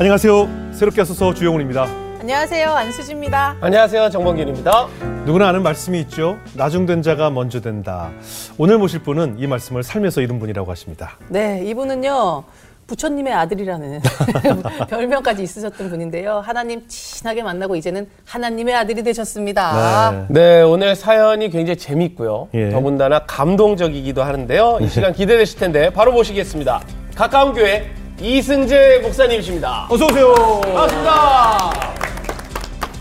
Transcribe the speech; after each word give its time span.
안녕하세요. 0.00 0.72
새롭게 0.72 1.00
하소서 1.02 1.34
주영훈입니다. 1.34 1.84
안녕하세요. 2.20 2.70
안수지입니다. 2.70 3.56
안녕하세요. 3.60 4.08
정범균입니다. 4.10 4.88
누구나 5.26 5.48
아는 5.48 5.62
말씀이 5.62 6.00
있죠. 6.00 6.38
나중된 6.54 7.02
자가 7.02 7.30
먼저 7.30 7.60
된다. 7.60 8.10
오늘 8.56 8.78
모실 8.78 9.02
분은 9.02 9.36
이 9.38 9.46
말씀을 9.46 9.82
살면서 9.82 10.22
이룬 10.22 10.38
분이라고 10.38 10.70
하십니다. 10.70 11.18
네, 11.28 11.62
이분은요. 11.66 12.44
부처님의 12.86 13.32
아들이라는 13.32 14.00
별명까지 14.90 15.42
있으셨던 15.42 15.88
분인데요. 15.88 16.40
하나님 16.44 16.82
친하게 16.86 17.42
만나고 17.42 17.76
이제는 17.76 18.06
하나님의 18.26 18.74
아들이 18.74 19.02
되셨습니다. 19.02 20.26
네. 20.28 20.40
네, 20.40 20.62
오늘 20.62 20.94
사연이 20.94 21.48
굉장히 21.48 21.78
재밌고요. 21.78 22.48
예. 22.54 22.70
더군다나 22.70 23.20
감동적이기도 23.26 24.22
하는데요. 24.22 24.78
이 24.82 24.88
시간 24.88 25.12
기대되실 25.14 25.58
텐데 25.58 25.90
바로 25.90 26.12
모시겠습니다. 26.12 26.82
가까운 27.14 27.52
교회 27.52 27.90
이승제 28.20 29.00
목사님이십니다. 29.02 29.86
어서 29.88 30.04
오세요. 30.06 30.34
반갑습니다. 30.62 31.70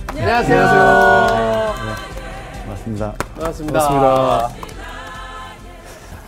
안녕하세요. 0.10 1.74
맞습니다. 2.68 3.14
반갑습니다. 3.36 3.80
반갑습니다. 3.80 4.50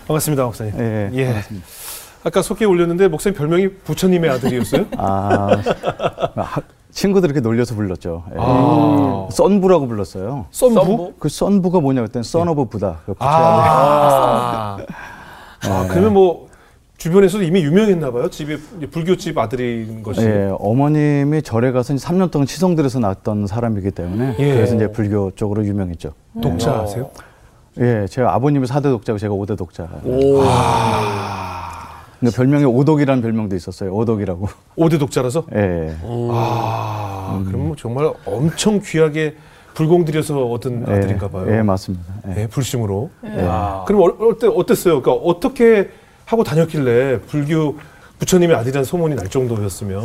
반갑습니다, 0.07 0.43
목사님. 0.45 0.73
예, 0.79 1.09
예. 1.13 1.25
반갑습니다. 1.25 1.67
아까 2.23 2.41
소개에 2.41 2.65
올렸는데 2.67 3.07
목사님 3.07 3.37
별명이 3.37 3.67
부처님의 3.83 4.31
아들이었어요? 4.31 4.85
아, 4.97 5.61
하- 6.35 6.61
친구들 6.91 7.29
이렇게 7.29 7.39
놀려서 7.41 7.75
불렀죠. 7.75 8.23
예. 8.31 8.35
아. 8.39 9.27
썬부라고 9.31 9.87
불렀어요. 9.87 10.47
썬부? 10.49 11.13
그 11.19 11.29
썬부가 11.29 11.81
뭐냐 11.81 12.01
그랬더니 12.01 12.23
Son 12.23 12.47
of 12.47 12.65
Buddha. 12.65 12.97
그 13.05 13.13
부처의 13.13 13.29
아. 13.29 14.77
아, 15.67 15.87
그러면 15.89 16.13
뭐 16.13 16.44
주변에서도 17.05 17.43
이미 17.43 17.61
유명했나 17.63 18.09
봐요. 18.09 18.27
집이 18.31 18.57
불교집 18.89 19.37
아들인 19.37 20.01
것이. 20.01 20.21
예, 20.21 20.49
어머님이 20.57 21.43
절에 21.43 21.71
가서 21.71 21.93
이제 21.93 22.03
3년 22.07 22.31
동안 22.31 22.47
치성들에서 22.47 22.97
낳았던 22.97 23.45
사람이기 23.45 23.91
때문에 23.91 24.35
예. 24.39 24.53
그래서 24.55 24.73
이제 24.75 24.91
불교 24.91 25.29
쪽으로 25.35 25.63
유명했죠. 25.67 26.13
독자 26.41 26.81
어. 26.81 27.11
예, 27.79 28.07
제 28.09 28.23
아버님이 28.23 28.65
4대 28.65 28.83
독자고 28.85 29.19
제가 29.19 29.35
5대 29.35 29.55
독자. 29.55 29.83
오. 30.03 30.41
근데 32.19 32.35
별명이 32.35 32.65
오독이라는 32.65 33.21
별명도 33.21 33.55
있었어요. 33.55 33.93
오독이라고. 33.93 34.47
오대 34.75 34.97
독자라서? 34.97 35.43
예. 35.53 35.95
아, 36.31 37.39
그럼 37.47 37.67
뭐 37.67 37.75
정말 37.75 38.11
엄청 38.25 38.81
귀하게 38.83 39.35
불공 39.75 40.05
들여서 40.05 40.43
얻은 40.47 40.85
예, 40.87 40.91
아들인가 40.91 41.27
봐요. 41.27 41.45
예, 41.55 41.61
맞습니다. 41.61 42.03
예. 42.29 42.41
예, 42.43 42.47
불심으로. 42.47 43.11
아. 43.41 43.83
그럼 43.85 44.01
어- 44.01 44.25
어때, 44.27 44.47
어땠어요? 44.47 45.03
그러니까 45.03 45.11
어떻게 45.23 45.89
하고 46.25 46.43
다녔길래 46.43 47.21
불교 47.27 47.77
부처님의 48.19 48.55
아들이라는 48.55 48.85
소문이 48.85 49.15
날 49.15 49.27
정도였으면. 49.27 50.01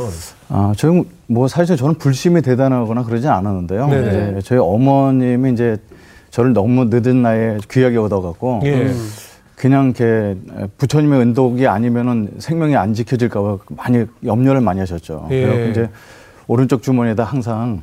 아, 0.49 0.73
저는 0.77 1.05
뭐 1.27 1.49
사실 1.49 1.77
저는 1.77 1.95
불심이 1.95 2.43
대단하거나 2.43 3.05
그러진 3.05 3.31
않았는데요. 3.31 3.89
네네. 3.89 4.09
이제 4.09 4.41
저희 4.45 4.59
어머님이 4.59 5.53
이제 5.53 5.77
저를 6.31 6.53
너무 6.53 6.87
늦은 6.91 7.23
나이에 7.23 7.59
귀하게 7.71 7.99
얻어갖고 7.99 8.61
예. 8.65 8.93
그냥 9.57 9.87
이렇게 9.97 10.37
부처님의 10.79 11.21
은덕이 11.21 11.67
아니면은 11.67 12.31
생명이 12.39 12.77
안 12.77 12.95
지켜질까봐 12.95 13.59
많이 13.77 14.07
염려를 14.25 14.61
많이 14.61 14.81
하셨죠. 14.81 15.29
예. 15.31 15.47
그래서 15.47 15.71
이제 15.71 15.91
오른쪽 16.47 16.83
주머니에다 16.83 17.25
항상 17.25 17.83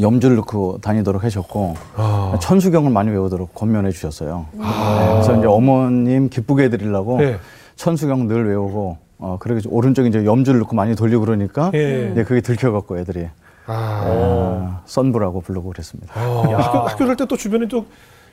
염주를 0.00 0.36
넣고 0.36 0.78
다니도록 0.80 1.24
하셨고 1.24 1.74
아. 1.96 2.38
천수경을 2.40 2.90
많이 2.90 3.10
외우도록 3.10 3.54
권면해 3.54 3.90
주셨어요. 3.90 4.46
네, 4.52 4.64
그래서 5.12 5.36
이제 5.36 5.46
어머님 5.46 6.28
기쁘게 6.28 6.64
해드리려고 6.64 7.22
예. 7.22 7.38
천수경 7.76 8.26
늘 8.28 8.48
외우고 8.48 8.98
어 9.18 9.36
그리고 9.40 9.58
이제 9.58 9.68
오른쪽에 9.72 10.08
이제 10.08 10.24
염주를 10.24 10.60
넣고 10.60 10.76
많이 10.76 10.94
돌리고 10.94 11.22
그러니까 11.24 11.70
예. 11.74 12.10
이제 12.12 12.24
그게 12.24 12.40
들켜갖고 12.40 12.98
애들이 12.98 13.28
아. 13.66 13.72
아, 14.04 14.80
썬부라고 14.86 15.40
부르고 15.42 15.68
그랬습니다. 15.70 16.12
아. 16.18 16.42
학교, 16.58 16.78
학교 16.88 17.06
갈 17.06 17.16
때 17.16 17.26
또 17.26 17.36
주변에 17.36 17.68
또 17.68 17.84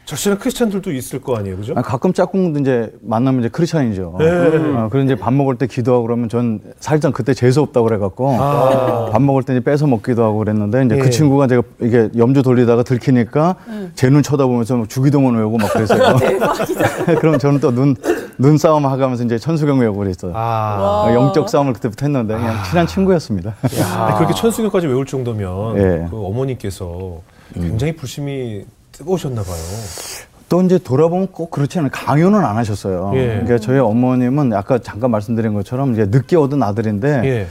절실한 0.05 0.37
크리스찬들도 0.39 0.91
있을 0.91 1.19
거 1.19 1.35
아니에요, 1.35 1.57
그죠? 1.57 1.73
아, 1.75 1.81
가끔 1.81 2.13
짝꿍도 2.13 2.59
이제 2.59 2.91
만나면 3.01 3.41
이제 3.41 3.49
크리스찬이죠. 3.49 4.15
네. 4.19 4.25
어, 4.29 4.87
그런 4.91 5.05
이제 5.05 5.15
밥 5.15 5.33
먹을 5.33 5.55
때 5.57 5.65
기도하고 5.65 6.03
그러면 6.05 6.29
전 6.29 6.59
살짝 6.79 7.13
그때 7.13 7.33
재수 7.33 7.61
없다고 7.61 7.87
그래갖고 7.87 8.37
아. 8.39 9.09
밥 9.11 9.21
먹을 9.21 9.41
때 9.43 9.53
이제 9.53 9.59
뺏어 9.61 9.87
먹기도 9.87 10.23
하고 10.23 10.37
그랬는데 10.37 10.85
이제 10.85 10.95
예. 10.95 10.99
그 10.99 11.09
친구가 11.09 11.47
제가 11.47 11.63
이게 11.81 12.09
염주 12.15 12.43
돌리다가 12.43 12.83
들키니까 12.83 13.55
제눈 13.95 14.21
쳐다보면서 14.21 14.77
막 14.77 14.89
주기도문 14.89 15.35
외우고 15.37 15.57
막 15.57 15.73
그랬어요. 15.73 16.15
그럼 17.19 17.39
저는 17.39 17.59
또 17.59 17.71
눈 17.71 17.95
눈 18.37 18.57
싸움 18.57 18.85
하가면서 18.85 19.23
이제 19.23 19.37
천수경 19.37 19.79
외우고 19.79 19.99
그랬어요. 19.99 20.33
아. 20.35 21.05
어, 21.07 21.13
영적 21.13 21.47
싸움을 21.49 21.73
그때부터 21.73 22.05
했는데 22.05 22.35
그냥 22.35 22.63
친한 22.69 22.85
친구였습니다. 22.85 23.55
아니, 23.61 24.15
그렇게 24.17 24.33
천수교까지 24.33 24.87
외울 24.87 25.05
정도면 25.05 25.77
예. 25.77 26.07
그 26.09 26.17
어머니께서 26.25 27.21
굉장히 27.53 27.95
불심이 27.95 28.65
뜨거우셨나 28.97 29.41
봐요. 29.43 29.55
또 30.47 30.61
이제 30.61 30.77
돌아보면 30.77 31.27
꼭 31.31 31.49
그렇지 31.51 31.79
않아요. 31.79 31.89
강요는 31.91 32.43
안 32.45 32.57
하셨어요. 32.57 33.11
예. 33.15 33.27
그러니까 33.27 33.57
저희 33.59 33.79
어머님은 33.79 34.53
아까 34.53 34.77
잠깐 34.79 35.11
말씀드린 35.11 35.53
것처럼 35.53 35.93
이제 35.93 36.05
늦게 36.05 36.35
얻은 36.37 36.61
아들인데 36.61 37.21
예. 37.25 37.47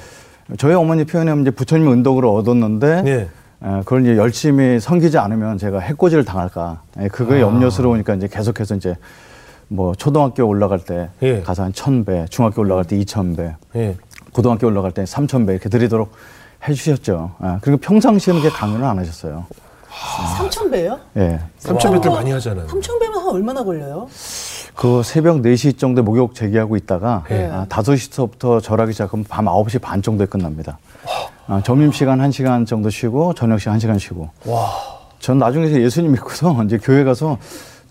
저희 0.58 0.74
어머니 0.74 1.04
표현하면 1.04 1.42
이제 1.42 1.50
부처님 1.50 1.90
은덕으로 1.90 2.34
얻었는데 2.34 3.02
예. 3.06 3.12
에, 3.66 3.78
그걸 3.80 4.02
이제 4.02 4.16
열심히 4.16 4.78
섬기지 4.78 5.18
않으면 5.18 5.58
제가 5.58 5.80
해코지를 5.80 6.24
당할까. 6.24 6.82
에, 6.98 7.08
그거에 7.08 7.38
아. 7.38 7.42
염려스러우니까 7.42 8.14
이제 8.14 8.28
계속해서 8.28 8.76
이제 8.76 8.96
뭐 9.68 9.94
초등학교 9.94 10.44
올라갈 10.46 10.78
때 10.78 11.08
예. 11.22 11.40
가서 11.42 11.64
한 11.64 11.72
천 11.72 12.04
배, 12.04 12.26
중학교 12.30 12.60
올라갈 12.62 12.84
때 12.84 12.96
이천 12.96 13.34
배, 13.34 13.54
예. 13.74 13.96
고등학교 14.32 14.66
올라갈 14.68 14.92
때 14.92 15.04
삼천 15.06 15.46
배 15.46 15.52
이렇게 15.52 15.68
드리도록 15.68 16.12
해주셨죠. 16.68 17.32
아, 17.40 17.58
그리고 17.60 17.78
평상시에는 17.78 18.42
강요는 18.50 18.84
안 18.86 18.98
하셨어요. 18.98 19.46
삼천 20.36 20.70
배요? 20.70 20.98
예. 21.16 21.40
삼천 21.58 21.92
배들 21.94 22.10
많이 22.10 22.30
하잖아요. 22.32 22.68
삼천 22.68 22.98
배면 22.98 23.18
한 23.20 23.28
얼마나 23.28 23.62
걸려요? 23.64 24.08
그 24.74 25.02
새벽 25.04 25.36
4시 25.42 25.78
정도에 25.78 26.02
목욕 26.02 26.34
재개하고 26.34 26.76
있다가 26.76 27.24
예. 27.30 27.46
아, 27.46 27.66
5시부터 27.68 28.62
절하기 28.62 28.92
시작하면 28.92 29.24
밤 29.28 29.44
9시 29.46 29.80
반 29.80 30.02
정도에 30.02 30.26
끝납니다. 30.26 30.78
아, 31.46 31.60
점심시간 31.62 32.18
1시간 32.18 32.66
정도 32.66 32.90
쉬고 32.90 33.34
저녁시간 33.34 33.78
1시간 33.78 33.98
쉬고. 33.98 34.30
전 35.20 35.38
나중에 35.38 35.70
예수님 35.70 36.12
믿고서 36.12 36.62
이제 36.64 36.78
교회 36.78 37.04
가서 37.04 37.38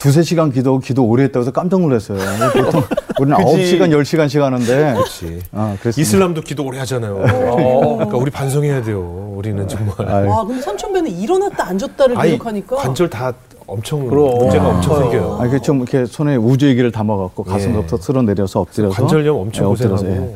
두세 0.04 0.22
시간 0.22 0.52
기도 0.52 0.80
기도 0.80 1.06
오래 1.06 1.24
했다고 1.24 1.44
해서 1.44 1.52
깜짝 1.52 1.80
놀랐어요. 1.80 2.20
보통 2.52 2.84
우리는 3.22 3.38
그지. 3.38 3.78
9시간, 3.80 3.90
10시간 3.90 4.40
하는데 4.42 4.94
그렇지. 4.96 5.42
아. 5.54 5.78
이슬람도 5.98 6.42
기도 6.42 6.66
오래 6.66 6.78
하잖아요. 6.80 7.20
그러니까 7.22 8.18
우리 8.18 8.30
반성해야 8.30 8.82
돼요. 8.84 9.34
우리는 9.38 9.66
정말. 9.66 9.96
아유. 10.10 10.28
와, 10.30 10.44
근데 10.44 10.62
삼천 10.62 10.92
배는 10.92 11.10
일어났다 11.10 11.68
앉았다를 11.70 12.18
기록하니까 12.22 12.76
관절 12.76 13.10
다 13.10 13.32
엄청 13.66 14.06
그럼. 14.06 14.40
문제가 14.40 14.66
아, 14.66 14.70
엄청. 14.76 14.98
생겨요. 14.98 15.38
아, 15.40 15.60
좀 15.60 15.78
이렇게 15.78 16.06
손에 16.06 16.36
우주 16.36 16.68
얘기를 16.68 16.92
담아갖고 16.92 17.46
가슴부터 17.46 17.96
쓸어 17.96 18.24
내려서 18.24 18.60
엎드려서 18.60 18.94
관절염 18.96 19.38
엄청 19.38 19.68
예, 19.68 19.70
엎드려서, 19.72 20.04
고생하고. 20.04 20.32
예. 20.32 20.36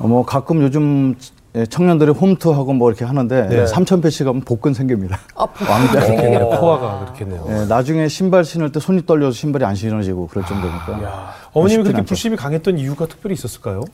어, 0.00 0.06
뭐 0.06 0.26
가끔 0.26 0.60
요즘 0.62 1.14
예, 1.18 1.33
청년들이 1.70 2.10
홈트하고 2.10 2.72
뭐 2.72 2.90
이렇게 2.90 3.04
하는데 3.04 3.46
네. 3.48 3.66
삼천 3.66 4.00
배씩 4.00 4.26
하면 4.26 4.42
복근 4.42 4.74
생깁니다. 4.74 5.20
아, 5.36 5.46
그렇겠네요. 5.92 6.50
포화가 6.50 7.00
그렇겠네요. 7.04 7.46
예, 7.48 7.66
나중에 7.66 8.08
신발 8.08 8.44
신을 8.44 8.72
때 8.72 8.80
손이 8.80 9.06
떨려서 9.06 9.32
신발이 9.32 9.64
안 9.64 9.76
신어지고 9.76 10.26
그럴 10.26 10.44
정도니까. 10.44 11.32
어머님이 11.52 11.68
쉽진 11.70 11.82
그렇게 11.84 11.98
않죠. 11.98 12.08
불심이 12.08 12.36
강했던 12.36 12.78
이유가 12.78 13.06
특별히 13.06 13.34
있었을까요? 13.34 13.84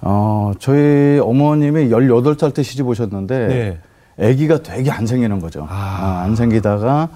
어, 0.00 0.52
저희 0.60 1.18
어머님이 1.18 1.88
18살 1.90 2.54
때 2.54 2.62
시집 2.62 2.86
오셨는데 2.86 3.78
네. 4.16 4.28
아기가 4.28 4.62
되게 4.62 4.90
안 4.92 5.04
생기는 5.06 5.40
거죠. 5.40 5.66
아. 5.68 6.20
아, 6.20 6.22
안 6.24 6.36
생기다가 6.36 7.08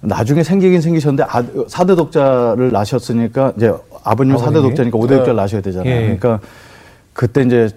나중에 0.00 0.42
생기긴 0.42 0.80
생기셨는데 0.80 1.24
아, 1.28 1.42
사대 1.68 1.94
독자를 1.94 2.72
낳으셨으니까 2.72 3.52
이제 3.58 3.74
아버님 4.04 4.38
사대 4.38 4.50
아버님이? 4.56 4.68
독자니까 4.70 4.96
오대 4.98 5.16
독자를 5.16 5.36
낳으셔야 5.36 5.60
되잖아요. 5.60 5.92
예. 5.92 6.00
그러니까 6.16 6.40
그때 7.12 7.42
이제 7.42 7.68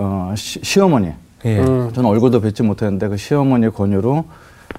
어, 0.00 0.34
시, 0.34 0.80
어머니 0.80 1.12
예. 1.44 1.56
저는 1.62 2.06
얼굴도 2.06 2.40
뵙지 2.40 2.62
못했는데 2.62 3.08
그 3.08 3.16
시어머니 3.16 3.68
권유로 3.68 4.24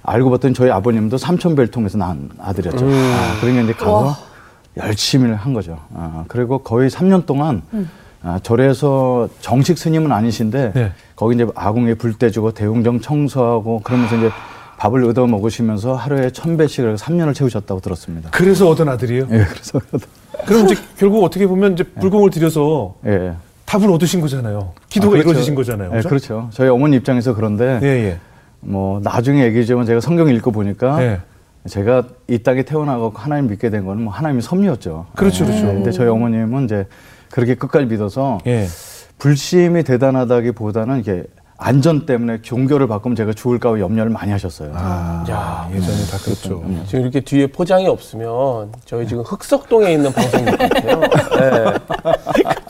알고 0.04 0.32
봤더니 0.32 0.54
저희 0.54 0.72
아버님도 0.72 1.18
삼천배를 1.18 1.70
통해서 1.70 1.98
낳은 1.98 2.30
아들이었죠. 2.40 2.86
아, 2.86 3.38
그러니까 3.40 3.64
이제 3.64 3.74
가서 3.74 4.16
열심히 4.78 5.32
한 5.32 5.54
거죠. 5.54 5.78
아, 5.94 6.24
그리고 6.28 6.60
거의 6.60 6.90
3년 6.90 7.26
동안 7.26 7.62
아, 8.24 8.40
절에서 8.42 9.30
정식 9.42 9.78
스님은 9.78 10.12
아니신데 10.12 10.72
네. 10.74 10.92
거기 11.16 11.36
이제 11.36 11.46
아궁에 11.56 11.96
불 11.96 12.18
떼주고 12.18 12.54
대웅정 12.54 13.02
청소하고 13.02 13.82
그러면서 13.84 14.16
이제 14.18 14.30
밥을 14.78 15.04
얻어 15.06 15.28
먹으시면서 15.28 15.94
하루에 15.94 16.32
천 16.32 16.58
배씩을 16.58 16.96
3년을 16.96 17.36
채우셨다고 17.36 17.82
들었습니다. 17.82 18.32
그래서 18.32 18.68
얻은 18.70 18.90
아들이에요? 18.90 19.28
예, 19.30 19.46
그래서 19.46 19.80
그럼 20.48 20.66
이제 20.66 20.76
결국 20.98 21.24
어떻게 21.24 21.46
보면 21.46 21.74
이제 21.74 21.84
불공을 21.84 22.32
들여서 22.32 22.96
예. 23.06 23.36
답을 23.72 23.90
얻으신 23.90 24.20
거잖아요. 24.20 24.74
기도가 24.90 25.12
아, 25.12 25.16
그렇죠. 25.16 25.30
이루어지신 25.30 25.56
거잖아요. 25.56 25.92
예, 25.92 25.96
그죠? 25.98 26.10
그렇죠. 26.10 26.50
저희 26.52 26.68
어머니 26.68 26.98
입장에서 26.98 27.34
그런데 27.34 27.80
예, 27.82 27.88
예. 27.88 28.20
뭐 28.60 29.00
나중에 29.02 29.46
얘기지만 29.46 29.86
제가 29.86 30.02
성경 30.02 30.28
읽고 30.28 30.52
보니까 30.52 31.02
예. 31.02 31.20
제가 31.68 32.04
이 32.28 32.40
땅에 32.40 32.64
태어나고 32.64 33.14
하나님 33.16 33.48
믿게 33.50 33.70
된 33.70 33.86
거는 33.86 34.04
뭐 34.04 34.14
하나님의 34.14 34.42
섭리였죠. 34.42 35.08
그렇죠, 35.16 35.46
예, 35.46 35.48
그렇죠. 35.48 35.68
근데 35.68 35.92
저희 35.92 36.10
어머님은 36.10 36.66
이제 36.66 36.86
그렇게 37.30 37.56
끝까지 37.56 37.86
믿어서 37.86 38.40
예. 38.46 38.68
불심이 39.20 39.84
대단하다기보다는 39.84 41.00
이게 41.00 41.24
안전 41.64 42.08
때문에 42.08 42.42
종교를 42.42 42.88
바꾸면 42.88 43.16
제가 43.16 43.34
죽을까 43.34 43.70
봐 43.72 43.80
염려를 43.80 44.12
많이 44.12 44.32
하셨어요. 44.32 44.72
아, 44.74 45.24
야. 45.30 45.70
예전에 45.72 46.06
다 46.10 46.18
그랬죠. 46.18 46.64
지금 46.88 47.02
이렇게 47.02 47.20
뒤에 47.20 47.46
포장이 47.46 47.86
없으면 47.88 48.72
저희 48.86 49.08
지금 49.08 49.22
흑석동에 49.22 49.92
있는 49.94 50.12
방송국 50.12 50.58
같아요. 50.58 51.00
네. 51.02 51.74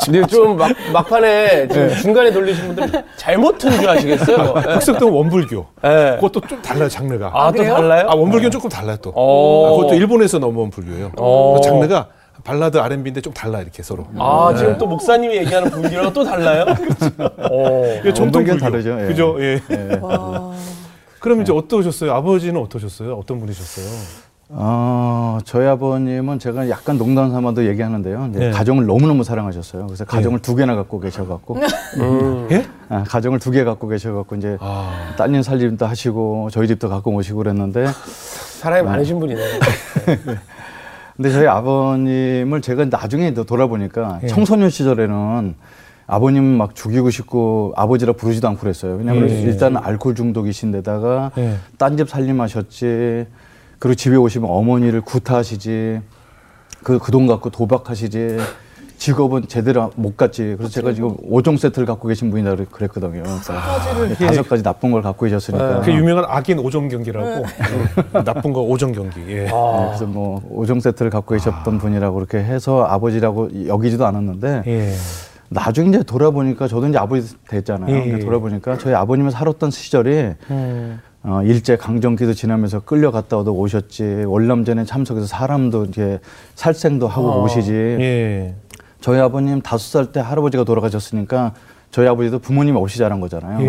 근데 0.03 0.27
좀 0.27 0.57
막, 0.57 0.71
막판에 0.91 1.69
지금 1.69 1.95
중간에 2.01 2.31
돌리신 2.31 2.75
분들 2.75 3.03
잘못 3.15 3.57
튼 3.57 3.71
줄 3.71 3.89
아시겠어요? 3.89 4.53
네. 4.55 4.73
흑석동 4.73 5.15
원불교. 5.15 5.65
네. 5.83 6.15
그것도 6.15 6.41
좀 6.41 6.61
달라요, 6.61 6.89
장르가. 6.89 7.31
아, 7.33 7.49
또 7.51 7.59
그래요? 7.59 7.75
달라요? 7.75 8.07
아, 8.09 8.15
원불교는 8.15 8.51
조금 8.51 8.69
달라요, 8.69 8.97
또. 9.01 9.13
어. 9.15 9.67
아, 9.67 9.77
그것도 9.77 9.93
일본에서 9.95 10.37
넘어온 10.37 10.69
불교예요. 10.69 11.13
어. 11.17 11.61
장르가 11.63 12.07
발라드 12.43 12.77
R&B인데 12.77 13.21
좀 13.21 13.33
달라, 13.33 13.61
이렇게 13.61 13.83
서로. 13.83 14.05
아, 14.17 14.53
지금 14.57 14.77
또 14.77 14.87
목사님이 14.87 15.35
얘기하는 15.37 15.69
분위기랑 15.69 16.11
또 16.13 16.23
달라요? 16.23 16.65
어. 17.51 17.83
이게 17.99 18.13
전통 18.13 18.43
불교. 18.43 18.57
다르죠, 18.59 18.97
예. 19.01 19.05
그죠? 19.07 19.35
예. 19.39 19.61
와. 20.01 20.53
그럼 21.19 21.41
이제 21.41 21.51
어떠셨어요? 21.53 22.11
아버지는 22.13 22.59
어떠셨어요? 22.61 23.13
어떤 23.15 23.39
분이셨어요? 23.39 24.31
어, 24.53 25.37
저희 25.45 25.65
아버님은 25.65 26.37
제가 26.39 26.67
약간 26.69 26.97
농담 26.97 27.31
삼아도 27.31 27.65
얘기하는데요. 27.67 28.27
이제 28.31 28.39
네. 28.39 28.51
가정을 28.51 28.85
너무너무 28.85 29.23
사랑하셨어요. 29.23 29.85
그래서 29.85 30.03
가정을 30.03 30.39
두 30.41 30.55
개나 30.55 30.75
갖고 30.75 30.99
계셔갖고, 30.99 31.55
음. 32.01 32.47
예? 32.51 32.65
아, 32.89 33.03
가정을 33.07 33.39
두 33.39 33.51
개 33.51 33.63
갖고 33.63 33.87
계셔갖고, 33.87 34.35
이제 34.35 34.57
아. 34.59 35.13
따님 35.17 35.41
살림도 35.41 35.85
하시고, 35.85 36.49
저희 36.51 36.67
집도 36.67 36.89
갖고 36.89 37.13
오시고 37.13 37.37
그랬는데, 37.37 37.85
사람이 38.59 38.83
많으신 38.89 39.19
분이네요. 39.21 39.47
근데 41.21 41.31
저희 41.35 41.45
아버님을 41.45 42.61
제가 42.61 42.85
나중에 42.85 43.31
또 43.35 43.43
돌아보니까 43.43 44.21
예. 44.23 44.27
청소년 44.27 44.71
시절에는 44.71 45.53
아버님 46.07 46.43
막 46.43 46.73
죽이고 46.73 47.11
싶고 47.11 47.73
아버지라 47.77 48.13
부르지도 48.13 48.47
않고 48.47 48.61
그랬어요. 48.61 48.95
왜냐하면 48.95 49.29
예. 49.29 49.41
일단 49.41 49.77
알코올 49.77 50.15
중독이신데다가 50.15 51.29
예. 51.37 51.57
딴집 51.77 52.09
살림하셨지. 52.09 53.27
그리고 53.77 53.93
집에 53.95 54.15
오시면 54.15 54.49
어머니를 54.49 55.01
구타하시지. 55.01 56.01
그 56.83 56.97
그 56.97 57.11
돈 57.11 57.27
갖고 57.27 57.51
도박하시지. 57.51 58.37
직업은 59.05 59.47
제대로 59.47 59.89
못 59.95 60.15
갔지. 60.15 60.53
그래서 60.59 60.69
제가 60.71 60.93
지금 60.93 61.17
5종 61.17 61.57
세트를 61.57 61.87
갖고 61.87 62.07
계신 62.07 62.29
그랬- 62.29 62.69
그랬거든요. 62.71 63.23
그러니까 63.23 64.15
다섯 64.27 64.47
가지 64.47 64.61
나쁜 64.61 64.91
걸 64.91 65.01
갖고 65.01 65.25
계셨으니까. 65.25 65.81
그 65.81 65.91
유명한 65.91 66.23
악인 66.27 66.59
오정 66.59 66.87
경기라고. 66.87 67.27
예. 67.27 68.23
나쁜 68.23 68.53
거 68.53 68.61
오정 68.61 68.91
경기. 68.91 69.19
예. 69.27 69.45
네, 69.45 69.51
그래서 69.87 70.05
뭐 70.05 70.39
5종 70.53 70.79
세트를 70.81 71.09
갖고 71.09 71.33
계셨던 71.33 71.79
분이라고 71.79 72.13
그렇게 72.13 72.37
해서 72.43 72.83
아버지라고 72.83 73.65
여기지도 73.65 74.05
않았는데 74.05 74.63
예. 74.67 74.93
나중에 75.49 75.89
이제 75.89 76.03
돌아보니까 76.03 76.67
저도 76.67 76.87
이제 76.87 76.99
아버지 76.99 77.33
됐잖아요. 77.47 77.95
예, 77.95 78.05
예. 78.13 78.19
돌아보니까 78.19 78.77
저희 78.77 78.93
아버님이 78.93 79.31
살았던 79.31 79.71
시절이 79.71 80.33
음. 80.51 80.99
어, 81.23 81.41
일제 81.43 81.75
강점기도 81.75 82.33
지나면서 82.33 82.81
끌려갔다도 82.81 83.51
오셨지 83.53 84.25
월남전에 84.27 84.85
참석해서 84.85 85.25
사람도 85.25 85.85
이제 85.85 86.19
살생도 86.53 87.07
하고 87.07 87.29
어. 87.31 87.43
오시지. 87.43 87.71
예. 87.73 88.55
저희 89.01 89.19
아버님 89.19 89.61
다섯 89.61 89.91
살 89.91 90.11
때 90.11 90.19
할아버지가 90.19 90.63
돌아가셨으니까 90.63 91.53
저희 91.89 92.07
아버지도 92.07 92.39
부모님이 92.39 92.77
없이 92.77 92.97
자란 92.99 93.19
거잖아요. 93.19 93.59
예. 93.61 93.65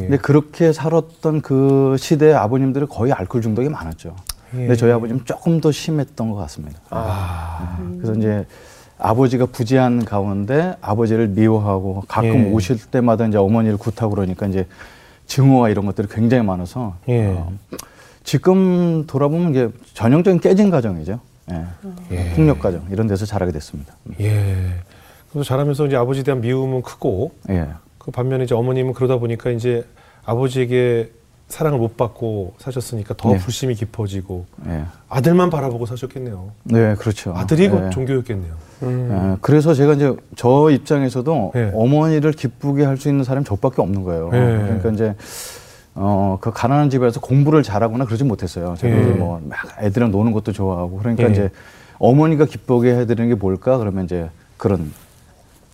근데 0.00 0.16
그렇게 0.16 0.72
살았던 0.72 1.42
그 1.42 1.96
시대에 1.98 2.32
아버님들이 2.34 2.86
거의 2.86 3.12
알코올 3.12 3.42
중독이 3.42 3.68
많았죠. 3.68 4.16
근데 4.50 4.70
예. 4.70 4.74
저희 4.74 4.90
아버님 4.90 5.24
조금 5.24 5.60
더 5.60 5.70
심했던 5.70 6.30
것 6.30 6.36
같습니다. 6.36 6.80
아. 6.90 7.78
네. 7.80 7.98
그래서 7.98 8.14
이제 8.18 8.46
아버지가 8.98 9.46
부재한 9.46 10.04
가운데 10.04 10.74
아버지를 10.80 11.28
미워하고 11.28 12.02
가끔 12.08 12.46
예. 12.46 12.50
오실 12.50 12.78
때마다 12.90 13.26
이제 13.26 13.38
어머니를 13.38 13.76
구타고 13.78 14.14
그러니까 14.14 14.46
이제 14.46 14.66
증오와 15.26 15.68
이런 15.68 15.86
것들이 15.86 16.08
굉장히 16.10 16.42
많아서 16.44 16.96
예. 17.08 17.28
어, 17.28 17.52
지금 18.24 19.06
돌아보면 19.06 19.50
이게 19.50 19.68
전형적인 19.94 20.40
깨진 20.40 20.70
가정이죠. 20.70 21.20
예. 21.52 22.16
예. 22.16 22.34
폭력 22.34 22.58
가정 22.60 22.82
이런 22.90 23.06
데서 23.06 23.26
자라게 23.26 23.52
됐습니다. 23.52 23.94
예. 24.20 24.56
그래서 25.30 25.44
자라면서 25.46 25.86
이제 25.86 25.96
아버지에 25.96 26.22
대한 26.22 26.40
미움은 26.40 26.82
크고 26.82 27.32
예. 27.50 27.68
그 27.98 28.10
반면에 28.10 28.44
이제 28.44 28.54
어머님은 28.54 28.94
그러다 28.94 29.18
보니까 29.18 29.50
이제 29.50 29.84
아버지에게 30.24 31.12
사랑을 31.48 31.78
못 31.80 31.96
받고 31.96 32.54
사셨으니까 32.58 33.14
더 33.16 33.32
네. 33.32 33.38
불심이 33.38 33.74
깊어지고 33.74 34.46
예. 34.68 34.84
아들만 35.08 35.50
바라보고 35.50 35.84
사셨겠네요. 35.86 36.50
네, 36.62 36.94
그렇죠. 36.94 37.34
아들이 37.34 37.68
곧 37.68 37.86
예. 37.86 37.90
종교였겠네요. 37.90 38.54
예, 38.82 39.36
그래서 39.42 39.74
제가 39.74 39.92
이제 39.94 40.14
저 40.36 40.70
입장에서도 40.70 41.52
예. 41.56 41.72
어머니를 41.74 42.32
기쁘게 42.32 42.84
할 42.84 42.96
수 42.96 43.08
있는 43.08 43.24
사람이 43.24 43.44
저밖에 43.44 43.82
없는 43.82 44.04
거예요. 44.04 44.30
예. 44.32 44.38
그러니까 44.38 44.90
이제 44.90 45.14
어, 45.94 46.38
그 46.40 46.50
가난한 46.52 46.90
집에서 46.90 47.20
공부를 47.20 47.62
잘하거나 47.62 48.04
그러지 48.04 48.24
못했어요. 48.24 48.74
제가 48.78 48.96
예. 48.96 49.02
이제 49.02 49.10
뭐막 49.12 49.82
애들이랑 49.82 50.10
노는 50.10 50.32
것도 50.32 50.52
좋아하고 50.52 50.98
그러니까 50.98 51.24
예. 51.28 51.30
이제 51.32 51.50
어머니가 51.98 52.44
기쁘게 52.46 52.94
해드리는 52.94 53.28
게 53.28 53.34
뭘까? 53.34 53.76
그러면 53.78 54.04
이제 54.04 54.30
그런 54.56 54.92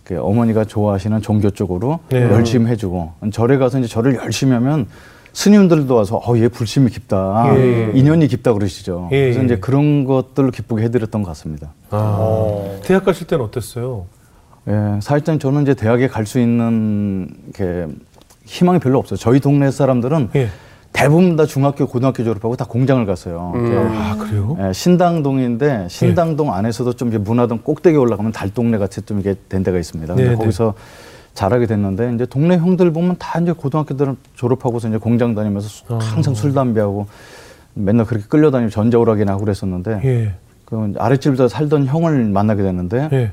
그 0.03 0.19
어머니가 0.21 0.65
좋아하시는 0.65 1.21
종교 1.21 1.49
쪽으로 1.49 1.99
예. 2.13 2.21
열심히 2.23 2.71
해주고 2.71 3.13
절에 3.31 3.57
가서 3.57 3.79
이제 3.79 3.87
절을 3.87 4.15
열심히 4.15 4.53
하면 4.53 4.87
스님들도 5.33 5.93
와서 5.93 6.19
어 6.25 6.35
얘 6.37 6.47
불심이 6.47 6.89
깊다 6.89 7.53
예. 7.57 7.91
인연이 7.93 8.27
깊다 8.27 8.53
그러시죠. 8.53 9.09
예. 9.11 9.25
그래서 9.25 9.43
이제 9.43 9.57
그런 9.57 10.03
것들을 10.05 10.49
기쁘게 10.51 10.83
해드렸던 10.83 11.21
것 11.21 11.27
같습니다. 11.29 11.73
아. 11.91 12.15
어. 12.19 12.79
대학 12.83 13.05
가실 13.05 13.27
때는 13.27 13.45
어땠어요? 13.45 14.05
예, 14.67 14.99
사실상 15.01 15.39
저는 15.39 15.61
이제 15.61 15.73
대학에 15.75 16.07
갈 16.09 16.25
수 16.25 16.39
있는 16.39 17.29
게 17.53 17.85
희망이 18.47 18.79
별로 18.79 18.97
없어요. 18.97 19.17
저희 19.17 19.39
동네 19.39 19.69
사람들은 19.69 20.29
예. 20.35 20.47
대부분 20.93 21.35
다 21.35 21.45
중학교, 21.45 21.85
고등학교 21.85 22.23
졸업하고 22.23 22.55
다 22.55 22.65
공장을 22.65 23.05
갔어요. 23.05 23.51
아 23.55 24.15
그래요? 24.17 24.57
예, 24.59 24.73
신당동인데 24.73 25.87
신당동 25.89 26.53
안에서도 26.53 26.93
좀 26.93 27.09
이제 27.09 27.17
문화동 27.17 27.59
꼭대기 27.59 27.97
올라가면 27.97 28.31
달동네 28.31 28.77
같이 28.77 29.01
좀 29.03 29.19
이게 29.19 29.35
된 29.49 29.61
데가 29.63 29.77
있습니다. 29.77 30.15
근데 30.15 30.29
네, 30.29 30.35
네. 30.35 30.35
거기서 30.37 30.73
자라게 31.33 31.67
됐는데 31.67 32.13
이제 32.15 32.25
동네 32.25 32.57
형들 32.57 32.91
보면 32.93 33.17
다 33.19 33.39
이제 33.39 33.51
고등학교들은 33.51 34.17
졸업하고서 34.35 34.87
이제 34.87 34.97
공장 34.97 35.35
다니면서 35.35 35.67
수- 35.67 35.83
어. 35.89 35.99
항상 36.01 36.33
술 36.33 36.53
담배하고 36.53 37.05
맨날 37.75 38.05
그렇게 38.07 38.25
끌려다니고 38.27 38.71
전자오락이나 38.71 39.33
하고 39.33 39.43
그랬었는데 39.43 40.01
예. 40.03 40.33
그 40.65 40.93
아랫집에서 40.97 41.47
살던 41.47 41.85
형을 41.85 42.23
만나게 42.29 42.63
됐는데 42.63 43.09
예. 43.13 43.31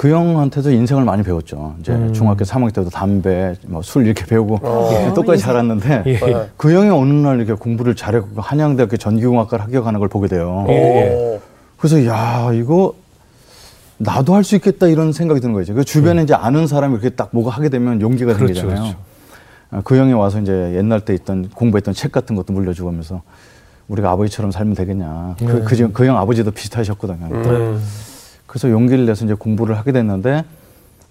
그 0.00 0.08
형한테도 0.08 0.70
인생을 0.70 1.04
많이 1.04 1.22
배웠죠. 1.22 1.74
이제 1.78 1.92
음. 1.92 2.10
중학교 2.14 2.42
3학년 2.42 2.72
때도 2.72 2.88
담배, 2.88 3.54
뭐 3.66 3.82
술 3.82 4.06
이렇게 4.06 4.24
배우고 4.24 4.58
어. 4.62 5.12
똑같이 5.14 5.42
자랐는데 5.42 6.04
예. 6.06 6.16
네. 6.18 6.46
그 6.56 6.72
형이 6.72 6.88
어느 6.88 7.12
날 7.12 7.36
이렇게 7.36 7.52
공부를 7.52 7.94
잘했고 7.94 8.40
한양대학교 8.40 8.96
전기공학과를 8.96 9.62
합격하는 9.66 10.00
걸 10.00 10.08
보게 10.08 10.26
돼요. 10.26 10.64
예. 10.70 10.72
예. 10.72 11.40
그래서 11.76 12.06
야 12.06 12.50
이거 12.54 12.94
나도 13.98 14.34
할 14.34 14.42
수 14.42 14.56
있겠다 14.56 14.86
이런 14.86 15.12
생각이 15.12 15.38
드는 15.42 15.52
거죠. 15.52 15.74
그 15.74 15.84
주변에 15.84 16.22
이제 16.22 16.32
아는 16.32 16.66
사람이 16.66 16.94
이렇게 16.94 17.10
딱 17.10 17.28
뭐가 17.32 17.50
하게 17.50 17.68
되면 17.68 18.00
용기가 18.00 18.32
음. 18.32 18.36
그렇죠, 18.38 18.54
생기잖아요. 18.54 18.80
그렇죠. 18.82 18.98
아, 19.70 19.82
그 19.84 19.98
형이 19.98 20.14
와서 20.14 20.40
이제 20.40 20.72
옛날 20.76 21.02
때 21.02 21.12
있던 21.12 21.50
공부했던 21.54 21.92
책 21.92 22.10
같은 22.10 22.36
것도 22.36 22.54
물려주고 22.54 22.88
하면서 22.88 23.20
우리가 23.88 24.10
아버지처럼 24.12 24.50
살면 24.50 24.76
되겠냐. 24.76 25.36
네. 25.40 25.60
그형 25.92 26.16
아버지도 26.16 26.52
비슷하셨거든요. 26.52 27.28
음. 28.50 28.52
그래서 28.52 28.68
용기를 28.70 29.06
내서 29.06 29.24
이제 29.24 29.34
공부를 29.34 29.78
하게 29.78 29.92
됐는데 29.92 30.44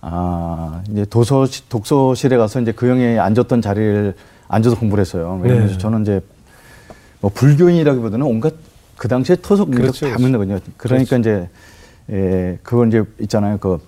아 0.01 0.81
이제 0.89 1.05
도서 1.09 1.47
독서실에 1.69 2.35
가서 2.37 2.59
이제 2.59 2.73
그 2.73 2.89
형이 2.89 3.17
앉았던 3.17 3.61
자리를 3.61 4.13
앉아서 4.49 4.77
공부를 4.77 5.01
했어요. 5.01 5.39
왜냐면 5.41 5.67
네. 5.67 5.77
저는 5.77 6.01
이제 6.01 6.21
뭐 7.21 7.31
불교인이라기보다는 7.33 8.25
온갖 8.25 8.53
그 8.97 9.07
당시에 9.07 9.37
토속 9.37 9.69
민족 9.69 9.83
그렇죠, 9.83 10.05
다 10.07 10.15
그렇죠. 10.17 10.23
믿는 10.23 10.39
거죠. 10.39 10.65
그러니까 10.75 11.17
이제 11.17 11.49
예 12.11 12.57
그걸 12.61 12.89
이제 12.89 13.03
있잖아요. 13.21 13.57
그 13.57 13.79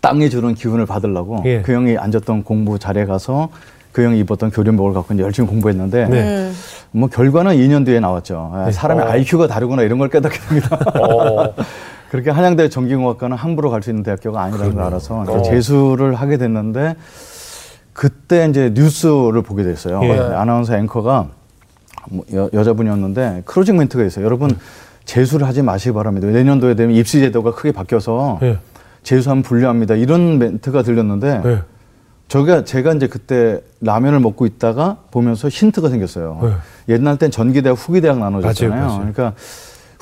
땅에 0.00 0.28
주는 0.28 0.54
기운을 0.54 0.84
받으려고 0.86 1.42
예. 1.46 1.62
그 1.62 1.72
형이 1.72 1.96
앉았던 1.96 2.44
공부 2.44 2.78
자리에 2.78 3.06
가서 3.06 3.48
그 3.92 4.02
형이 4.02 4.18
입었던 4.20 4.50
교련복을 4.50 4.92
갖고 4.92 5.14
이제 5.14 5.22
열심히 5.22 5.48
공부했는데 5.48 6.08
네. 6.08 6.52
뭐 6.90 7.08
결과는 7.08 7.56
2년 7.56 7.86
뒤에 7.86 8.00
나왔죠. 8.00 8.50
아, 8.52 8.70
사람의 8.70 9.04
어. 9.04 9.08
IQ가 9.08 9.46
다르구나 9.46 9.82
이런 9.82 9.98
걸 9.98 10.10
깨닫게 10.10 10.38
됩니다. 10.40 10.78
어. 11.00 11.54
그렇게 12.14 12.30
한양대 12.30 12.68
전기공학과는 12.68 13.36
함부로 13.36 13.70
갈 13.70 13.82
수 13.82 13.90
있는 13.90 14.04
대학교가 14.04 14.40
아니라는 14.40 14.76
걸 14.76 14.84
알아서 14.84 15.24
어. 15.26 15.42
재수를 15.42 16.14
하게 16.14 16.36
됐는데 16.36 16.94
그때 17.92 18.46
이제 18.48 18.70
뉴스를 18.72 19.42
보게 19.42 19.64
됐어요. 19.64 20.00
예. 20.04 20.20
아나운서 20.20 20.76
앵커가 20.76 21.26
뭐 22.10 22.24
여, 22.32 22.48
여자분이었는데 22.52 23.42
크로징 23.46 23.76
멘트가 23.78 24.04
있어요. 24.04 24.24
여러분 24.24 24.56
재수를 25.04 25.48
하지 25.48 25.62
마시기 25.62 25.92
바랍니다. 25.92 26.28
내년도에 26.28 26.76
되면 26.76 26.94
입시 26.94 27.18
제도가 27.18 27.50
크게 27.52 27.72
바뀌어서 27.72 28.38
예. 28.42 28.58
재수하면 29.02 29.42
불리합니다. 29.42 29.96
이런 29.96 30.38
멘트가 30.38 30.84
들렸는데 30.84 31.42
예. 31.44 31.62
저가 32.28 32.64
제가 32.64 32.94
이제 32.94 33.08
그때 33.08 33.60
라면을 33.80 34.20
먹고 34.20 34.46
있다가 34.46 34.98
보면서 35.10 35.48
힌트가 35.48 35.88
생겼어요. 35.88 36.58
옛날 36.88 37.18
땐 37.18 37.32
전기대학, 37.32 37.76
후기대학 37.76 38.20
나눠졌잖아요. 38.20 38.70
맞아요, 38.70 38.86
맞아요. 38.86 39.12
그러니까 39.12 39.34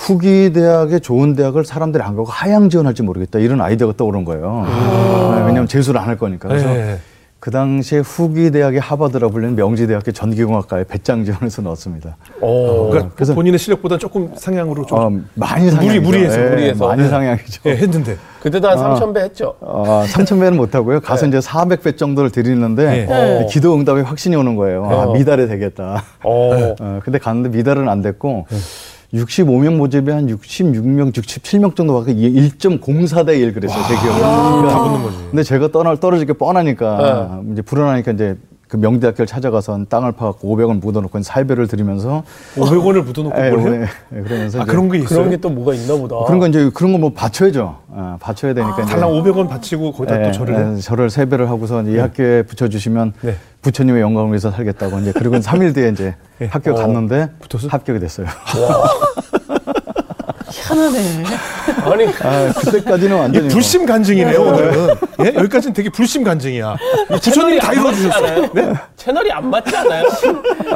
후기 0.06 0.52
대학에 0.52 0.98
좋은 0.98 1.36
대학을 1.36 1.64
사람들이 1.64 2.02
안 2.02 2.16
가고 2.16 2.24
하향 2.28 2.68
지원할지 2.70 3.04
모르겠다 3.04 3.38
이런 3.38 3.60
아이디어가 3.60 3.94
떠오른 3.96 4.24
거예요. 4.24 4.64
네, 4.66 5.36
왜냐하면 5.46 5.68
재수를 5.68 6.00
안 6.00 6.08
할 6.08 6.18
거니까. 6.18 6.48
그래서 6.48 6.66
네. 6.66 6.98
그 7.38 7.50
당시에 7.52 8.00
후기 8.00 8.50
대학의 8.50 8.80
하버드라 8.80 9.28
불리는 9.28 9.54
명지대학교 9.54 10.10
전기공학과에 10.12 10.84
배짱 10.84 11.24
지원해서 11.24 11.62
넣었습니다. 11.62 12.16
어. 12.40 12.88
그러니까 12.90 13.14
그래서- 13.14 13.34
본인의 13.34 13.58
실력보다 13.60 13.96
조금 13.98 14.30
상향으로 14.34 14.86
좀 14.86 14.98
어, 14.98 15.10
많이 15.34 15.70
상향이죠. 15.70 16.00
무리해서, 16.02 16.40
예, 16.44 16.48
무리해서. 16.50 16.86
많이 16.88 17.02
네. 17.02 17.08
상향이죠. 17.08 17.60
예, 17.66 17.70
했는데 17.76 18.16
그때도 18.40 18.68
한 18.68 18.76
3천 18.78 19.14
배 19.14 19.20
했죠. 19.20 19.54
어, 19.60 20.02
3,000배는 20.06 20.56
못 20.56 20.74
하고요. 20.74 20.98
가서 21.00 21.26
이제 21.26 21.38
400배 21.38 21.96
정도를 21.96 22.30
드리는데 22.30 23.06
네. 23.06 23.46
기도 23.50 23.74
응답에 23.76 24.00
확신이 24.02 24.34
오는 24.34 24.56
거예요. 24.56 24.84
아, 24.84 24.94
어. 25.06 25.12
미달에 25.12 25.46
되겠다. 25.46 26.02
어. 26.24 26.74
어, 26.80 27.00
근데 27.04 27.18
갔는데 27.18 27.56
미달은 27.56 27.88
안 27.88 28.02
됐고 28.02 28.46
65명 29.14 29.76
모집에 29.76 30.10
한 30.12 30.26
66명, 30.26 31.12
67명 31.12 31.76
정도 31.76 31.94
받고 31.94 32.12
1.04대 32.12 33.38
1 33.38 33.52
그랬어요. 33.52 33.82
제 33.86 33.94
기억에. 34.00 34.20
다 34.20 34.82
붙는 34.84 35.02
거지. 35.02 35.16
근데 35.30 35.42
제가 35.42 35.68
떠날 35.68 35.98
떨어질 35.98 36.26
게 36.26 36.32
뻔하니까 36.32 37.42
네. 37.44 37.52
이제 37.52 37.62
불안하니까 37.62 38.12
이제 38.12 38.36
그 38.72 38.78
명대학교를 38.78 39.26
찾아가서 39.26 39.84
땅을 39.90 40.12
파갖고 40.12 40.48
500원 40.56 40.80
묻어놓고 40.80 41.20
살배를 41.22 41.66
드리면서 41.68 42.22
500원을 42.56 43.02
묻어놓고 43.04 43.38
에, 43.38 43.50
뭘 43.50 43.74
해요? 43.74 43.86
예, 44.14 44.18
예, 44.18 44.22
그러면서 44.22 44.60
아 44.62 44.64
그런 44.64 44.88
게 44.88 44.96
있어요? 44.96 45.18
그런 45.18 45.28
게 45.30 45.36
또 45.42 45.50
뭐가 45.50 45.74
있나 45.74 45.94
보다. 45.94 46.16
그런 46.24 46.38
거 46.40 46.46
이제 46.46 46.70
그런 46.72 46.92
거 46.92 46.98
뭐 46.98 47.10
바쳐야죠. 47.12 47.76
어, 47.88 48.16
바쳐야 48.18 48.54
되니까 48.54 48.80
이제 48.82 48.92
달랑 48.92 49.10
500원 49.10 49.46
바치고 49.48 49.92
거기다 49.92 50.22
예, 50.22 50.26
또 50.26 50.32
절을 50.32 50.54
해? 50.56 50.76
예, 50.76 50.80
절을 50.80 51.10
세 51.10 51.26
배를 51.26 51.50
하고서 51.50 51.82
이 51.82 51.98
학교에 51.98 52.44
붙여주시면 52.44 53.12
네. 53.20 53.36
부처님의 53.60 54.00
영광을 54.00 54.30
위해서 54.30 54.50
살겠다고 54.50 55.00
이제 55.00 55.12
그리고 55.14 55.36
3일 55.36 55.74
뒤에 55.74 55.88
이제 55.90 56.14
예. 56.40 56.46
학교 56.46 56.74
갔는데 56.74 57.28
붙었어요? 57.40 57.68
합격이 57.70 57.98
됐어요. 58.00 58.26
희한하네. 60.62 61.24
아니 61.84 62.06
아, 62.22 62.52
그때까지는 62.52 63.16
이 63.16 63.20
완전히 63.20 63.46
뭐- 63.46 63.54
불심 63.54 63.86
간증이네요 63.86 64.40
오늘은 64.40 64.94
예? 65.24 65.34
여기까지는 65.34 65.72
되게 65.74 65.88
불심 65.90 66.24
간증이야 66.24 66.76
부처님이 67.08 67.58
다 67.60 67.72
이루어주셨어요 67.72 68.50
네? 68.52 68.72
채널이 68.96 69.30
안 69.32 69.48
맞지 69.50 69.76
않아요? 69.76 70.04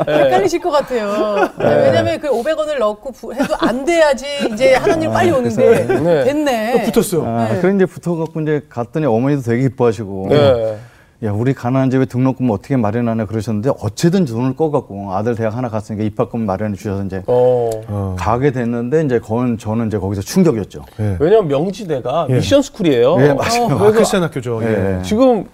네. 0.06 0.12
헷갈리실 0.24 0.60
것 0.60 0.70
같아요. 0.70 1.48
네, 1.58 1.66
왜냐면 1.86 2.20
그 2.20 2.28
500원을 2.28 2.78
넣고 2.78 3.12
부- 3.12 3.32
해도 3.34 3.54
안 3.58 3.84
돼야지 3.84 4.26
이제 4.52 4.74
하나님 4.74 5.12
빨리 5.12 5.30
오는데 5.30 5.86
네. 5.86 6.24
됐네. 6.24 6.82
붙었어요 6.90 7.24
아, 7.26 7.48
네. 7.52 7.60
그래 7.60 7.74
이제 7.74 7.86
붙어갖고 7.86 8.40
이제 8.40 8.62
갔더니 8.68 9.06
어머니도 9.06 9.42
되게 9.42 9.62
기뻐하시고 9.62 10.26
네. 10.30 10.76
야 11.24 11.32
우리 11.32 11.54
가난한 11.54 11.90
집에 11.90 12.04
등록금 12.04 12.50
어떻게 12.50 12.76
마련하냐 12.76 13.24
그러셨는데 13.24 13.70
어쨌든 13.80 14.26
돈을 14.26 14.54
꺼갖고 14.54 15.14
아들 15.14 15.34
대학 15.34 15.56
하나 15.56 15.70
갔으니까 15.70 16.04
입학금 16.04 16.44
마련해 16.44 16.76
주셔서 16.76 17.04
이제 17.04 17.22
어. 17.26 18.14
가게 18.18 18.50
됐는데 18.50 19.02
이제 19.04 19.18
건 19.18 19.56
저는 19.56 19.86
이제 19.86 19.98
거기서 19.98 20.20
충격이었죠. 20.20 20.84
예. 21.00 21.16
왜냐면 21.18 21.48
명지대가 21.48 22.26
예. 22.28 22.34
미션 22.34 22.60
스쿨이에요. 22.60 23.16
예, 23.20 23.32
맞아요. 23.32 23.64
어, 23.64 23.88
아, 23.88 23.92
크리스천 23.92 24.22
학교죠 24.24 24.60
예. 24.62 24.98
예. 24.98 25.02
지금 25.02 25.46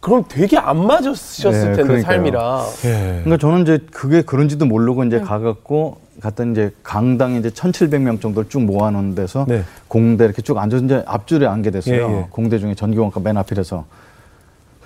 그럼 0.00 0.24
되게 0.28 0.58
안 0.58 0.86
맞으셨을 0.86 1.70
예, 1.70 1.76
텐데 1.76 1.82
그러니까요. 1.84 2.02
삶이라. 2.02 2.64
예. 2.84 3.20
그러니까 3.24 3.36
저는 3.38 3.62
이제 3.62 3.78
그게 3.90 4.20
그런지도 4.20 4.66
모르고 4.66 5.04
이제 5.04 5.20
가갖고 5.20 5.96
갔더니 6.20 6.52
이제 6.52 6.70
강당에 6.82 7.38
이제 7.38 7.48
1,700명 7.48 8.20
정도를 8.20 8.50
쭉 8.50 8.60
모아놓은 8.60 9.14
데서 9.14 9.46
네. 9.48 9.62
공대 9.86 10.26
이렇게 10.26 10.42
쭉 10.42 10.58
앉아서 10.58 10.84
이제 10.84 11.02
앞줄에 11.06 11.46
앉게 11.46 11.70
됐어요. 11.70 11.94
예, 11.94 12.18
예. 12.18 12.26
공대 12.28 12.58
중에 12.58 12.74
전기공학과 12.74 13.20
맨 13.20 13.38
앞이라서. 13.38 13.86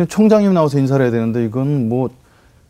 총장님 0.08 0.54
나와서 0.54 0.78
인사를 0.78 1.04
해야 1.04 1.12
되는데 1.12 1.44
이건 1.44 1.88
뭐 1.88 2.11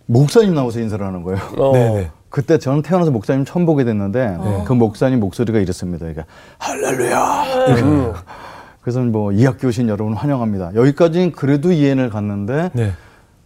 목사님 0.06 0.54
나와서 0.54 0.80
인사를 0.80 1.04
하는 1.04 1.22
거예요. 1.22 1.40
어. 1.56 1.72
네네 1.72 2.10
그때 2.28 2.58
저는 2.58 2.82
태어나서 2.82 3.10
목사님 3.10 3.44
처음 3.44 3.66
보게 3.66 3.84
됐는데 3.84 4.38
그 4.66 4.72
목사님 4.72 5.20
목소리가 5.20 5.58
이랬습니다. 5.58 6.06
그러니까 6.06 6.24
할렐루야. 6.58 7.44
음. 7.82 8.12
그래서 8.80 9.00
뭐 9.00 9.32
이 9.32 9.44
학교 9.44 9.68
오신 9.68 9.88
여러분 9.88 10.14
환영합니다. 10.14 10.74
여기까지는 10.74 11.32
그래도 11.32 11.70
이해를 11.72 12.10
갔는데 12.10 12.70
네. 12.72 12.92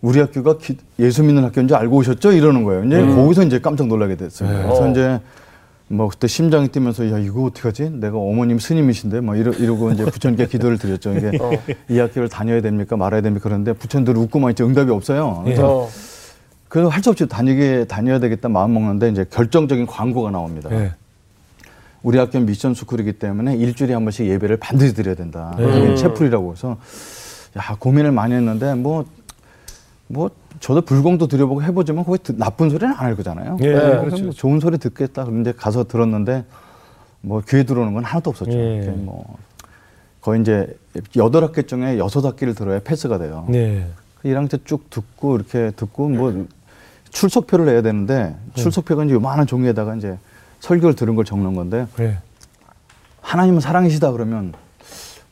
우리 0.00 0.20
학교가 0.20 0.58
기- 0.58 0.78
예수 0.98 1.22
믿는 1.24 1.44
학교인 1.44 1.68
줄 1.68 1.76
알고 1.76 1.96
오셨죠? 1.96 2.32
이러는 2.32 2.62
거예요. 2.64 2.84
이제 2.84 3.04
거기서 3.04 3.42
이제 3.42 3.58
깜짝 3.60 3.88
놀라게 3.88 4.16
됐어요. 4.16 4.48
그래서 4.48 4.84
어. 4.84 4.88
이제 4.90 5.20
뭐 5.88 6.08
그때 6.08 6.26
심장이 6.26 6.68
뛰면서 6.68 7.10
야 7.12 7.18
이거 7.18 7.44
어떻게 7.44 7.68
하지? 7.68 7.90
내가 7.90 8.18
어머님 8.18 8.58
스님이신데 8.58 9.20
막 9.20 9.36
이러, 9.38 9.52
이러고 9.52 9.92
이제 9.92 10.04
부처님께 10.04 10.46
기도를 10.48 10.78
드렸죠. 10.78 11.12
이게 11.16 11.30
이 11.88 11.98
학교를 11.98 12.28
다녀야 12.28 12.60
됩니까 12.60 12.96
말아야 12.96 13.20
됩니까 13.20 13.44
그런데 13.44 13.72
부처님들 13.72 14.16
웃고만 14.16 14.50
있지 14.50 14.62
응답이 14.64 14.90
없어요. 14.90 15.42
그래서 15.44 15.82
어. 15.82 15.88
그래서 16.68 16.88
할 16.88 17.02
수 17.02 17.10
없이 17.10 17.28
다니게 17.28 17.84
다녀야 17.84 18.18
되겠다 18.18 18.48
마음 18.48 18.74
먹는데 18.74 19.10
이제 19.10 19.24
결정적인 19.30 19.86
광고가 19.86 20.32
나옵니다. 20.32 20.68
예. 20.72 20.92
우리 22.02 22.18
학교는 22.18 22.46
미션 22.46 22.74
스쿨이기 22.74 23.14
때문에 23.14 23.56
일주일에 23.56 23.94
한 23.94 24.04
번씩 24.04 24.26
예배를 24.26 24.56
반드시 24.56 24.92
드려야 24.92 25.14
된다. 25.14 25.54
그게 25.56 25.94
채플이라고 25.94 26.52
해서 26.52 26.78
야 27.56 27.76
고민을 27.78 28.10
많이 28.10 28.34
했는데 28.34 28.74
뭐뭐 28.74 30.30
저도 30.60 30.80
불공도 30.82 31.26
드려보고 31.28 31.62
해보지만 31.62 32.04
거기 32.04 32.18
드- 32.18 32.36
나쁜 32.36 32.70
소리는 32.70 32.92
안 32.94 33.06
할 33.06 33.16
거잖아요. 33.16 33.56
예, 33.60 33.72
그래서 33.72 34.00
그렇죠. 34.00 34.24
뭐 34.24 34.32
좋은 34.32 34.60
소리 34.60 34.78
듣겠다. 34.78 35.24
그런데 35.24 35.52
가서 35.52 35.84
들었는데 35.84 36.44
뭐 37.20 37.42
귀에 37.46 37.64
들어오는 37.64 37.92
건 37.94 38.04
하나도 38.04 38.30
없었죠. 38.30 38.52
예. 38.52 38.80
뭐 38.96 39.36
거의 40.20 40.40
이제 40.40 40.76
여덟 41.16 41.44
학기 41.44 41.62
중에 41.64 41.98
여섯 41.98 42.24
학기를 42.24 42.54
들어야 42.54 42.80
패스가 42.80 43.18
돼요. 43.18 43.46
네. 43.48 43.86
1학년 44.24 44.50
때쭉 44.50 44.90
듣고 44.90 45.36
이렇게 45.36 45.70
듣고 45.76 46.08
뭐 46.08 46.46
출석표를 47.10 47.66
내야 47.66 47.82
되는데 47.82 48.34
출석표가 48.54 49.04
이제 49.04 49.14
요만한 49.14 49.46
종이에다가 49.46 49.94
이제 49.96 50.18
설교를 50.60 50.96
들은 50.96 51.14
걸 51.14 51.24
적는 51.24 51.54
건데 51.54 51.86
예. 52.00 52.18
하나님은 53.20 53.60
사랑이시다 53.60 54.12
그러면 54.12 54.52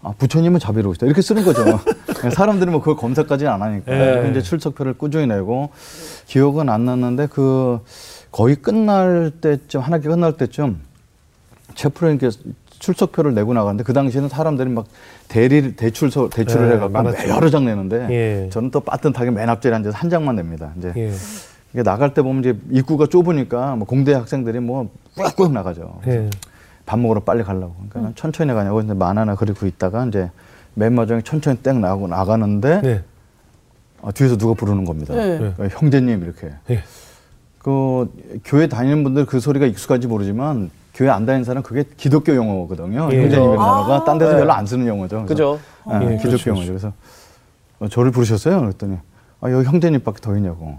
아, 0.04 0.12
부처님은 0.18 0.60
자비로우시다 0.60 1.06
이렇게 1.06 1.22
쓰는 1.22 1.44
거죠. 1.44 1.64
사람들은 2.30 2.72
뭐 2.72 2.80
그걸 2.80 2.96
검사까지는 2.96 3.50
안 3.50 3.62
하니까 3.62 3.92
네. 3.92 4.30
이제 4.30 4.42
출석표를 4.42 4.94
꾸준히 4.94 5.26
내고 5.26 5.70
기억은 6.26 6.68
안 6.68 6.84
났는데 6.84 7.26
그 7.26 7.80
거의 8.30 8.56
끝날 8.56 9.32
때쯤 9.40 9.80
한 9.80 9.94
학기 9.94 10.08
끝날 10.08 10.36
때쯤 10.36 10.80
이렇게 11.74 12.30
출석표를 12.78 13.34
내고 13.34 13.54
나가는데 13.54 13.82
그 13.82 13.94
당시에는 13.94 14.28
사람들이 14.28 14.68
막 14.68 14.86
대리 15.28 15.74
대출서 15.74 16.28
대출을 16.28 16.68
네, 16.68 16.74
해갖고 16.74 16.92
많았죠. 16.92 17.28
여러 17.30 17.48
장 17.48 17.64
내는데 17.64 18.06
예. 18.10 18.50
저는 18.50 18.70
또 18.70 18.80
빠듯하게 18.80 19.30
맨 19.30 19.48
앞자리에 19.48 19.76
앉아서 19.76 19.96
한 19.96 20.10
장만 20.10 20.36
냅니다. 20.36 20.72
이제 20.76 20.92
예. 20.96 21.12
이게 21.72 21.82
나갈 21.82 22.12
때 22.12 22.20
보면 22.20 22.44
이제 22.44 22.58
입구가 22.70 23.06
좁으니까 23.06 23.76
뭐 23.76 23.86
공대 23.86 24.12
학생들이 24.12 24.60
뭐 24.60 24.90
꾸역꾸역 25.16 25.52
나가죠. 25.52 26.00
예. 26.08 26.28
밥 26.86 26.98
먹으러 26.98 27.20
빨리 27.20 27.42
가려고. 27.42 27.74
그러니까 27.74 28.00
난 28.00 28.14
천천히 28.14 28.52
가냐고 28.52 28.76
근데 28.76 28.94
만 28.94 29.18
하나 29.18 29.34
그리고 29.34 29.66
있다가 29.66 30.06
이제 30.06 30.30
맨 30.74 30.94
마지막에 30.94 31.22
천천히 31.22 31.58
땡 31.58 31.80
나가고 31.80 32.08
나가는데 32.08 32.80
네. 32.82 33.04
어, 34.00 34.12
뒤에서 34.12 34.36
누가 34.36 34.54
부르는 34.54 34.84
겁니다. 34.84 35.14
네. 35.14 35.54
어, 35.58 35.68
형제님 35.70 36.22
이렇게. 36.22 36.52
예. 36.70 36.82
그 37.58 38.12
교회 38.44 38.66
다니는 38.66 39.02
분들 39.04 39.24
그 39.24 39.40
소리가 39.40 39.64
익숙한지 39.64 40.06
모르지만 40.06 40.70
교회 40.92 41.08
안 41.08 41.24
다니는 41.24 41.44
사람 41.44 41.58
은 41.58 41.62
그게 41.62 41.84
기독교 41.96 42.34
용어거든요. 42.34 43.08
예. 43.12 43.22
형제님이라는 43.22 43.58
아. 43.58 43.86
단어가 43.86 44.04
딴 44.04 44.18
데서 44.18 44.32
네. 44.32 44.38
별로 44.38 44.52
안 44.52 44.66
쓰는 44.66 44.86
용어죠. 44.86 45.24
그죠? 45.24 45.58
아, 45.86 46.02
예, 46.02 46.16
기독교 46.16 46.28
그렇죠, 46.28 46.50
용어죠. 46.50 46.68
그래서 46.68 46.92
어, 47.80 47.88
저를 47.88 48.10
부르셨어요? 48.10 48.60
그랬더니 48.60 48.98
아, 49.40 49.50
여기 49.50 49.66
형제님밖에 49.66 50.20
더 50.20 50.36
있냐고. 50.36 50.78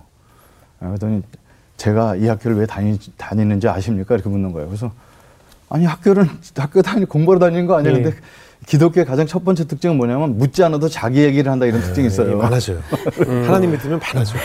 아, 0.80 0.88
그랬더니 0.88 1.24
제가 1.78 2.16
이 2.16 2.28
학교를 2.28 2.58
왜 2.58 2.66
다니, 2.66 3.00
다니는지 3.18 3.68
아십니까? 3.68 4.16
이렇게 4.16 4.30
묻는 4.30 4.52
거예요. 4.54 4.68
그래서 4.68 4.92
아니 5.70 5.86
학교는 5.86 6.28
학교 6.58 6.82
다니 6.82 7.06
공부하러 7.06 7.40
다니는 7.40 7.66
거 7.66 7.78
아니야? 7.78 7.92
예. 7.92 8.02
근데 8.02 8.18
기독교의 8.66 9.06
가장 9.06 9.28
첫 9.28 9.44
번째 9.44 9.66
특징은 9.68 9.98
뭐냐면 9.98 10.38
묻지 10.38 10.64
않아도 10.64 10.88
자기 10.90 11.22
얘기를 11.24 11.52
한다 11.52 11.66
이런 11.66 11.82
특징이 11.82 12.06
예, 12.06 12.08
있어요. 12.08 12.38
많아져요 12.38 12.80
하나님 13.46 13.72
믿으면 13.72 14.00
많아져 14.00 14.38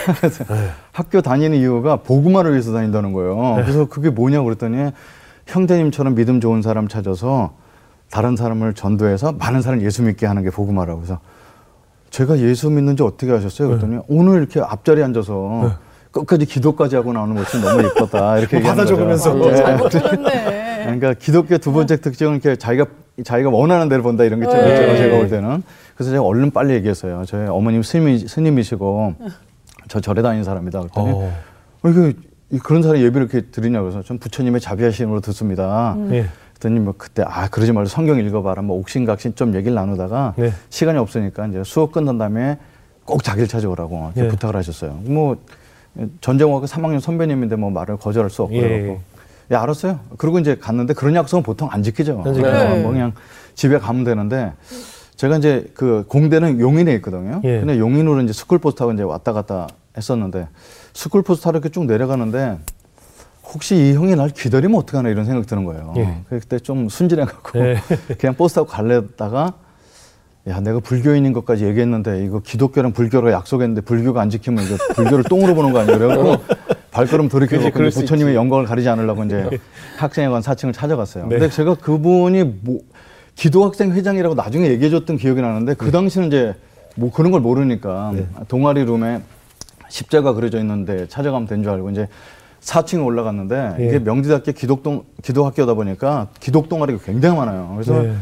학교 0.92 1.22
다니는 1.22 1.56
이유가 1.58 1.96
복음화를 1.96 2.52
위해서 2.52 2.72
다닌다는 2.72 3.12
거예요. 3.12 3.56
그래서 3.62 3.86
그게 3.86 4.10
뭐냐고 4.10 4.44
그랬더니 4.44 4.90
형제님처럼 5.46 6.14
믿음 6.14 6.40
좋은 6.40 6.62
사람 6.62 6.88
찾아서 6.88 7.54
다른 8.10 8.36
사람을 8.36 8.74
전도해서 8.74 9.32
많은 9.32 9.62
사람 9.62 9.80
예수 9.82 10.02
믿게 10.02 10.26
하는 10.26 10.42
게 10.42 10.50
복음화라고 10.50 11.02
해서 11.02 11.20
제가 12.10 12.38
예수 12.40 12.68
믿는지 12.70 13.02
어떻게 13.02 13.30
아셨어요? 13.32 13.68
그랬더니 13.68 14.00
오늘 14.08 14.38
이렇게 14.38 14.60
앞자리에 14.60 15.04
앉아서 15.04 15.76
끝까지 16.10 16.44
기도까지 16.44 16.96
하고 16.96 17.12
나오는 17.12 17.34
모습이 17.36 17.62
너무 17.64 17.84
예뻤다. 17.84 18.38
이렇게 18.38 18.58
뭐 18.58 18.70
받아. 18.70 18.84
적으면서. 18.84 19.50
예. 19.50 19.54
잘못 19.54 19.88
들었네. 19.90 20.69
그러니까 20.84 21.14
기독교 21.14 21.58
두 21.58 21.72
번째 21.72 22.00
특징은 22.00 22.32
이렇게 22.34 22.56
자기가 22.56 22.86
자기가 23.24 23.50
원하는 23.50 23.88
대로 23.88 24.02
본다 24.02 24.24
이런 24.24 24.40
게좀 24.40 24.54
네. 24.54 24.74
있죠. 24.74 24.96
제가 24.96 25.16
볼 25.18 25.28
때는. 25.28 25.62
그래서 25.94 26.10
제가 26.12 26.22
얼른 26.22 26.50
빨리 26.52 26.74
얘기했어요. 26.74 27.24
저희 27.26 27.46
어머님 27.48 27.82
스님이, 27.82 28.18
스님이시고 28.20 29.14
저 29.88 30.00
절에 30.00 30.22
다니는 30.22 30.44
사람이다. 30.44 30.80
그랬더니 30.80 31.10
어. 31.12 31.32
어, 31.82 31.88
이거 31.88 32.12
이- 32.50 32.58
그런 32.58 32.82
사람이 32.82 33.02
예배를 33.04 33.28
이렇게 33.30 33.46
드리냐 33.50 33.80
그래서 33.82 34.02
전 34.02 34.18
부처님의 34.18 34.60
자비하심으로 34.60 35.20
듣습니다. 35.20 35.96
예. 36.12 36.26
그랬더니 36.54 36.80
뭐 36.80 36.94
그때 36.96 37.22
아 37.26 37.48
그러지 37.48 37.72
말고 37.72 37.88
성경 37.88 38.18
읽어봐라 38.18 38.62
뭐 38.62 38.78
옥신각신 38.78 39.34
좀 39.34 39.54
얘기를 39.54 39.74
나누다가 39.74 40.34
네. 40.36 40.52
시간이 40.70 40.98
없으니까 40.98 41.46
이제 41.46 41.62
수업 41.64 41.92
끝난 41.92 42.18
다음에 42.18 42.58
꼭 43.04 43.22
자기를 43.22 43.48
찾아오라고 43.48 44.12
이렇게 44.14 44.24
예. 44.24 44.28
부탁을 44.28 44.56
하셨어요. 44.56 44.98
뭐 45.04 45.36
전쟁하고 46.20 46.64
3학년 46.66 47.00
선배님인데 47.00 47.56
뭐 47.56 47.70
말을 47.70 47.96
거절할 47.96 48.30
수 48.30 48.42
없고 48.42 48.56
예. 48.56 48.98
예, 49.50 49.56
알았어요. 49.56 50.00
그리고 50.16 50.38
이제 50.38 50.56
갔는데 50.56 50.94
그런 50.94 51.14
약속은 51.14 51.42
보통 51.42 51.68
안 51.70 51.82
지키죠. 51.82 52.22
안 52.24 52.32
네. 52.32 52.82
뭐 52.82 52.92
그냥 52.92 53.12
집에 53.54 53.78
가면 53.78 54.04
되는데 54.04 54.52
제가 55.16 55.38
이제 55.38 55.70
그 55.74 56.04
공대는 56.08 56.60
용인에 56.60 56.94
있거든요. 56.96 57.40
예. 57.44 57.58
근데 57.58 57.78
용인으로 57.78 58.22
이제 58.22 58.32
스쿨버스 58.32 58.76
타고 58.76 58.92
이제 58.92 59.02
왔다 59.02 59.32
갔다 59.32 59.66
했었는데 59.96 60.48
스쿨버스 60.94 61.42
타러 61.42 61.58
이렇게 61.58 61.68
쭉 61.68 61.84
내려가는데 61.84 62.58
혹시 63.52 63.74
이 63.74 63.94
형이 63.94 64.14
날 64.14 64.30
기다리면 64.30 64.78
어떡하나 64.78 65.08
이런 65.08 65.24
생각 65.24 65.46
드는 65.46 65.64
거예요. 65.64 65.94
예. 65.96 66.22
그때 66.28 66.58
좀 66.60 66.88
순진해갖고 66.88 67.58
예. 67.58 67.76
그냥 68.18 68.36
버스 68.36 68.54
타고 68.54 68.68
갈래다가 68.68 69.54
야 70.48 70.60
내가 70.60 70.80
불교인인 70.80 71.32
것까지 71.34 71.66
얘기했는데 71.66 72.24
이거 72.24 72.40
기독교랑 72.40 72.92
불교로 72.92 73.30
약속했는데 73.30 73.82
불교가 73.82 74.22
안 74.22 74.30
지키면 74.30 74.64
이거 74.64 74.76
불교를 74.94 75.24
똥으로 75.24 75.54
보는 75.54 75.72
거 75.72 75.80
아니야 75.80 75.98
그래갖고 75.98 76.36
발걸음 76.90 77.28
수 77.92 78.00
부처님의. 78.00 78.34
영광을 78.34 78.64
가리지 78.64 78.88
않으려고 78.88 79.24
이제 79.24 79.48
학생회관 79.98 80.42
4층을 80.42 80.72
찾아갔어요. 80.72 81.24
네. 81.26 81.38
근데 81.38 81.48
제가 81.50 81.74
그분이 81.76 82.44
뭐 82.62 82.80
기도학생 83.36 83.92
회장이라고 83.92 84.34
나중에 84.34 84.68
얘기해줬던 84.68 85.16
기억이 85.16 85.40
나는데 85.40 85.74
그 85.74 85.90
당시는 85.90 86.28
이제 86.28 86.54
뭐 86.96 87.10
그런 87.12 87.30
걸 87.30 87.40
모르니까 87.40 88.12
네. 88.14 88.26
동아리 88.48 88.84
룸에 88.84 89.20
십자가 89.88 90.32
그려져 90.34 90.58
있는데 90.58 91.06
찾아가면 91.08 91.46
된 91.48 91.62
줄 91.62 91.72
알고 91.72 91.90
이제 91.90 92.08
4층에 92.60 93.04
올라갔는데 93.04 93.76
예. 93.80 93.86
이게 93.86 93.98
명지대학교 93.98 94.52
기독동 94.52 95.04
기도학교다 95.22 95.74
보니까 95.74 96.28
기독 96.40 96.68
동아리가 96.68 96.98
굉장히 97.04 97.36
많아요. 97.38 97.70
그래서 97.74 98.02
네. 98.02 98.14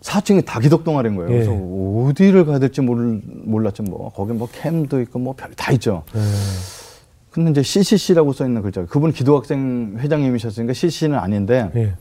4층이 0.00 0.44
다 0.46 0.58
기독 0.60 0.82
동아리인 0.84 1.14
거예요. 1.16 1.30
예. 1.30 1.34
그래서 1.44 1.52
어디를 1.52 2.46
가야 2.46 2.58
될지 2.58 2.80
몰, 2.80 3.20
몰랐죠. 3.44 3.82
뭐 3.82 4.10
거기 4.12 4.32
뭐 4.32 4.48
캠도 4.50 5.00
있고 5.02 5.18
뭐 5.18 5.34
별 5.34 5.52
다 5.54 5.72
있죠. 5.72 6.04
네. 7.32 7.44
근데 7.44 7.50
이제 7.50 7.62
CCC라고 7.62 8.32
써 8.32 8.46
있는 8.46 8.62
글자. 8.62 8.84
그분 8.84 9.12
기도학생 9.12 9.96
회장님이셨으니까 9.98 10.72
CCC는 10.72 11.18
아닌데 11.18 11.70
예. 11.74 11.94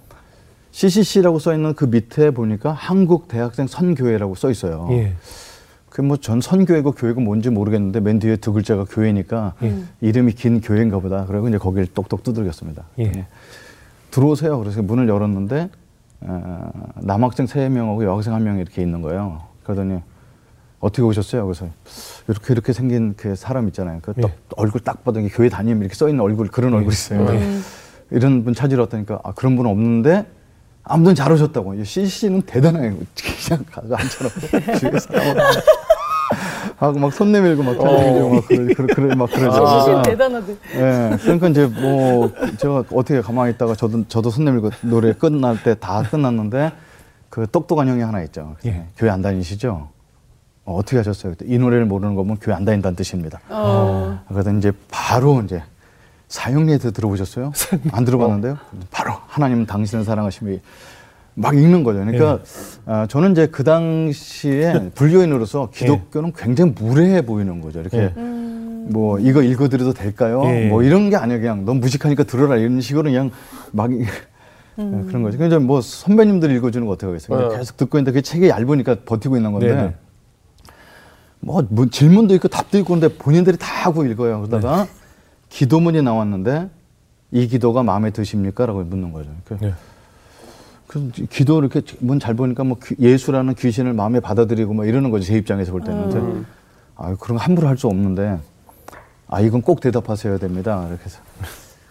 CCC라고 0.72 1.40
써 1.40 1.54
있는 1.54 1.74
그 1.74 1.86
밑에 1.86 2.32
보니까 2.32 2.72
한국 2.72 3.28
대학생 3.28 3.68
선교회라고 3.68 4.36
써 4.36 4.50
있어요. 4.52 4.88
예. 4.92 5.14
그뭐 5.90 6.18
전 6.18 6.40
선교회고 6.40 6.94
교회고 6.94 7.20
뭔지 7.20 7.50
모르겠는데 7.50 8.00
맨 8.00 8.20
뒤에 8.20 8.38
두 8.38 8.54
글자가 8.54 8.86
교회니까 8.86 9.56
이름이 10.00 10.34
긴 10.34 10.62
교회인가 10.62 11.00
보다. 11.00 11.26
그리고 11.26 11.50
이제 11.50 11.58
거기를 11.58 11.88
똑똑 11.88 12.24
두들겼습니다. 12.24 12.84
예. 13.00 13.04
예. 13.04 13.26
들어오세요. 14.10 14.60
그래서 14.60 14.82
문을 14.82 15.08
열었는데 15.10 15.70
어, 16.22 16.72
남학생 17.02 17.48
세 17.48 17.68
명하고 17.68 18.04
여학생 18.06 18.34
한 18.34 18.44
명이 18.44 18.62
이렇게 18.62 18.82
있는 18.82 19.02
거예요. 19.02 19.42
그러더니 19.64 20.00
어떻게 20.82 21.02
오셨어요? 21.04 21.46
그래서 21.46 21.68
이렇게 22.28 22.54
이렇게 22.54 22.74
생긴 22.74 23.14
그 23.16 23.36
사람 23.36 23.68
있잖아요. 23.68 24.00
그 24.02 24.14
예. 24.18 24.22
딱 24.22 24.32
얼굴 24.58 24.82
딱 24.82 25.04
봐도 25.04 25.22
교회 25.32 25.48
다니면 25.48 25.82
이렇게 25.84 25.96
써 25.96 26.10
있는 26.10 26.22
얼굴 26.24 26.48
그런 26.48 26.74
얼굴 26.74 26.92
있어요. 26.92 27.26
이런 28.10 28.44
분 28.44 28.54
찾으러 28.54 28.82
왔다니까 28.84 29.20
아 29.24 29.32
그런 29.34 29.56
분 29.56 29.68
없는데 29.68 30.26
아무튼 30.84 31.16
잘 31.16 31.32
오셨다고. 31.32 31.82
CC는 31.84 32.42
대단해요. 32.42 32.96
그냥 33.48 33.64
가서 33.72 33.96
앉혀놓고 33.96 34.40
주위에 34.80 35.00
사람 35.00 35.38
하고 36.78 36.98
막 37.00 37.12
손 37.14 37.32
내밀고 37.32 37.62
막 37.62 37.78
television 37.78 38.36
막 38.36 38.48
그래 38.48 38.74
그래, 38.74 38.88
그래 38.96 39.16
막 39.16 39.30
그러죠. 39.30 39.66
CCC 39.68 39.86
그러니까 39.86 40.02
대단하대. 40.04 40.52
예, 40.74 41.18
그러니까 41.22 41.48
이제 41.50 41.66
뭐 41.68 42.32
제가 42.58 42.84
어떻게 42.92 43.22
가만히 43.22 43.54
있다가 43.54 43.76
저도 43.76 44.08
저도 44.08 44.32
손 44.32 44.46
내밀고 44.46 44.72
노래 44.82 45.14
끝날 45.14 45.62
때 45.62 45.76
다 45.76 46.02
끝났는데 46.02 46.72
그 47.30 47.46
똑똑한 47.52 47.88
형이 47.88 48.02
하나 48.02 48.24
있죠. 48.24 48.56
예. 48.66 48.86
교회 48.98 49.12
안 49.12 49.22
다니시죠? 49.22 49.90
어, 50.72 50.76
어떻게 50.76 50.98
하셨어요? 50.98 51.34
그때 51.34 51.46
이 51.54 51.58
노래를 51.58 51.86
모르는 51.86 52.16
거면 52.16 52.38
교회 52.42 52.56
안 52.56 52.66
다닌다는 52.66 52.96
뜻입니다. 52.96 53.40
어. 53.50 54.20
그래서 54.30 54.52
이제 54.54 54.72
바로 54.90 55.42
이제 55.42 55.62
사형리에서 56.30 56.92
들어보셨어요? 56.92 57.52
안 57.92 58.06
들어봤는데요? 58.06 58.58
바로 58.90 59.14
하나님은 59.28 59.66
당신을 59.66 60.06
사랑하심이 60.06 60.60
막 61.34 61.56
읽는 61.56 61.84
거죠. 61.84 62.00
그러니까 62.00 62.40
아, 62.86 63.06
저는 63.08 63.32
이제 63.34 63.48
그 63.48 63.64
당시에 63.64 64.92
불교인으로서 64.96 65.70
기독교는 65.74 66.34
굉장히 66.36 66.74
무례해 66.78 67.22
보이는 67.26 67.62
거죠. 67.62 67.80
이렇게 67.82 68.14
뭐 68.16 69.20
이거 69.20 69.42
읽어드려도 69.42 69.94
될까요? 69.94 70.42
예. 70.46 70.68
뭐 70.68 70.84
이런 70.84 71.10
게 71.10 71.16
아니에요. 71.16 71.40
그냥 71.40 71.66
넌 71.66 71.80
무식하니까 71.80 72.24
들어라 72.24 72.58
이런 72.58 72.82
식으로 72.82 73.04
그냥 73.04 73.32
막 73.72 73.92
이- 73.94 74.06
네, 74.78 75.04
그런 75.08 75.22
거죠. 75.22 75.38
그냥 75.38 75.68
뭐 75.68 75.82
선배님들 75.82 76.50
읽어주는 76.56 76.86
거 76.88 76.94
어떻게 76.94 77.08
하겠어요? 77.08 77.38
어. 77.38 77.50
계속 77.58 77.78
듣고 77.78 77.98
있는데 77.98 78.14
그 78.14 78.22
책이 78.22 78.48
얇으니까 78.50 78.98
버티고 79.06 79.36
있는 79.36 79.52
건데 79.52 79.68
네네. 79.76 79.96
뭐, 81.42 81.64
뭐 81.70 81.88
질문도 81.88 82.34
있고 82.36 82.48
답도 82.48 82.78
있고 82.80 82.94
근데 82.94 83.08
본인들이 83.08 83.58
다 83.58 83.68
하고 83.86 84.06
읽어요. 84.06 84.42
그러다가 84.42 84.88
기도문이 85.50 86.02
나왔는데 86.02 86.70
이 87.32 87.48
기도가 87.48 87.84
마음에 87.84 88.12
드십니까? 88.12 88.66
라고 88.66 88.84
묻는 88.84 89.12
거죠. 89.12 89.30
그, 89.46 89.58
네. 89.60 89.74
그 90.88 91.10
기도 91.30 91.60
이렇게 91.60 91.82
문 92.00 92.20
잘 92.20 92.36
보니까 92.36 92.64
뭐 92.64 92.78
귀- 92.84 92.96
예수라는 93.00 93.56
귀신을 93.56 93.94
마음에 93.94 94.20
받아들이고 94.20 94.74
뭐 94.74 94.86
이러는 94.86 95.10
거죠. 95.10 95.26
제 95.26 95.36
입장에서 95.38 95.72
볼 95.72 95.82
때는. 95.82 96.10
근데 96.10 96.46
아, 96.96 97.16
그런 97.20 97.38
거 97.38 97.44
함부로 97.44 97.68
할 97.68 97.78
수 97.78 97.88
없는데 97.88 98.40
아, 99.28 99.40
이건 99.42 99.62
꼭 99.62 99.80
대답하셔야 99.80 100.38
됩니다. 100.38 100.86
이렇게 100.90 101.06
해서. 101.06 101.20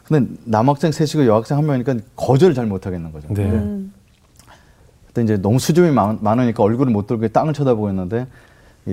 근데 0.05 0.31
남학생 0.45 0.93
셋이고 0.93 1.27
여학생 1.27 1.57
한 1.59 1.67
명이니까 1.67 1.95
거절을 2.17 2.55
잘 2.55 2.67
못하겠는 2.67 3.13
거죠. 3.13 3.29
네. 3.33 3.45
음. 3.45 3.93
그때 5.07 5.23
이제 5.23 5.37
너무 5.39 5.59
수줍음이 5.59 5.93
많, 5.95 6.19
많으니까 6.21 6.63
얼굴을 6.63 6.93
못 6.93 7.07
들고 7.07 7.27
땅을 7.29 7.53
쳐다보고 7.55 7.89
있는데 7.91 8.23
이 8.23 8.27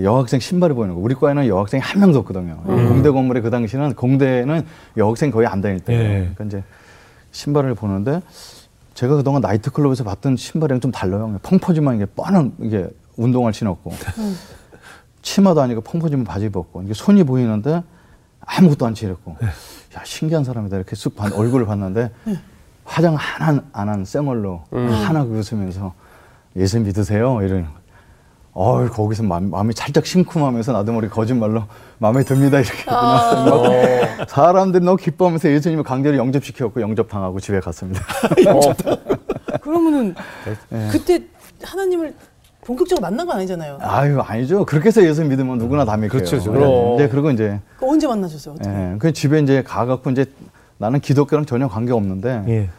여학생 0.04 0.40
신발이 0.40 0.74
보이는 0.74 0.94
거. 0.94 1.00
우리 1.00 1.14
과에는 1.14 1.46
여학생이 1.46 1.80
한 1.80 2.00
명도 2.00 2.18
없거든요. 2.20 2.60
공대 2.64 3.10
건물에 3.10 3.40
그 3.40 3.50
당시는 3.50 3.94
공대는 3.94 4.62
여학생 4.96 5.30
거의 5.30 5.46
안 5.46 5.60
다닐 5.60 5.80
때예요. 5.80 6.02
예. 6.02 6.18
그러니까 6.34 6.44
이제 6.44 6.64
신발을 7.32 7.74
보는데 7.74 8.20
제가 8.94 9.16
그동안 9.16 9.40
나이트클럽에서 9.42 10.04
봤던 10.04 10.36
신발이랑 10.36 10.80
좀 10.80 10.90
달라요. 10.90 11.38
펑퍼짐한 11.42 11.96
이게 11.96 12.06
뻔한 12.06 12.52
이게 12.60 12.88
운동화를 13.16 13.52
신었고 13.54 13.92
치마도 15.22 15.60
아니고 15.60 15.80
펑퍼짐한 15.82 16.24
바지 16.24 16.48
벗고 16.48 16.82
이게 16.82 16.94
손이 16.94 17.24
보이는데 17.24 17.82
아무것도 18.40 18.86
안 18.86 18.94
칠했고 18.94 19.36
야 19.42 20.02
신기한 20.04 20.44
사람이다 20.44 20.76
이렇게 20.76 20.96
쑥 20.96 21.16
봤- 21.16 21.32
얼굴을 21.32 21.66
봤는데 21.66 22.10
화장 22.84 23.14
하나 23.16 23.62
안한 23.72 24.04
쌩얼로 24.04 24.62
하나 24.70 25.22
웃으면서 25.22 25.92
예수 26.56 26.80
믿으세요 26.80 27.42
이러는 27.42 27.64
거예요. 27.64 27.78
어 28.60 28.88
거기서 28.90 29.22
마음, 29.22 29.50
마음 29.50 29.70
이 29.70 29.72
살짝 29.72 30.04
심쿵하면서 30.04 30.72
나도 30.72 30.90
모르게 30.90 31.14
거짓말로 31.14 31.62
마음에 31.98 32.24
듭니다 32.24 32.58
이렇게 32.58 32.84
그냥 32.84 33.00
막 33.00 34.28
사람들이 34.28 34.84
너무 34.84 34.96
기뻐하면서 34.96 35.48
예수님을 35.48 35.84
강제로 35.84 36.16
영접시켰고 36.16 36.80
영접당하고 36.80 37.38
집에 37.38 37.60
갔습니다. 37.60 38.02
그러면은 39.62 40.12
네. 40.70 40.88
그때 40.90 41.22
하나님을 41.62 42.12
본격적으로 42.62 43.00
만난 43.00 43.28
건 43.28 43.36
아니잖아요. 43.36 43.78
아유 43.80 44.20
아니죠 44.20 44.66
그렇게 44.66 44.88
해서 44.88 45.04
예수 45.04 45.24
믿으면 45.24 45.58
누구나 45.58 45.84
다 45.84 45.96
믿게요. 45.96 46.18
그렇죠, 46.18 46.38
그렇죠. 46.38 46.50
그럼. 46.50 46.94
이제 46.94 47.08
그리고 47.08 47.30
이제 47.30 47.60
그 47.78 47.88
언제 47.88 48.08
만나셨어요? 48.08 48.54
어떻게? 48.56 48.68
예, 48.68 48.96
그 48.98 49.12
집에 49.12 49.38
이제 49.38 49.62
가갖고 49.62 50.10
이제 50.10 50.26
나는 50.78 50.98
기독교랑 50.98 51.46
전혀 51.46 51.68
관계 51.68 51.92
없는데 51.92 52.42
예. 52.48 52.70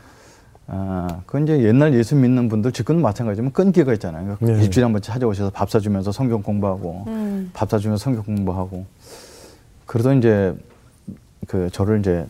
아, 0.71 1.21
그 1.25 1.41
이제 1.41 1.63
옛날 1.63 1.93
예수 1.95 2.15
믿는 2.15 2.47
분들 2.47 2.71
지금도 2.71 3.01
마찬가지지만 3.01 3.51
끈기가 3.51 3.91
있잖아요. 3.93 4.38
그러니까 4.39 4.45
네. 4.60 4.63
일주일에 4.63 4.84
한 4.84 4.91
번씩 4.93 5.12
찾아오셔서 5.12 5.49
밥 5.49 5.69
사주면서 5.71 6.12
성경 6.12 6.43
공부하고 6.43 7.05
음. 7.08 7.49
밥 7.53 7.69
사주면서 7.69 8.03
성경 8.03 8.23
공부하고 8.23 8.86
그러던 9.88 10.19
이제 10.19 10.55
그 11.47 11.69
저를 11.71 11.99
이제 11.99 12.25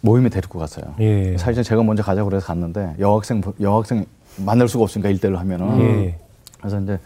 모임에 0.00 0.28
데리고 0.28 0.58
갔어요. 0.58 0.94
예. 0.98 1.36
사실은 1.38 1.62
제가 1.62 1.82
먼저 1.84 2.02
가자고 2.02 2.28
그래서 2.28 2.46
갔는데 2.46 2.96
여학생 2.98 3.40
여학생 3.60 4.06
만날 4.36 4.66
수가 4.68 4.82
없으니까 4.84 5.08
일대로 5.10 5.38
하면은 5.38 5.80
예. 5.80 6.18
그래서 6.58 6.80
이제 6.80 6.98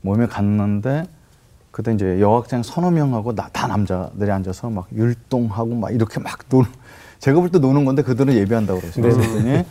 모임에 0.00 0.26
갔는데 0.26 1.04
그때 1.70 1.92
이제 1.92 2.20
여학생 2.20 2.64
서너 2.64 2.90
명하고 2.90 3.36
나, 3.36 3.48
다 3.52 3.68
남자들이 3.68 4.30
앉아서 4.32 4.70
막 4.70 4.88
율동하고 4.92 5.74
막 5.76 5.92
이렇게 5.94 6.18
막 6.18 6.38
노는 6.50 6.68
제가 7.20 7.38
볼 7.38 7.50
때 7.50 7.58
노는 7.60 7.84
건데 7.84 8.02
그들은 8.02 8.34
예배한다고 8.34 8.80
그랬어요. 8.80 9.06
네. 9.06 9.12
그랬더니 9.14 9.64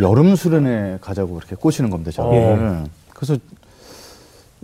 여름 0.00 0.34
수련회 0.36 0.98
가자고 1.00 1.34
그렇게 1.34 1.54
꼬시는 1.56 1.90
겁니다. 1.90 2.10
저를. 2.10 2.84
그래서 3.14 3.36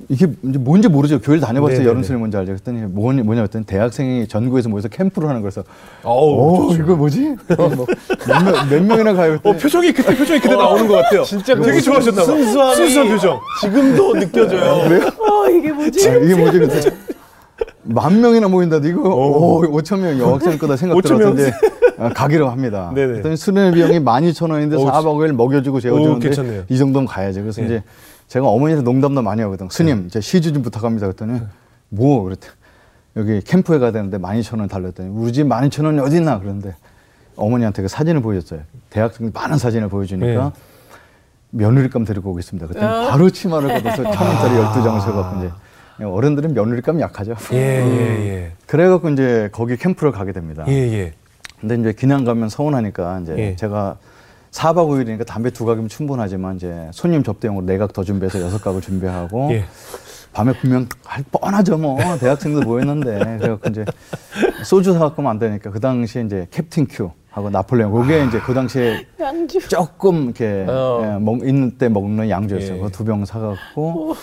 이게 0.09 0.27
뭔지 0.41 0.89
모르죠. 0.89 1.21
교회를 1.21 1.41
다녀봤어요. 1.41 1.77
네네네. 1.79 1.89
여름 1.89 2.03
수련회 2.03 2.19
뭔지 2.19 2.37
알죠. 2.37 2.53
그랬더니 2.53 2.81
뭐냐, 2.93 3.23
뭐냐 3.23 3.43
했더니 3.43 3.65
대학생이 3.67 4.27
전국에서 4.27 4.69
모여서 4.69 4.89
캠프를 4.89 5.29
하는 5.29 5.43
거라서 5.43 5.63
어우, 6.03 6.73
어, 6.73 6.75
이거 6.75 6.97
뭐지? 6.97 7.37
뭐 7.57 7.87
몇, 8.27 8.43
명, 8.45 8.69
몇 8.71 8.83
명이나 8.83 9.13
가요? 9.13 9.39
어, 9.45 9.53
표정이 9.53 9.93
그때 9.93 10.17
표정이 10.17 10.41
그때 10.41 10.57
나오는 10.57 10.89
것 10.89 10.95
같아요. 10.95 11.23
진짜 11.25 11.55
되게 11.55 11.73
그 11.73 11.81
좋아하셨나 11.83 12.21
봐. 12.21 12.27
순수함이 12.27 12.77
순수한 12.77 13.09
표정. 13.09 13.41
지금도 13.61 14.15
느껴져요. 14.15 14.89
그래요? 14.89 15.09
어 15.21 15.49
이게 15.51 15.73
뭐지? 15.73 16.09
아, 16.09 16.15
이게 16.17 16.35
뭐지? 16.35 16.59
그때 16.59 16.91
만 17.85 18.21
명이나 18.21 18.49
모인다도 18.49 18.89
이거 18.89 19.09
오, 19.09 19.61
5천 19.63 20.01
명 20.01 20.19
여학생 20.19 20.57
거다 20.59 20.77
생각 20.77 20.97
5천 20.97 21.19
명. 21.19 21.35
들어서 21.37 21.49
이제 21.49 21.49
어, 21.49 21.82
가기로 22.15 22.49
합니다. 22.49 22.91
네네. 22.95 23.07
그랬더니 23.09 23.37
수련회 23.37 23.73
비용이 23.73 24.01
12,000원인데 24.01 24.79
어우, 24.79 24.87
4박 24.87 25.05
5일 25.05 25.33
먹여주고 25.33 25.81
재워주는데. 25.81 26.65
이 26.69 26.79
정도면 26.79 27.07
가야죠. 27.07 27.41
그래서 27.43 27.61
네. 27.61 27.67
이제 27.67 27.83
제가 28.29 28.47
어머니한테 28.49 28.85
농담도 28.85 29.23
많이 29.23 29.43
하거든. 29.43 29.69
스님, 29.71 30.07
이제 30.07 30.21
시주 30.21 30.53
좀 30.53 30.63
부탁합니다. 30.63 31.07
그랬더니 31.07 31.41
뭐 31.89 32.23
그랬대. 32.25 32.49
여기 33.17 33.41
캠프에 33.43 33.79
가야 33.79 33.93
되는데 33.93 34.19
12,000원 34.19 34.71
달랬더니 34.71 35.11
우리 35.11 35.33
집 35.33 35.47
12,000원이 35.47 36.03
어디 36.03 36.17
있나 36.17 36.39
그러는데 36.39 36.75
어머니한테 37.37 37.83
그 37.83 37.89
사진을 37.89 38.23
보여줬어요. 38.23 38.61
대학생 38.91 39.31
많은 39.35 39.59
사진을 39.59 39.89
보여주니까 39.89 40.45
네. 40.45 40.51
며느리감 41.51 42.05
데리고 42.05 42.31
오겠습니다. 42.31 42.67
그때 42.67 42.83
어. 42.83 43.09
바로 43.11 43.29
치마를 43.29 43.69
걷어서 43.83 44.03
천 44.11 44.27
원짜리 44.27 44.57
열두 44.57 44.83
장을 44.83 45.01
써갖고 45.01 45.45
이제 45.45 45.53
어른들은 46.03 46.55
며느리감 46.55 47.01
약하죠. 47.01 47.37
예, 47.53 47.57
예, 47.59 48.53
그래갖고 48.67 49.11
이제 49.11 49.51
거기 49.53 49.77
캠프를 49.77 50.11
가게 50.11 50.33
됩니다. 50.33 50.65
예. 50.67 50.73
예, 50.73 50.93
예. 50.93 51.13
근데 51.63 51.77
이제 51.77 51.93
그냥 51.93 52.25
가면 52.25 52.49
서운하니까 52.51 53.21
이제 53.23 53.35
예. 53.39 53.57
제가 53.57 53.97
4박 54.51 54.87
5일이니까 54.89 55.25
담배 55.27 55.51
두 55.51 55.65
각이면 55.65 55.89
충분하지만 55.89 56.57
이제 56.57 56.91
손님 56.93 57.23
접대용으로 57.23 57.65
네 57.65 57.79
각 57.79 57.93
더 57.95 58.05
준비해서 58.05 58.41
여섯 58.41 58.61
각을 58.63 58.81
준비하고 58.83 59.49
예. 59.55 59.65
밤에 60.35 60.53
분명 60.61 60.87
할 61.05 61.25
뻔하죠 61.31 61.79
뭐 61.79 61.99
대학생들 62.19 62.65
모였는데 62.65 63.39
그래갖고 63.39 63.69
이제 63.71 63.85
소주 64.65 64.93
사갖고 64.93 65.23
오면 65.23 65.31
안 65.31 65.39
되니까 65.39 65.71
그 65.71 65.79
당시에 65.81 66.23
이제 66.23 66.47
캡틴 66.51 66.87
큐 66.91 67.11
하고 67.31 67.49
나폴레옹 67.49 67.93
그게 67.93 68.25
이제 68.27 68.41
그 68.41 68.53
당시에 68.53 69.07
양주. 69.21 69.69
조금 69.69 70.25
이렇게 70.25 70.67
어. 70.69 71.01
예, 71.03 71.19
먹, 71.19 71.47
있는 71.47 71.79
때 71.79 71.89
먹는 71.89 72.29
양주였어요. 72.29 72.73
예. 72.73 72.77
그거 72.77 72.91
두병 72.91 73.25
사갖고 73.25 74.15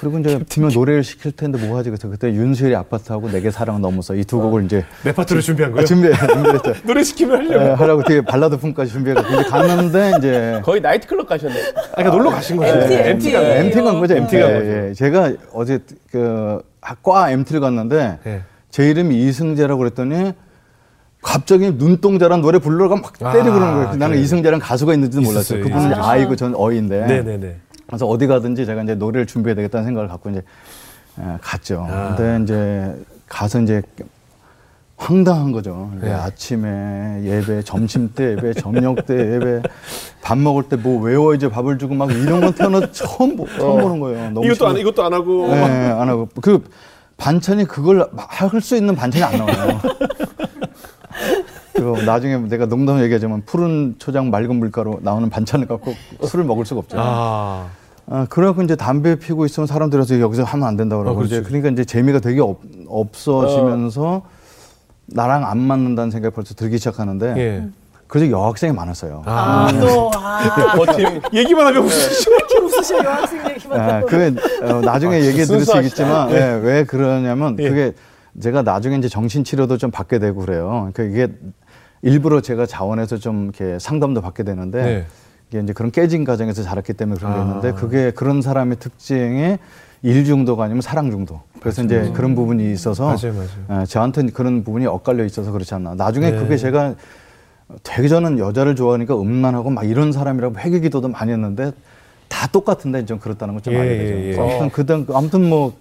그리고 0.00 0.18
이제 0.20 0.38
분명 0.48 0.70
노래를 0.72 1.02
시킬 1.02 1.32
텐데 1.32 1.58
뭐 1.66 1.76
하지 1.76 1.90
그래서 1.90 2.08
그때 2.08 2.32
윤수일의 2.32 2.76
아파트하고 2.76 3.30
내게 3.30 3.50
사랑은 3.50 3.80
너무 3.80 3.99
써 3.99 4.14
이 4.14 4.24
두 4.24 4.38
곡을 4.40 4.64
이제 4.66 4.84
레파토리 5.04 5.40
준비한 5.42 5.72
아, 5.72 5.74
거예요? 5.74 5.86
준비해 5.86 6.12
준비했죠. 6.32 6.74
노래 6.86 7.02
시키면 7.02 7.36
하려고. 7.48 7.64
예, 7.64 7.68
하라고 7.70 8.02
되게 8.04 8.20
발라드 8.20 8.58
풍까지 8.58 8.92
준비해갖고 8.92 9.34
이제 9.40 9.42
갔는데 9.48 10.12
이제 10.18 10.60
거의 10.64 10.80
나이트클럽 10.80 11.26
가셨네. 11.28 11.54
아, 11.54 11.94
그러니까 11.96 12.16
놀러 12.16 12.30
가신 12.30 12.56
거죠. 12.56 12.72
MT, 12.78 12.92
예, 12.94 13.10
MT. 13.10 13.32
가 13.32 13.42
예. 13.42 13.60
MT 13.60 13.82
간 13.82 14.00
거죠. 14.00 14.14
MT 14.16 14.38
간가 14.38 14.58
거죠. 14.58 14.66
예, 14.88 14.92
제가 14.94 15.32
어제 15.52 15.78
그과 16.12 17.30
MT를 17.30 17.60
갔는데 17.60 18.18
예. 18.26 18.42
제 18.70 18.88
이름이 18.90 19.16
이승재라고 19.26 19.78
그랬더니 19.78 20.32
갑자기 21.22 21.72
눈동자란 21.72 22.40
노래 22.40 22.58
부르러가 22.58 22.94
막 22.96 23.12
아, 23.22 23.32
때리고 23.32 23.54
그러는 23.54 23.74
거예요. 23.74 23.88
나는 23.96 24.08
그래요. 24.10 24.22
이승재라는 24.22 24.60
가수가 24.60 24.94
있는지도 24.94 25.22
몰랐어요. 25.22 25.62
그분은. 25.64 25.94
아이고 25.94 26.36
전 26.36 26.54
어인데. 26.54 27.06
네네네. 27.06 27.56
그래서 27.88 28.06
어디 28.06 28.26
가든지 28.26 28.66
제가 28.66 28.82
이제 28.82 28.94
노래를 28.94 29.26
준비해야 29.26 29.54
되겠다는 29.56 29.86
생각을 29.86 30.08
갖고 30.08 30.30
이제 30.30 30.42
예, 31.20 31.38
갔죠. 31.40 31.86
아. 31.90 32.14
근데 32.14 32.44
이제 32.44 33.04
가서 33.26 33.60
이제 33.60 33.82
황당한 34.98 35.52
거죠. 35.52 35.90
네. 36.00 36.12
아침에 36.12 37.22
예배, 37.24 37.62
점심 37.62 38.12
때 38.14 38.32
예배, 38.32 38.52
저녁 38.54 39.06
때 39.06 39.14
예배, 39.34 39.62
밥 40.22 40.36
먹을 40.36 40.64
때 40.64 40.76
뭐 40.76 41.00
외워야지 41.00 41.48
밥을 41.48 41.78
주고 41.78 41.94
막 41.94 42.10
이런 42.12 42.40
건 42.40 42.52
태어나 42.52 42.90
처음 42.92 43.36
보, 43.36 43.46
처음 43.48 43.80
보는 43.80 44.00
거예요. 44.00 44.30
너무 44.32 44.44
이것도 44.46 44.66
안. 44.68 44.76
이것도 44.76 45.02
안 45.04 45.12
하고. 45.14 45.48
네, 45.48 45.56
안 45.90 46.08
하고 46.08 46.28
그 46.42 46.62
반찬이 47.16 47.64
그걸 47.64 48.08
할 48.16 48.60
수 48.60 48.76
있는 48.76 48.94
반찬이 48.94 49.24
안 49.24 49.38
나와요. 49.38 49.80
그리고 51.72 52.02
나중에 52.02 52.36
내가 52.48 52.66
농담 52.66 53.00
얘기하자면 53.02 53.42
푸른 53.46 53.94
초장 53.98 54.30
맑은 54.30 54.56
물가로 54.56 54.98
나오는 55.02 55.30
반찬을 55.30 55.66
갖고 55.68 55.94
술을 56.26 56.44
먹을 56.44 56.66
수가 56.66 56.80
없잖아요. 56.80 57.06
아. 58.10 58.18
아, 58.20 58.26
그래갖고 58.28 58.62
이제 58.62 58.76
담배 58.76 59.16
피고 59.16 59.44
있으면 59.44 59.66
사람들이 59.66 59.98
와서 60.00 60.18
여기서 60.20 60.44
하면 60.44 60.66
안 60.66 60.76
된다고 60.76 61.02
그러고 61.02 61.22
아, 61.22 61.24
이제. 61.24 61.42
그러니까 61.42 61.68
이제 61.70 61.84
재미가 61.84 62.20
되게 62.20 62.40
없, 62.40 62.60
없어지면서 62.86 64.22
나랑 65.06 65.44
안 65.44 65.58
맞는다는 65.58 66.10
생각이 66.10 66.34
벌써 66.34 66.54
들기 66.54 66.78
시작하는데 66.78 67.34
예. 67.36 67.68
그래서 68.06 68.30
여학생이 68.30 68.72
많았어요. 68.72 69.22
아. 69.26 69.68
아, 69.68 69.80
또, 69.80 70.10
아. 70.14 70.72
버팀. 70.76 71.20
얘기만 71.34 71.66
하면 71.66 71.84
웃으시죠. 71.84 72.30
웃으셔, 72.62 73.04
여학생 73.04 73.50
얘기만. 73.50 73.80
아, 73.80 74.00
그게 74.00 74.34
어, 74.62 74.80
나중에 74.80 75.16
아, 75.16 75.20
얘기해 75.20 75.44
드릴 75.44 75.64
수. 75.64 75.76
있겠지만 75.76 76.30
예, 76.32 76.60
왜 76.62 76.84
그러냐면 76.84 77.56
예. 77.58 77.68
그게 77.68 77.92
제가 78.40 78.62
나중에 78.62 78.96
이제 78.96 79.08
정신 79.08 79.44
치료도 79.44 79.76
좀 79.78 79.90
받게 79.90 80.18
되고 80.18 80.40
그래요. 80.40 80.90
그러니까 80.92 81.02
이게 81.02 81.34
일부러 82.02 82.40
제가 82.40 82.66
자원해서 82.66 83.18
좀 83.18 83.50
이렇게 83.54 83.78
상담도 83.78 84.22
받게 84.22 84.44
되는데 84.44 84.82
네. 84.82 85.06
이게 85.48 85.60
이제 85.60 85.72
그런 85.72 85.90
깨진 85.90 86.24
가정에서 86.24 86.62
자랐기 86.62 86.92
때문에 86.92 87.18
그런 87.18 87.32
게 87.34 87.38
아. 87.38 87.42
있는데 87.42 87.72
그게 87.72 88.10
그런 88.10 88.42
사람의 88.42 88.78
특징이 88.78 89.58
일 90.02 90.24
중독 90.24 90.60
아니면 90.60 90.80
사랑 90.80 91.10
중독. 91.10 91.40
그래서 91.60 91.82
이제 91.82 92.12
그런 92.14 92.34
부분이 92.34 92.70
있어서 92.72 93.06
맞아요, 93.06 93.34
맞아요. 93.34 93.82
예, 93.82 93.86
저한테는 93.86 94.32
그런 94.32 94.62
부분이 94.62 94.86
엇갈려 94.86 95.24
있어서 95.24 95.50
그렇지 95.50 95.74
않나. 95.74 95.94
나중에 95.94 96.30
네. 96.30 96.38
그게 96.38 96.56
제가 96.56 96.94
되게 97.82 98.08
저는 98.08 98.38
여자를 98.38 98.76
좋아하니까 98.76 99.20
음란하고 99.20 99.70
막 99.70 99.84
이런 99.88 100.12
사람이라고 100.12 100.58
회개 100.58 100.80
기도도 100.80 101.08
많이 101.08 101.32
했는데 101.32 101.72
다 102.28 102.46
똑같은데 102.46 103.06
좀 103.06 103.18
그렇다는 103.18 103.54
걸좀 103.54 103.74
예, 103.74 103.78
알게 103.78 103.96
되죠. 103.98 104.14
예, 104.14 104.32
예. 104.32 104.38
아무튼 104.38 104.70
그당 104.70 105.06
아무튼 105.14 105.48
뭐 105.48 105.76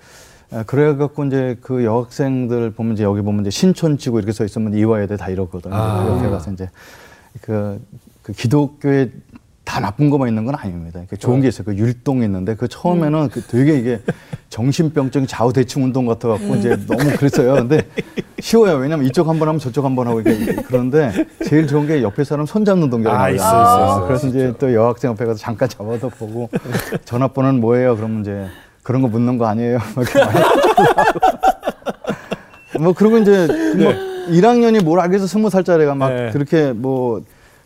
에, 0.52 0.64
그래갖고 0.64 1.26
이제 1.26 1.58
그 1.62 1.84
여학생들 1.84 2.72
보면 2.72 2.94
이제 2.94 3.04
여기 3.04 3.22
보면 3.22 3.42
이제 3.42 3.50
신촌지구 3.50 4.18
이렇게 4.18 4.32
써 4.32 4.46
있으면 4.46 4.74
이화여대 4.74 5.18
다 5.18 5.30
이렇거든요. 5.30 5.76
아. 5.76 6.04
그 6.04 6.12
옆에 6.12 6.30
가서 6.30 6.52
이제 6.52 6.70
그, 7.42 7.80
그 8.24 8.34
기독교에 8.34 9.12
다 9.68 9.82
나쁜 9.82 10.10
것만 10.10 10.30
있는 10.30 10.46
건 10.46 10.56
아닙니다. 10.56 11.02
그 11.10 11.18
좋은 11.18 11.42
게 11.42 11.50
있어요. 11.50 11.66
그 11.66 11.76
율동이 11.76 12.24
있는데 12.24 12.56
그 12.56 12.70
처음에는 12.70 13.28
그 13.28 13.42
되게 13.42 13.78
이게 13.78 14.00
정신병적인 14.50 15.28
좌우 15.28 15.52
대칭 15.52 15.84
운동 15.84 16.06
같아 16.06 16.30
갖고 16.30 16.56
이제 16.56 16.78
너무 16.88 17.04
그랬어요. 17.18 17.54
근데 17.56 17.86
쉬워요. 18.40 18.76
왜냐면 18.78 19.06
이쪽 19.06 19.28
한 19.28 19.38
번 19.38 19.50
하면 19.50 19.60
저쪽 19.60 19.84
한 19.84 19.94
번 19.94 20.08
하고 20.08 20.22
이게 20.22 20.56
그런데 20.66 21.12
제일 21.46 21.68
좋은 21.68 21.86
게 21.86 22.02
옆에 22.02 22.24
사람 22.24 22.46
손 22.46 22.64
잡는 22.64 22.90
동작이 22.90 23.14
아, 23.14 23.18
나와요. 23.18 23.36
있어요, 23.36 23.62
있어요. 23.62 24.06
그래서 24.08 24.28
이제 24.28 24.54
또 24.58 24.74
여학생 24.74 25.12
옆에 25.12 25.26
가서 25.26 25.38
잠깐 25.38 25.68
잡아도 25.68 26.10
보고 26.12 26.50
전화번호는 27.04 27.60
뭐예요? 27.60 27.98
그러면 27.98 28.22
이제 28.22 28.46
그런 28.84 29.02
거 29.02 29.10
묻는 29.10 29.38
거 29.38 29.48
아니에요? 29.48 29.80
막 29.96 30.10
이렇게 30.10 30.20
많이 30.24 30.40
뭐 32.80 32.94
그리고 32.94 33.18
이제 33.18 33.48
뭐 33.78 33.92
1학년이 34.30 34.82
뭘 34.84 35.02
알겠어 35.02 35.28
스무 35.28 35.50
살짜리가 35.50 35.94
막 35.94 36.10
네. 36.10 36.30
그렇게 36.32 36.72
뭐 36.72 37.22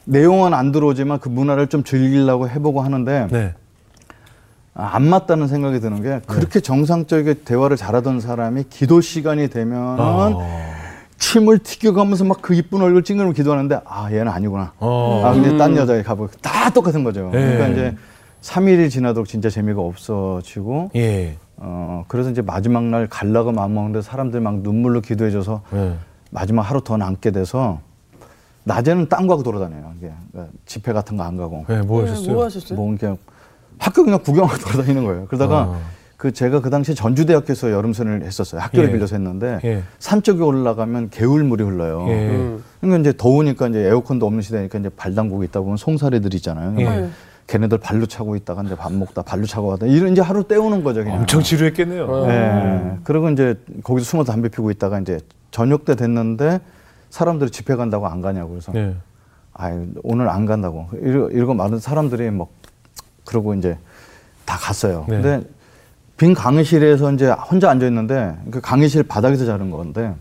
내용은 0.06 0.54
안 0.54 0.72
들어오지만 0.72 1.20
그 1.20 1.30
문화를 1.30 1.68
좀 1.68 1.84
즐기려고 1.84 2.50
해보고 2.50 2.82
하는데 2.82 3.28
네. 3.32 3.54
아, 4.74 4.92
안 4.94 5.04
맞다는 5.08 5.48
생각이 5.48 5.80
드는 5.80 6.02
게 6.02 6.22
그렇게 6.28 6.60
정상적인 6.60 7.42
대화를 7.46 7.78
잘하던 7.78 8.20
사람이 8.20 8.66
기도 8.70 9.02
시간이 9.02 9.50
되면은 9.50 9.98
어. 10.00 10.48
침을 11.18 11.60
튀겨가면서 11.60 12.24
막 12.26 12.42
그 12.42 12.56
이쁜 12.56 12.82
얼굴 12.82 13.04
찡그리고 13.04 13.34
기도하는데 13.34 13.82
아 13.86 14.12
얘는 14.12 14.28
아니구나. 14.30 14.74
어. 14.80 15.22
아 15.24 15.34
근데 15.34 15.56
딴 15.58 15.76
여자에 15.78 16.02
가보고 16.02 16.32
다 16.42 16.70
똑같은 16.72 17.04
거죠. 17.04 17.30
네. 17.32 17.40
그러니까 17.40 17.68
이제 17.68 17.96
3일이 18.42 18.90
지나도록 18.90 19.28
진짜 19.28 19.50
재미가 19.50 19.80
없어지고 19.82 20.90
예. 20.96 21.38
어 21.58 22.06
그래서 22.08 22.32
이제 22.32 22.42
마지막 22.42 22.84
날 22.86 23.08
갈라고 23.08 23.52
마음 23.52 23.76
먹는데 23.76 24.02
사람들 24.02 24.42
막 24.42 24.62
눈물로 24.62 25.02
기도해줘서 25.02 25.62
예. 25.74 25.94
마지막 26.32 26.64
하루 26.64 26.82
더 26.84 26.98
남게 26.98 27.30
돼서 27.32 27.80
낮에는 28.63 29.10
딴 29.10 29.28
거 29.28 29.34
하고 29.34 29.43
돌아다녀요. 29.43 29.91
이게 29.97 30.12
그러니까 30.32 30.54
집회 30.65 30.93
같은 30.93 31.17
거 31.17 31.24
안 31.24 31.38
가고 31.38 31.65
예, 31.69 31.78
뭐 31.82 32.04
네, 32.04 32.10
하셨어요? 32.10 32.34
뭐 32.36 32.45
하셨어요? 32.45 32.78
뭐 32.80 32.95
그냥 32.97 33.17
학교 33.80 34.04
그냥 34.04 34.19
구경하고 34.24 34.58
돌아다니는 34.62 35.04
거예요. 35.06 35.26
그러다가 35.28 35.62
아. 35.62 35.80
그 36.17 36.32
제가 36.32 36.62
그 36.62 36.69
당시 36.69 36.93
전주대학교에서 36.93 37.71
여름선을 37.71 38.21
했었어요. 38.24 38.62
학교를 38.62 38.89
예. 38.89 38.91
빌려서 38.93 39.15
했는데 39.15 39.60
예. 39.63 39.82
산 39.97 40.21
쪽에 40.21 40.43
올라가면 40.43 41.10
개울물이 41.10 41.63
흘러요. 41.63 42.06
예. 42.10 42.30
음. 42.30 42.63
그러니까 42.80 43.00
이제 43.10 43.17
더우니까 43.17 43.69
이제 43.69 43.80
에어컨도 43.88 44.28
없는 44.28 44.41
시대니까 44.43 44.78
이제 44.78 44.89
발 44.89 45.15
담그고 45.15 45.43
있다 45.45 45.62
보면 45.62 45.78
송사리들 45.78 46.36
있잖아요. 46.36 46.76
예. 46.80 46.84
막 46.86 47.10
걔네들 47.47 47.80
발로 47.80 48.06
차고 48.06 48.36
있다가 48.36 48.62
이제 48.62 48.76
밥 48.76 48.93
먹다 48.93 49.24
발로 49.24 49.45
차고 49.47 49.69
가다 49.69 49.88
이런 49.88 50.12
이제 50.12 50.21
하루 50.21 50.43
때우는 50.43 50.84
거죠 50.84 51.04
그냥. 51.04 51.21
엄청 51.21 51.41
지루했겠네요. 51.41 52.06
어. 52.06 52.30
예. 52.30 52.97
그리고 53.04 53.30
이제 53.32 53.56
거기서 53.84 54.06
숨어서 54.08 54.32
담배 54.32 54.47
피고 54.50 54.69
있다가 54.69 55.00
이제 55.00 55.17
저녁 55.50 55.86
때 55.86 55.95
됐는데 55.95 56.60
사람들이 57.12 57.52
집회 57.52 57.76
간다고 57.76 58.08
안 58.08 58.21
가냐고 58.21 58.50
그래서 58.50 58.71
네. 58.71 58.95
아 59.54 59.69
오늘 60.02 60.30
안 60.30 60.45
간다고 60.45 60.88
이러, 60.93 61.30
이러고 61.30 61.54
많은 61.54 61.78
사람들이 61.78 62.32
뭐 62.32 62.50
그러고 63.26 63.54
이제 63.54 63.78
다 64.45 64.58
갔어요. 64.58 65.06
네. 65.08 65.21
근데 65.21 65.47
빈 66.17 66.34
강의실에서 66.34 67.12
이제 67.12 67.30
혼자 67.30 67.69
앉아 67.69 67.86
있는데 67.88 68.36
그 68.50 68.62
강의실 68.62 69.04
바닥에서 69.04 69.45
자는 69.45 69.69
건데 69.69 70.15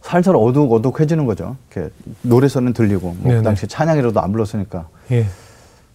살살 0.00 0.34
어둑 0.36 0.72
어둑해지는 0.72 1.26
거죠. 1.26 1.56
이렇게 1.70 1.92
노래소리는 2.22 2.72
들리고 2.72 3.08
뭐 3.08 3.22
네네. 3.24 3.36
그 3.36 3.42
당시 3.42 3.66
찬양이라도 3.66 4.20
안 4.20 4.32
불렀으니까. 4.32 4.88
예. 5.12 5.26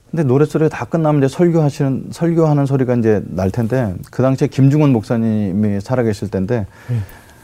근데 0.09 0.23
노래 0.23 0.45
소리가 0.45 0.69
다 0.69 0.85
끝나면 0.85 1.23
이제 1.23 1.33
설교하시는 1.35 2.07
설교하는 2.11 2.65
소리가 2.65 2.95
이제 2.95 3.21
날 3.27 3.51
텐데 3.51 3.95
그 4.11 4.23
당시에 4.23 4.47
김중원 4.47 4.91
목사님이 4.91 5.81
살아계실 5.81 6.29
때인데 6.29 6.65
예. 6.91 6.95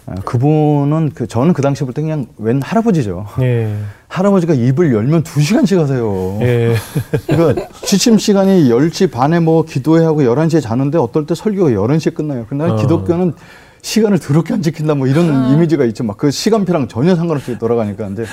어, 0.08 0.14
그분은 0.24 1.12
그 1.16 1.28
저는 1.28 1.54
그 1.54 1.62
당시 1.62 1.84
볼 1.84 1.94
때 1.94 2.02
그냥 2.02 2.28
웬 2.38 2.62
할아버지죠. 2.62 3.26
예. 3.42 3.76
할아버지가 4.08 4.54
입을 4.54 4.94
열면 4.94 5.24
두 5.24 5.42
시간씩 5.42 5.80
하세요. 5.80 6.38
예. 6.42 6.76
그러니까 7.28 7.68
취침 7.84 8.18
시간이 8.18 8.70
10시 8.70 9.12
반에 9.12 9.40
뭐 9.40 9.64
기도회 9.64 10.04
하고 10.06 10.22
11시에 10.22 10.62
자는데 10.62 10.98
어떨 11.00 11.26
때 11.26 11.34
설교가 11.34 11.72
11시에 11.72 12.14
끝나요. 12.14 12.46
근데 12.48 12.66
어. 12.66 12.76
기독교는 12.76 13.34
시간을 13.82 14.20
더럽게 14.20 14.54
안 14.54 14.62
지킨다 14.62 14.94
뭐 14.96 15.08
이런 15.08 15.52
이미지가 15.52 15.86
있죠. 15.86 16.04
막 16.04 16.18
그 16.18 16.30
시간표랑 16.32 16.88
전혀 16.88 17.16
상관없이 17.16 17.58
돌아가니까. 17.58 18.06
근데 18.06 18.26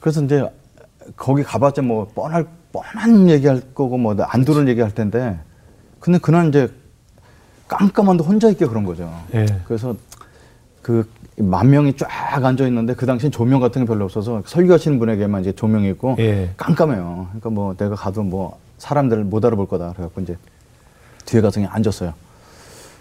그래서 0.00 0.22
이제 0.22 0.44
거기 1.16 1.42
가봤자 1.42 1.82
뭐 1.82 2.06
뻔할, 2.14 2.46
뻔한 2.72 3.28
얘기할 3.28 3.62
거고 3.74 3.98
뭐 3.98 4.14
안 4.20 4.44
들을 4.44 4.68
얘기할 4.68 4.92
텐데 4.94 5.38
근데 6.00 6.18
그날 6.20 6.48
이제 6.48 6.68
깜깜한데 7.66 8.24
혼자 8.24 8.48
있게 8.48 8.66
그런 8.66 8.84
거죠. 8.84 9.12
예. 9.34 9.44
그래서 9.66 9.94
그 10.88 11.06
이만 11.38 11.68
명이 11.68 11.98
쫙 11.98 12.08
앉아 12.42 12.66
있는데 12.68 12.94
그 12.94 13.04
당시엔 13.04 13.30
조명 13.30 13.60
같은 13.60 13.82
게 13.82 13.86
별로 13.86 14.06
없어서 14.06 14.42
설교하시는 14.46 14.98
분에게만 14.98 15.42
이제 15.42 15.52
조명이 15.52 15.86
있고 15.90 16.16
예. 16.18 16.48
깜깜해요. 16.56 17.26
그러니까 17.28 17.50
뭐 17.50 17.74
내가 17.76 17.94
가도 17.94 18.22
뭐 18.22 18.56
사람들 18.78 19.22
못 19.24 19.44
알아볼 19.44 19.68
거다. 19.68 19.92
그래갖고 19.92 20.22
이제 20.22 20.38
뒤에 21.26 21.42
가서 21.42 21.56
그냥 21.56 21.72
앉았어요. 21.74 22.14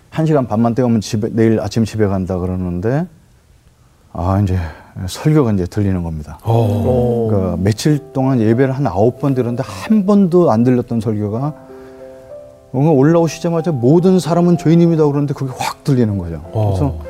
한 0.09 0.25
시간 0.25 0.47
반만 0.47 0.75
때우면 0.75 0.99
집에 0.99 1.29
내일 1.31 1.61
아침 1.61 1.85
집에 1.85 2.05
간다 2.07 2.37
그러는데 2.37 3.07
아 4.11 4.41
이제 4.41 4.59
설교가 5.07 5.53
이제 5.53 5.65
들리는 5.65 6.03
겁니다. 6.03 6.39
어. 6.43 7.27
그러니까 7.29 7.57
며칠 7.61 8.11
동안 8.11 8.41
예배를 8.41 8.75
한 8.75 8.85
아홉 8.85 9.21
번 9.21 9.33
들었는데 9.33 9.63
한 9.65 10.05
번도 10.05 10.51
안 10.51 10.65
들렸던 10.65 10.99
설교가 10.99 11.53
뭔가 12.71 12.91
올라오시자마자 12.91 13.71
모든 13.71 14.19
사람은 14.19 14.57
죄인입니다 14.57 15.05
그러는데 15.05 15.33
그게 15.33 15.53
확 15.57 15.85
들리는 15.85 16.17
거죠. 16.17 16.41
그래서 16.51 17.06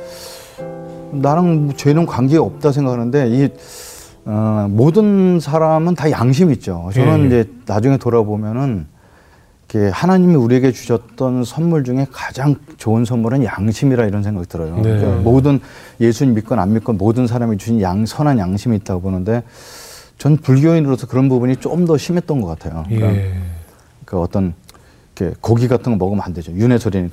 나랑 1.11 1.65
뭐 1.65 1.75
죄는 1.75 2.05
관계가 2.05 2.43
없다 2.43 2.71
생각하는데 2.71 3.29
이 3.29 3.49
어, 4.25 4.67
모든 4.69 5.39
사람은 5.39 5.95
다 5.95 6.11
양심 6.11 6.51
있죠. 6.51 6.89
저는 6.93 7.23
예. 7.23 7.27
이제 7.27 7.49
나중에 7.65 7.97
돌아보면은 7.97 8.87
이렇게 9.69 9.89
하나님이 9.89 10.35
우리에게 10.35 10.71
주셨던 10.71 11.43
선물 11.43 11.83
중에 11.83 12.07
가장 12.11 12.55
좋은 12.77 13.05
선물은 13.05 13.43
양심이라 13.43 14.05
이런 14.05 14.23
생각이 14.23 14.47
들어요. 14.47 14.75
네. 14.77 14.81
그러니까 14.81 15.21
모든 15.21 15.59
예수님 15.99 16.35
믿건 16.35 16.59
안 16.59 16.73
믿건 16.73 16.97
모든 16.97 17.27
사람이 17.27 17.57
주신 17.57 17.81
양 17.81 18.05
선한 18.05 18.39
양심이 18.39 18.75
있다고 18.77 19.01
보는데 19.01 19.43
전 20.17 20.37
불교인으로서 20.37 21.07
그런 21.07 21.29
부분이 21.29 21.57
좀 21.57 21.85
더 21.85 21.97
심했던 21.97 22.41
것 22.41 22.47
같아요. 22.47 22.83
그러니까 22.87 23.13
예. 23.15 23.33
그 24.05 24.19
어떤 24.19 24.53
이렇게 25.17 25.35
고기 25.41 25.67
같은 25.67 25.91
거 25.91 25.97
먹으면 26.05 26.23
안 26.23 26.33
되죠. 26.33 26.51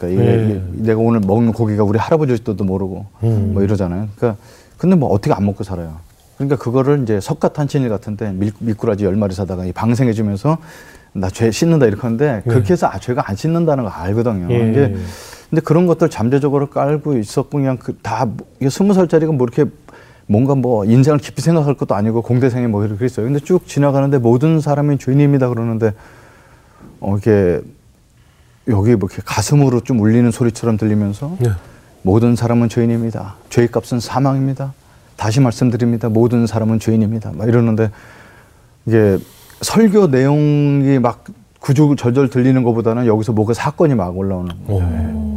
이게, 0.09 0.23
네. 0.23 0.45
이게 0.45 0.62
내가 0.83 1.01
오늘 1.01 1.21
먹는 1.21 1.53
고기가 1.53 1.85
우리 1.85 1.99
할아버지도 1.99 2.62
모르고 2.64 3.07
음. 3.23 3.51
뭐 3.55 3.62
이러잖아요. 3.62 4.09
그러니까 4.17 4.40
근데 4.77 4.97
뭐 4.97 5.11
어떻게 5.11 5.33
안 5.33 5.45
먹고 5.45 5.64
살아요. 5.64 5.97
그러니까 6.37 6.57
그거를 6.57 7.03
이제 7.03 7.21
석가탄신일 7.21 7.88
같은데 7.88 8.33
밀, 8.33 8.53
미꾸라지 8.59 9.05
열 9.05 9.17
마리 9.17 9.35
사다가 9.35 9.64
이 9.64 9.73
방생해 9.73 10.12
주면서 10.12 10.59
나 11.12 11.31
죄 11.31 11.51
씻는다 11.51 11.87
이렇게 11.87 12.03
하는데 12.03 12.43
그렇게 12.45 12.73
해서 12.73 12.88
아, 12.88 12.99
죄가 12.99 13.23
안 13.31 13.37
씻는다는 13.37 13.85
거 13.85 13.90
알거든요. 13.90 14.53
예. 14.53 14.69
이게 14.71 14.97
근데 15.49 15.62
그런 15.62 15.87
것들 15.87 16.11
잠재적으로 16.11 16.71
깔고 16.71 17.17
있었고 17.19 17.51
그냥 17.59 17.77
그다 17.77 18.27
이게 18.59 18.69
스무 18.69 18.95
살짜리가 18.95 19.31
뭐 19.33 19.47
이렇게 19.47 19.71
뭔가 20.27 20.57
뭐 20.57 20.85
인생을 20.85 21.19
깊이 21.19 21.40
생각할 21.40 21.75
것도 21.75 21.95
아니고 21.95 22.23
공대생이 22.23 22.67
뭐 22.67 22.85
이렇게 22.85 23.05
있어요. 23.07 23.27
근데 23.27 23.38
쭉 23.38 23.64
지나가는데 23.69 24.19
모든 24.19 24.59
사람이 24.61 24.99
죄인입니다 24.99 25.49
그러는데 25.51 25.93
어 26.99 27.17
이게 27.17 27.61
여기 28.68 28.94
뭐 28.94 29.09
이렇게 29.11 29.22
가슴으로 29.24 29.81
좀 29.81 30.00
울리는 30.00 30.31
소리처럼 30.31 30.77
들리면서 30.77 31.37
네. 31.40 31.50
모든 32.03 32.37
사람은 32.37 32.68
죄인입니다. 32.68 33.37
죄의 33.50 33.68
값은 33.68 34.00
사망입니다. 34.00 34.72
다시 35.16 35.40
말씀드립니다. 35.40 36.09
모든 36.09 36.46
사람은 36.46 36.81
죄인입니다. 36.81 37.33
막 37.35 37.48
이러는데 37.48 37.90
이게 38.87 39.18
설교 39.61 40.09
내용이 40.09 40.98
막 40.98 41.24
구조절절 41.61 42.29
들리는 42.29 42.62
것보다는 42.62 43.07
여기서 43.07 43.33
뭐가 43.33 43.55
사건이 43.55 43.94
막 43.94 44.16
올라오는 44.16 44.55
거예요. 44.66 45.35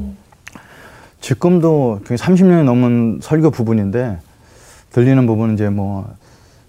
지금도 1.22 2.02
30년이 2.06 2.64
넘은 2.64 3.20
설교 3.22 3.52
부분인데 3.52 4.20
들리는 4.92 5.26
부분은 5.26 5.54
이제 5.54 5.70
뭐 5.70 6.14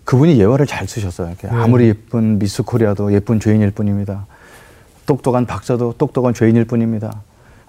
그분이 0.04 0.38
예화를 0.40 0.66
잘 0.66 0.86
쓰셨어요. 0.86 1.28
이렇게 1.28 1.48
아무리 1.48 1.88
예쁜 1.88 2.38
미스 2.38 2.62
코리아도 2.62 3.12
예쁜 3.12 3.40
죄인일 3.40 3.72
뿐입니다. 3.72 4.26
똑똑한 5.08 5.46
박사도 5.46 5.94
똑똑한 5.96 6.34
죄인일 6.34 6.66
뿐입니다. 6.66 7.22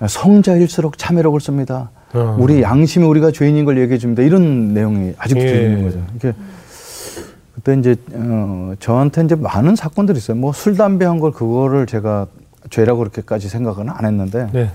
성자일수록 0.05 0.97
참회록을 0.97 1.39
씁니다. 1.39 1.89
어. 2.13 2.35
우리 2.39 2.61
양심이 2.61 3.05
우리가 3.05 3.31
죄인인 3.31 3.63
걸 3.65 3.79
얘기해 3.79 3.97
줍니다. 3.97 4.21
이런 4.23 4.73
내용이 4.73 5.13
아직도 5.17 5.41
예. 5.41 5.45
들리는 5.47 5.83
거죠. 5.83 6.03
이게 6.15 6.33
그때 7.55 7.73
이제 7.75 7.95
어, 8.13 8.73
저한테 8.79 9.23
이제 9.23 9.35
많은 9.35 9.75
사건들이 9.75 10.17
있어요. 10.17 10.37
뭐 10.37 10.51
술 10.51 10.75
담배 10.75 11.05
한 11.05 11.19
걸 11.19 11.31
그거를 11.31 11.85
제가 11.87 12.27
죄라고 12.69 12.99
그렇게까지 12.99 13.47
생각은 13.49 13.89
안 13.89 14.05
했는데 14.05 14.49
네. 14.51 14.69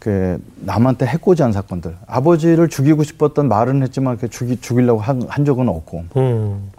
그 0.00 0.40
남한테 0.64 1.06
해코지 1.06 1.42
한 1.42 1.52
사건들. 1.52 1.96
아버지를 2.06 2.68
죽이고 2.68 3.02
싶었던 3.04 3.48
말은 3.48 3.82
했지만 3.82 4.14
이렇게 4.14 4.28
죽이 4.28 4.60
죽이려고 4.60 5.00
한, 5.00 5.22
한 5.28 5.44
적은 5.44 5.68
없고. 5.68 6.04
음. 6.16 6.70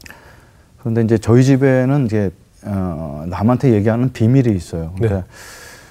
그런데 0.80 1.02
이제 1.02 1.18
저희 1.18 1.44
집에는 1.44 2.06
이제 2.06 2.30
어, 2.68 3.26
남한테 3.28 3.74
얘기하는 3.74 4.12
비밀이 4.12 4.56
있어요. 4.56 4.92
그러니까 4.96 5.22
네. 5.22 5.24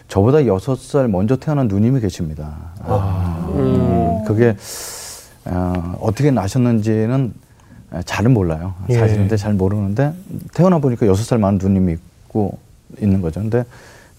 저보다 0.08 0.46
여섯 0.46 0.78
살 0.78 1.08
먼저 1.08 1.36
태어난 1.36 1.68
누님이 1.68 2.00
계십니다. 2.00 2.54
아. 2.84 3.48
음, 3.54 4.24
그게 4.26 4.56
어, 5.44 5.96
어떻게 6.00 6.30
나셨는지는 6.30 7.32
잘은 8.04 8.32
몰라요. 8.32 8.74
예. 8.90 8.98
사실인데 8.98 9.36
잘 9.36 9.54
모르는데 9.54 10.12
태어나 10.54 10.78
보니까 10.78 11.06
여섯 11.06 11.22
살 11.24 11.38
많은 11.38 11.58
누님이 11.60 11.92
있고 11.92 12.58
있는 13.00 13.20
거죠. 13.20 13.40
근데 13.40 13.64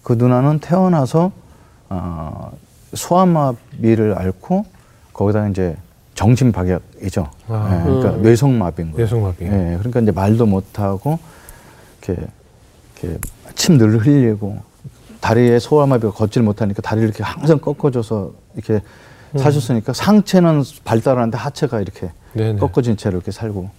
그 0.04 0.13
누나는 0.13 0.60
태어나서 0.60 1.32
어, 1.89 2.52
소아마비를 2.93 4.17
앓고 4.17 4.65
거기다 5.13 5.48
이제 5.50 5.76
정신 6.15 6.52
박약이죠. 6.52 7.30
아. 7.48 7.78
예, 7.80 7.84
그러니까 7.84 8.10
음. 8.15 8.22
뇌성마비인 8.24 8.91
거예요. 8.91 9.06
뇌성마비. 9.06 9.46
예, 9.46 9.76
그러니까 9.78 10.00
이제 10.00 10.12
말도 10.12 10.46
못하고 10.46 11.20
이렇게, 12.02 12.26
이렇게 13.01 13.19
침늘 13.55 13.97
흘리고 13.99 14.60
다리에 15.19 15.60
소아마비가 15.60 16.12
걷질 16.12 16.43
못하니까 16.43 16.81
다리를 16.81 17.07
이렇게 17.07 17.23
항상 17.23 17.60
꺾어줘서 17.60 18.33
이렇게 18.55 18.81
음. 19.33 19.39
사셨으니까 19.39 19.93
상체는 19.93 20.63
발달하는데 20.83 21.38
하체가 21.38 21.81
이렇게 21.81 22.12
네네. 22.33 22.60
꺾어진 22.60 22.97
채로 22.97 23.17
이렇게 23.17 23.31
살고 23.31 23.69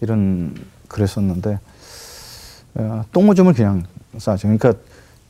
이런 0.00 0.54
그랬었는데 0.88 1.58
어, 2.74 3.04
똥오줌을 3.12 3.52
그냥 3.54 3.84
싸죠. 4.18 4.48
그러니까 4.48 4.74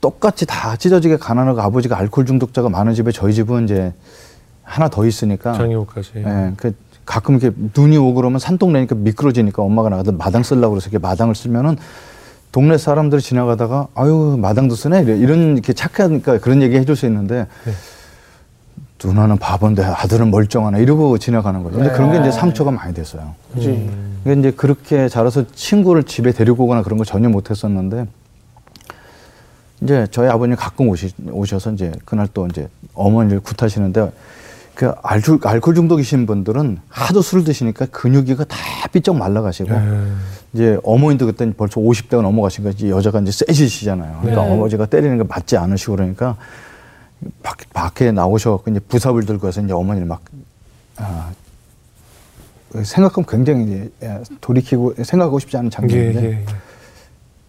똑같이 0.01 0.45
다 0.45 0.75
찢어지게 0.75 1.17
가난하고 1.17 1.61
아버지가 1.61 1.97
알코올 1.97 2.25
중독자가 2.25 2.69
많은 2.69 2.93
집에 2.93 3.11
저희 3.11 3.33
집은 3.33 3.65
이제 3.65 3.93
하나 4.63 4.87
더 4.89 5.05
있으니까 5.05 5.53
장애우까지. 5.53 6.11
예, 6.17 6.53
그 6.57 6.75
가끔 7.05 7.37
이렇게 7.37 7.55
눈이 7.75 7.97
오고 7.97 8.15
그러면 8.15 8.39
산동네니까 8.39 8.95
미끄러지니까 8.95 9.61
엄마가 9.61 9.89
나가서 9.89 10.11
마당 10.13 10.43
쓰려고 10.43 10.73
그래서 10.73 10.89
이렇게 10.89 10.99
마당을 10.99 11.35
쓰면은 11.35 11.77
동네 12.55 12.77
사람들이 12.77 13.21
지나가다가 13.21 13.89
아유 13.95 14.37
마당도 14.39 14.75
쓰네 14.75 15.01
이런 15.01 15.57
이렇게 15.57 15.73
착하니까 15.73 16.37
그런 16.37 16.61
얘기 16.61 16.77
해줄 16.77 16.95
수 16.95 17.05
있는데 17.05 17.47
네. 17.65 17.73
누나는 19.03 19.37
바본데 19.39 19.83
아들은 19.83 20.31
멀쩡하네 20.31 20.81
이러고 20.81 21.17
지나가는 21.17 21.61
거죠. 21.63 21.75
근데 21.75 21.91
그런 21.91 22.13
게 22.13 22.19
이제 22.21 22.31
상처가 22.31 22.71
많이 22.71 22.93
됐어요. 22.93 23.35
그지. 23.53 23.89
그게 24.23 24.39
이제 24.39 24.51
그렇게 24.51 25.09
자라서 25.09 25.43
친구를 25.53 26.03
집에 26.03 26.31
데리고 26.31 26.63
오거나 26.63 26.81
그런 26.83 26.97
걸 26.97 27.05
전혀 27.05 27.27
못 27.27 27.49
했었는데 27.49 28.07
이제 29.81 30.07
저희 30.11 30.29
아버님 30.29 30.55
가끔 30.55 30.87
오시, 30.87 31.11
오셔서 31.29 31.73
이제 31.73 31.91
그날 32.05 32.29
또 32.33 32.47
이제 32.47 32.69
어머니를 32.93 33.41
굿하시는데 33.41 34.13
그 34.75 34.91
알코올, 35.01 35.39
알코올 35.41 35.73
중독이신 35.73 36.25
분들은 36.25 36.79
하도 36.89 37.21
술 37.21 37.43
드시니까 37.45 37.85
근육이가 37.87 38.43
다 38.43 38.57
삐쩍 38.91 39.17
말라가시고 39.17 39.73
예. 39.73 40.07
이제 40.53 40.77
어머니도 40.83 41.25
그때 41.27 41.49
벌써 41.53 41.79
50대가 41.79 42.21
넘어가시니까 42.21 42.71
이제 42.71 42.89
여자가 42.89 43.21
이제 43.21 43.31
세지시잖아요. 43.31 44.19
그러니까 44.21 44.45
네. 44.45 44.51
어머니가 44.51 44.85
때리는 44.85 45.17
게 45.17 45.23
맞지 45.23 45.57
않으시고 45.57 45.95
그러니까 45.95 46.35
밖, 47.41 47.57
밖에 47.73 48.11
나오셔갖고 48.11 48.71
이제 48.71 48.79
부삽을 48.81 49.25
들고 49.25 49.47
와서 49.47 49.61
이제 49.61 49.73
어머니를 49.73 50.07
막, 50.07 50.21
아, 50.97 51.31
생각하면 52.83 53.25
굉장히 53.27 53.63
이제 53.63 53.91
예, 54.03 54.21
돌이키고 54.41 54.95
생각하고 55.03 55.39
싶지 55.39 55.55
않은 55.55 55.67
예, 55.67 55.69
장면인데 55.69 56.23
예, 56.23 56.29
예. 56.31 56.45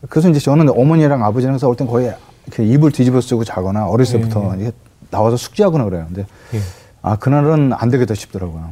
그래서 0.09 0.31
이제 0.31 0.39
저는 0.39 0.69
어머니랑 0.69 1.25
아버지랑 1.25 1.59
싸울 1.59 1.75
땐 1.75 1.89
거의 1.89 2.15
이렇게 2.47 2.65
이불 2.65 2.93
뒤집어 2.93 3.21
쓰고 3.21 3.43
자거나 3.43 3.89
어렸을 3.89 4.21
때부터 4.21 4.55
예. 4.57 4.61
이게 4.61 4.73
나와서 5.11 5.37
숙제하거나 5.37 5.85
그래요. 5.85 6.05
근데 6.07 6.27
예. 6.55 6.61
아 7.07 7.15
그날은 7.15 7.73
안 7.73 7.89
되겠다 7.89 8.15
싶더라고요. 8.15 8.71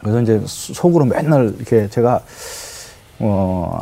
그래서 0.00 0.20
이제 0.20 0.42
수- 0.44 0.74
속으로 0.74 1.04
맨날 1.04 1.54
이렇게 1.56 1.88
제가 1.88 2.20
어 3.20 3.80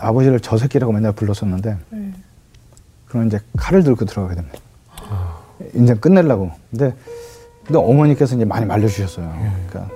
아버지를 0.00 0.40
저 0.40 0.56
새끼라고 0.56 0.92
맨날 0.94 1.12
불렀었는데 1.12 1.76
그럼 3.06 3.26
이제 3.26 3.38
칼을 3.58 3.82
들고 3.82 4.06
들어가게 4.06 4.36
됩니다. 4.36 4.58
인생 5.74 5.98
끝내려고. 5.98 6.50
근데 6.70 6.94
근데 7.66 7.78
어머니께서 7.78 8.34
이제 8.34 8.46
많이 8.46 8.64
말려주셨어요. 8.64 9.30
그러니까 9.68 9.94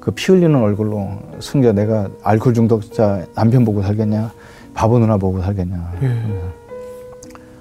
그 0.00 0.10
피 0.10 0.32
흘리는 0.32 0.56
얼굴로 0.56 1.16
승기야 1.38 1.70
내가 1.72 2.08
알코올 2.24 2.52
중독자 2.52 3.24
남편 3.36 3.64
보고 3.64 3.80
살겠냐 3.80 4.32
바보 4.74 4.98
누나 4.98 5.16
보고 5.18 5.40
살겠냐 5.40 5.92
예. 6.02 6.22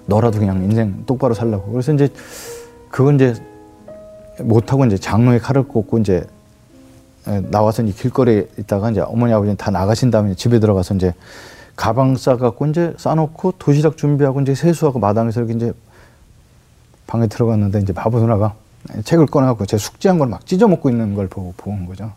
너라도 0.08 0.40
그냥 0.40 0.64
인생 0.64 1.04
똑바로 1.06 1.36
살라고. 1.36 1.72
그래서 1.72 1.94
이제 1.94 2.10
그건 2.90 3.16
이제 3.16 3.36
못하고 4.40 4.86
이제 4.86 4.98
장로의 4.98 5.40
칼을 5.40 5.64
꽂고 5.64 6.00
이제 6.00 6.26
에, 7.28 7.40
나와서 7.52 7.84
이제 7.84 7.94
길거리에 7.94 8.48
있다가 8.60 8.92
이제 8.92 9.02
어머니 9.02 9.34
아버지 9.34 9.56
다 9.56 9.72
나가신 9.72 10.12
다음에 10.12 10.34
집에 10.36 10.60
들어가서 10.60 10.96
이제 10.96 11.14
가방 11.76 12.16
싸갖고 12.16 12.68
이제 12.68 12.94
싸놓고 12.98 13.54
도시락 13.60 13.98
준비하고 13.98 14.42
이제 14.42 14.54
세수하고 14.56 15.00
마당에서 15.00 15.40
이렇게 15.42 15.54
이제 15.56 15.74
방에 17.08 17.28
들어갔는데 17.28 17.80
이제 17.80 17.94
바보 17.94 18.20
누나가 18.20 18.54
책을 19.04 19.28
꺼내갖고 19.28 19.66
제 19.66 19.78
숙제한 19.78 20.18
걸 20.20 20.28
막 20.28 20.46
찢어먹고 20.46 20.90
있는 20.90 21.14
걸 21.16 21.28
보고 21.28 21.54
본 21.58 21.86
거죠. 21.86 22.12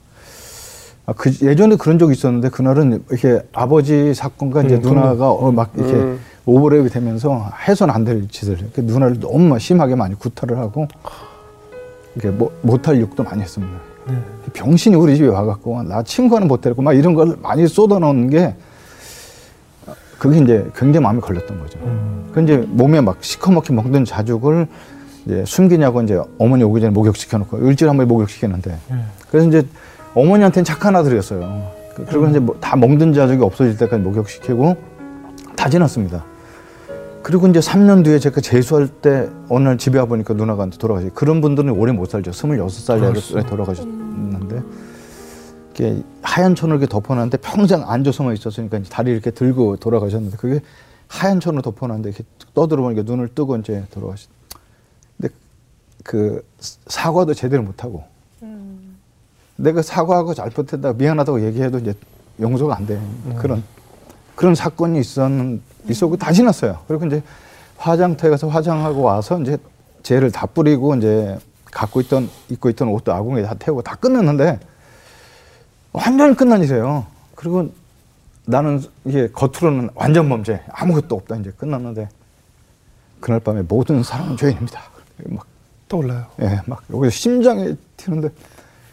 아, 1.07 1.13
그 1.13 1.31
예전에 1.43 1.77
그런 1.77 1.99
적이 2.01 2.13
있었는데 2.15 2.49
그날은 2.49 3.05
이렇게 3.11 3.41
아버지 3.53 4.13
사건과 4.13 4.65
이제 4.65 4.75
음, 4.77 4.81
누나가 4.83 5.31
어, 5.31 5.53
막 5.53 5.71
이렇게 5.77 5.93
음. 5.95 6.19
오버랩이 6.47 6.91
되면서 6.93 7.49
해선 7.69 7.91
안 7.91 8.05
될 8.05 8.27
짓을 8.29 8.59
이렇게 8.59 8.83
누나를 8.83 9.21
너무 9.21 9.39
막 9.41 9.61
심하게 9.61 9.95
많이 9.95 10.17
구타를 10.17 10.59
하고 10.59 10.89
이게 12.17 12.31
뭐, 12.31 12.51
못할 12.63 13.01
욕도 13.01 13.23
많이 13.23 13.43
했습니다. 13.43 13.75
네. 14.09 14.15
병신이 14.53 14.97
우리 14.97 15.17
집에 15.17 15.29
와갖고 15.29 15.83
나 15.83 16.03
친구하는 16.03 16.49
못 16.49 16.61
데리고 16.61 16.81
막 16.83 16.93
이런 16.95 17.15
걸 17.15 17.37
많이 17.43 17.67
쏟아놓는 17.67 18.31
게 18.31 18.55
그게 20.19 20.39
이제 20.39 20.67
굉장히 20.75 21.03
마음에 21.05 21.21
걸렸던 21.21 21.61
거죠. 21.61 21.79
음. 21.81 22.31
그 22.33 22.43
이제 22.43 22.57
몸에 22.69 23.01
막 23.01 23.19
시커멓게 23.21 23.73
먹던 23.75 24.05
자죽을 24.05 24.67
이제 25.27 25.45
숨기냐고 25.47 26.01
이제 26.03 26.21
어머니 26.39 26.63
오기 26.63 26.81
전에 26.81 26.91
목욕시켜놓고 26.91 27.59
일주일에 27.59 27.91
한 27.91 27.97
번에 27.97 28.07
목욕시켰는데 28.09 28.71
네. 28.91 28.97
그래서 29.31 29.49
이제 29.49 29.67
어머니한테는 30.15 30.65
착한 30.65 30.97
아들이었어요. 30.97 31.71
그- 31.95 32.07
그리고 32.07 32.27
이제 32.29 32.39
뭐다 32.39 32.77
먹던 32.77 33.13
자죽이 33.13 33.43
없어질 33.43 33.77
때까지 33.77 34.03
목욕시키고 34.03 34.77
다 35.57 35.69
지났습니다. 35.69 36.25
그리고 37.27 37.49
이제 37.49 37.59
3년 37.59 38.05
뒤에 38.05 38.21
제가 38.21 38.41
재수할 38.41 38.87
때 38.87 39.29
어느 39.49 39.65
날 39.65 39.79
집에 39.79 39.99
와 39.99 40.05
보니까 40.05 40.33
누나가 40.35 40.65
돌아가시. 40.71 41.11
그런 41.13 41.41
분들은 41.41 41.71
오래 41.71 41.91
못 41.91 42.09
살죠. 42.09 42.31
26살 42.31 43.01
그렇죠. 43.01 43.39
에 43.41 43.43
돌아가셨는데 43.45 44.63
이렇게 45.75 46.05
하얀 46.23 46.55
천을 46.55 46.77
이렇게 46.77 46.87
덮어놨는데 46.87 47.39
평생 47.39 47.83
앉아서만 47.83 48.33
있었으니까 48.33 48.81
다리 48.89 49.11
이렇게 49.11 49.33
들고 49.33 49.79
돌아가셨는데 49.79 50.37
그게 50.37 50.61
하얀 51.09 51.41
천을 51.41 51.63
덮어놨는데 51.63 52.11
이렇게 52.11 52.23
떠들어 52.55 52.83
보니까 52.83 53.03
눈을 53.03 53.35
뜨고 53.35 53.57
이제 53.57 53.85
돌아가셨. 53.91 54.29
근데 55.17 55.35
그 56.05 56.45
사과도 56.87 57.35
제대로 57.35 57.65
못 57.65 57.83
하고 57.83 58.05
내가 59.57 59.83
사과하고 59.83 60.33
잘못했다 60.33 60.93
미안하다고 60.93 61.45
얘기해도 61.45 61.79
이제 61.79 61.93
용서가 62.39 62.77
안 62.77 62.87
돼. 62.87 63.01
그런 63.37 63.65
그런 64.37 64.55
사건이 64.55 65.01
있었는 65.01 65.61
있었고 65.89 66.17
다 66.17 66.33
지났어요. 66.33 66.79
그리고 66.89 67.07
이제 67.07 67.23
화장터에 67.79 68.31
가서 68.31 68.49
화장하고 68.49 69.03
와서 69.03 69.41
이제 69.41 69.57
젤을 70.03 70.31
다 70.31 70.47
뿌리고 70.47 70.95
이제 70.97 71.39
갖고 71.67 72.01
있던 72.01 72.31
입고 72.49 72.71
있던 72.71 72.89
옷도 72.89 73.13
아궁이에 73.13 73.43
다 73.43 73.55
태우고 73.59 73.83
다 73.83 73.97
끝냈는데 73.97 74.59
완전 75.93 76.35
끝난 76.35 76.63
일이에요. 76.63 77.07
그리고 77.35 77.71
나는 78.47 78.83
이게 79.05 79.29
겉으로는 79.29 79.91
완전 79.95 80.29
범죄 80.29 80.63
아무것도 80.71 81.15
없다 81.17 81.37
이제 81.37 81.53
끝났는데 81.57 82.09
그날 83.21 83.41
밤에 83.41 83.63
모든 83.63 84.03
사람은 84.03 84.37
죄인입니다. 84.37 84.81
막 85.29 85.47
떠올라요. 85.89 86.27
예, 86.43 86.61
막 86.67 86.83
여기서 86.93 87.11
심장에 87.11 87.75
튀는데 87.97 88.29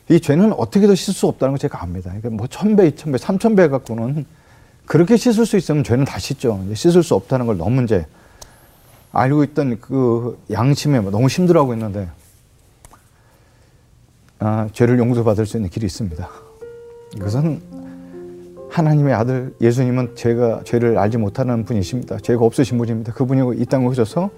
이 0.09 0.19
죄는 0.19 0.53
어떻게도 0.53 0.95
씻을 0.95 1.13
수 1.13 1.27
없다는 1.27 1.53
걸 1.53 1.59
제가 1.59 1.81
압니다. 1.83 2.09
그러니까 2.09 2.29
뭐 2.31 2.47
천배, 2.47 2.87
이천배, 2.87 3.17
삼천배 3.17 3.69
갖고는 3.69 4.25
그렇게 4.85 5.17
씻을 5.17 5.45
수 5.45 5.57
있으면 5.57 5.83
죄는 5.83 6.05
다 6.05 6.19
씻죠. 6.19 6.63
씻을 6.73 7.03
수 7.03 7.15
없다는 7.15 7.45
걸 7.45 7.57
너무 7.57 7.83
이제 7.83 8.05
알고 9.11 9.43
있던 9.45 9.79
그 9.79 10.39
양심에 10.51 10.99
너무 10.99 11.27
힘들어하고 11.27 11.73
있는데 11.73 12.09
아, 14.39 14.67
죄를 14.73 14.99
용서받을 14.99 15.45
수 15.45 15.57
있는 15.57 15.69
길이 15.69 15.85
있습니다. 15.85 16.29
그것은 17.13 17.61
하나님의 18.69 19.13
아들 19.13 19.53
예수님은 19.61 20.15
제가 20.15 20.63
죄를 20.65 20.97
알지 20.97 21.17
못하는 21.17 21.63
분이십니다. 21.63 22.17
죄가 22.17 22.43
없으신 22.43 22.77
분입니다. 22.77 23.13
그분이 23.13 23.61
이 23.61 23.65
땅에 23.65 23.85
오셔서 23.85 24.31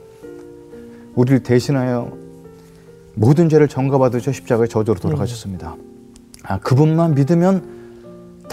우리를 1.15 1.41
대신하여 1.41 2.11
모든 3.15 3.47
죄를 3.47 3.69
전가받으셔 3.69 4.33
십자가에 4.33 4.67
저주로 4.67 4.99
돌아가셨습니다. 4.99 5.75
아, 6.43 6.59
그분만 6.59 7.15
믿으면 7.15 7.84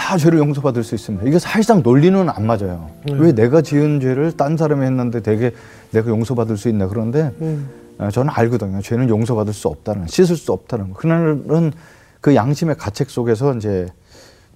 다 0.03 0.19
죄를 0.19 0.39
용서받을 0.41 0.83
수 0.83 0.97
있습니다. 0.97 1.25
이게 1.29 1.39
사실상 1.39 1.81
논리는 1.83 2.29
안 2.29 2.45
맞아요. 2.47 2.91
왜 3.13 3.33
내가 3.33 3.63
지은 3.63 4.01
죄를 4.01 4.33
딴 4.37 4.57
사람이 4.57 4.85
했는데 4.85 5.21
되게 5.23 5.53
내가 5.93 6.11
용서받을 6.11 6.57
수 6.57 6.69
있나 6.69 6.89
그런데 6.89 7.31
음. 7.41 7.71
아, 7.99 8.11
저는 8.11 8.33
알거든요. 8.35 8.83
죄는 8.83 9.09
용서받을 9.09 9.53
수 9.53 9.69
없다는, 9.69 10.09
씻을 10.09 10.37
수 10.37 10.53
없다는 10.53 10.91
거. 10.91 10.95
그날은 10.99 11.73
그 12.21 12.35
양심의 12.35 12.77
가책 12.77 13.11
속에서 13.11 13.55
이제 13.55 13.87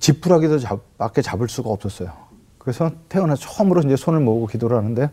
지푸라기도 0.00 0.58
잡, 0.58 0.80
밖에 0.98 1.22
잡을 1.22 1.48
수가 1.48 1.70
없었어요. 1.70 2.10
그래서 2.58 2.90
태어나서 3.08 3.42
처음으로 3.42 3.82
이제 3.82 3.94
손을 3.94 4.18
모으고 4.20 4.48
기도를 4.48 4.76
하는데 4.76 5.10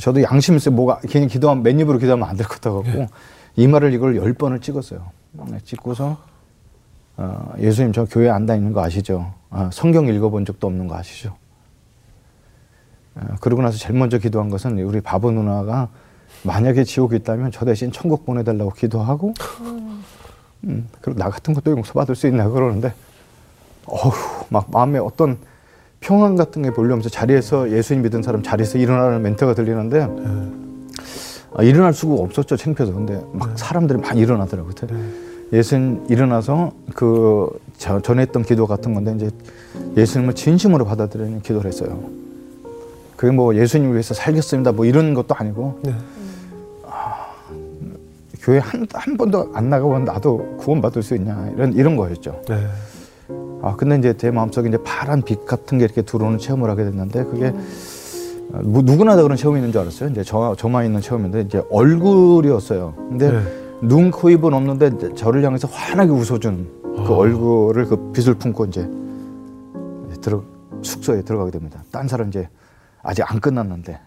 저도 0.00 0.22
양심 0.22 0.56
있어요. 0.56 0.74
뭐가 0.74 1.00
괜히 1.06 1.26
기도하면 1.28 1.62
맨입으로 1.62 1.98
기도하면 1.98 2.26
안 2.26 2.36
될 2.36 2.46
것 2.46 2.60
같고 2.62 3.08
이마를 3.56 3.92
이걸 3.92 4.16
열 4.16 4.32
번을 4.32 4.60
찍었어요. 4.60 5.10
네, 5.50 5.58
찍고서 5.64 6.16
어, 7.18 7.52
예수님 7.58 7.92
저 7.92 8.04
교회 8.04 8.30
안 8.30 8.46
다니는 8.46 8.72
거 8.72 8.80
아시죠? 8.82 9.34
아, 9.50 9.68
성경 9.72 10.06
읽어본 10.06 10.44
적도 10.44 10.68
없는 10.68 10.86
거 10.86 10.96
아시죠? 10.96 11.36
어, 13.16 13.20
그러고 13.40 13.60
나서 13.60 13.76
제일 13.76 13.98
먼저 13.98 14.18
기도한 14.18 14.48
것은 14.50 14.78
우리 14.78 15.00
바보 15.00 15.32
누나가 15.32 15.88
만약에 16.44 16.84
지옥에 16.84 17.16
있다면 17.16 17.50
저 17.50 17.64
대신 17.64 17.90
천국 17.90 18.24
보내달라고 18.24 18.70
기도하고 18.70 19.34
음, 20.64 20.88
그리고 21.00 21.18
나 21.18 21.28
같은 21.28 21.54
것도 21.54 21.72
용서받을 21.72 22.14
수 22.14 22.28
있나 22.28 22.48
그러는데 22.48 22.94
어휴 23.86 24.12
막 24.48 24.70
마음에 24.70 25.00
어떤 25.00 25.38
평안 25.98 26.36
같은 26.36 26.62
게 26.62 26.70
몰려오면서 26.70 27.08
자리에서 27.08 27.72
예수님 27.72 28.04
믿은 28.04 28.22
사람 28.22 28.44
자리에서 28.44 28.78
일어나는 28.78 29.22
멘트가 29.22 29.54
들리는데 29.54 30.06
아, 31.54 31.62
일어날 31.64 31.92
수가 31.92 32.14
없었죠 32.22 32.56
창피해서. 32.56 32.94
근데 32.94 33.20
막 33.32 33.58
사람들이 33.58 33.98
많이 33.98 34.20
일어나더라고요. 34.20 34.72
그때 34.72 34.94
예수님 35.52 36.06
일어나서 36.08 36.72
그 36.94 37.48
저, 37.78 38.00
전에 38.00 38.22
했던 38.22 38.42
기도 38.42 38.66
같은 38.66 38.94
건데 38.94 39.14
이제 39.16 39.30
예수님을 39.96 40.34
진심으로 40.34 40.84
받아들이는 40.84 41.42
기도를 41.42 41.70
했어요 41.70 41.98
그게 43.16 43.32
뭐 43.32 43.54
예수님 43.54 43.92
위해서 43.92 44.14
살겠습니다 44.14 44.72
뭐 44.72 44.84
이런 44.84 45.14
것도 45.14 45.34
아니고 45.34 45.80
네. 45.82 45.94
교회 48.40 48.58
한, 48.58 48.86
한 48.92 49.16
번도 49.16 49.50
안 49.54 49.68
나가본 49.68 50.04
나도 50.04 50.56
구원받을 50.58 51.02
수 51.02 51.14
있냐 51.16 51.50
이런 51.54 51.72
이런 51.72 51.96
거였죠 51.96 52.42
네. 52.48 52.66
아 53.62 53.74
근데 53.76 53.96
이제 53.96 54.16
제 54.16 54.30
마음속에 54.30 54.68
이제 54.68 54.78
파란 54.84 55.22
빛 55.22 55.44
같은 55.44 55.78
게 55.78 55.84
이렇게 55.84 56.02
들어오는 56.02 56.38
체험을 56.38 56.70
하게 56.70 56.84
됐는데 56.84 57.24
그게 57.24 57.52
어, 58.52 58.60
뭐 58.62 58.82
누구나 58.82 59.16
다 59.16 59.22
그런 59.22 59.36
체험이 59.36 59.58
있는 59.58 59.72
줄 59.72 59.80
알았어요. 59.80 60.10
이제 60.10 60.22
저 60.22 60.54
저만 60.56 60.86
있는 60.86 61.00
체험인데 61.00 61.42
이제 61.42 61.62
얼굴이었어요. 61.70 62.94
근데 62.96 63.30
네. 63.30 63.67
눈, 63.80 64.10
코, 64.10 64.30
입은 64.30 64.52
없는데 64.52 65.14
저를 65.14 65.44
향해서 65.44 65.68
환하게 65.68 66.10
웃어준 66.10 66.78
그 66.82 67.12
아. 67.12 67.16
얼굴을 67.16 67.86
그 67.86 68.12
빛을 68.12 68.34
품고 68.34 68.66
이제 68.66 68.88
들어 70.20 70.42
숙소에 70.82 71.22
들어가게 71.22 71.52
됩니다. 71.52 71.82
딴 71.92 72.08
사람 72.08 72.28
이제 72.28 72.48
아직 73.02 73.30
안 73.30 73.40
끝났는데. 73.40 74.00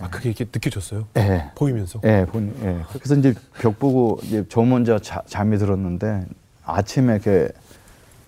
아 0.00 0.08
그게 0.08 0.30
이렇게 0.30 0.44
느껴졌어요. 0.46 1.06
예. 1.18 1.50
보이면서. 1.54 2.00
예, 2.04 2.24
본, 2.26 2.54
예. 2.62 2.78
그래서 2.92 3.14
이제 3.14 3.34
벽 3.60 3.78
보고 3.78 4.18
이제 4.22 4.44
저 4.48 4.62
먼저 4.62 4.98
자, 4.98 5.22
잠이 5.26 5.58
들었는데 5.58 6.26
아침에 6.64 7.14
이렇게 7.14 7.48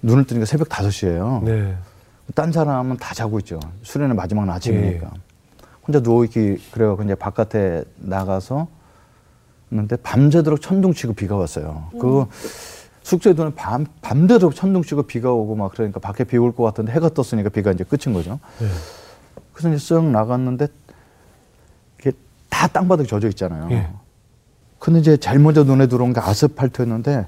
눈을 0.02 0.26
뜨니까 0.26 0.44
새벽 0.46 0.68
5시예요. 0.68 1.42
네. 1.42 1.74
딴 2.34 2.52
사람은 2.52 2.98
다 2.98 3.14
자고 3.14 3.38
있죠. 3.40 3.58
수련의 3.82 4.14
마지막 4.16 4.48
아침이니까. 4.48 5.10
혼자 5.86 6.00
누워 6.00 6.24
있기, 6.24 6.58
그래갖고 6.70 7.02
이제 7.02 7.14
바깥에 7.14 7.84
나가서 7.96 8.68
있는데 9.74 9.96
밤새도록 9.96 10.60
천둥 10.62 10.94
치고 10.94 11.12
비가 11.14 11.36
왔어요. 11.36 11.88
그 12.00 12.26
숙소에 13.02 13.34
두는 13.34 13.54
밤, 13.54 13.84
밤새도록 14.00 14.54
천둥 14.54 14.82
치고 14.82 15.02
비가 15.02 15.32
오고 15.32 15.56
막 15.56 15.72
그러니까 15.72 16.00
밖에 16.00 16.24
비 16.24 16.38
올 16.38 16.52
것 16.52 16.62
같은데 16.62 16.92
해가 16.92 17.10
떴으니까 17.10 17.50
비가 17.50 17.72
이제 17.72 17.84
끝인 17.84 18.14
거죠. 18.14 18.38
네. 18.60 18.66
그래서 19.52 19.74
이제 19.74 19.94
쓱 19.94 20.04
나갔는데 20.04 20.68
이게 22.00 22.12
다 22.48 22.66
땅바닥에 22.68 23.06
젖어 23.08 23.26
있잖아요. 23.28 23.68
예. 23.72 23.90
근데 24.78 25.00
이제 25.00 25.16
제일 25.16 25.38
먼저 25.38 25.64
눈에 25.64 25.86
들어온 25.86 26.12
게 26.12 26.20
아스팔트였는데 26.20 27.26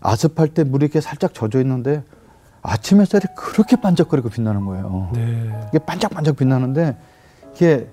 아스팔트에 0.00 0.64
물이 0.64 0.86
이렇게 0.86 1.00
살짝 1.00 1.34
젖어 1.34 1.60
있는데 1.60 2.02
아침 2.62 3.00
햇살이 3.00 3.26
그렇게 3.36 3.76
반짝거리고 3.76 4.28
빛나는 4.28 4.64
거예요. 4.64 5.10
네. 5.14 5.50
이게 5.68 5.78
반짝반짝 5.78 6.36
빛나는데 6.36 6.96
이게 7.54 7.88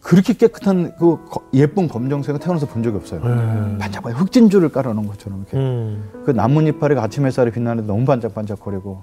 그렇게 0.00 0.32
깨끗한 0.32 0.94
그 0.98 1.18
거- 1.28 1.42
예쁜 1.52 1.86
검정색은 1.86 2.40
태어나서 2.40 2.66
본 2.66 2.82
적이 2.82 2.96
없어요. 2.96 3.20
네. 3.22 3.78
반짝반짝 3.78 4.20
흑진주를 4.22 4.70
깔아놓은 4.70 5.06
것처럼 5.06 5.40
이렇게. 5.40 5.56
음. 5.58 6.04
그 6.24 6.30
나뭇잎파리 6.30 6.98
아침 6.98 7.26
햇살이 7.26 7.50
빛나는데 7.50 7.86
너무 7.86 8.04
반짝반짝거리고 8.06 9.02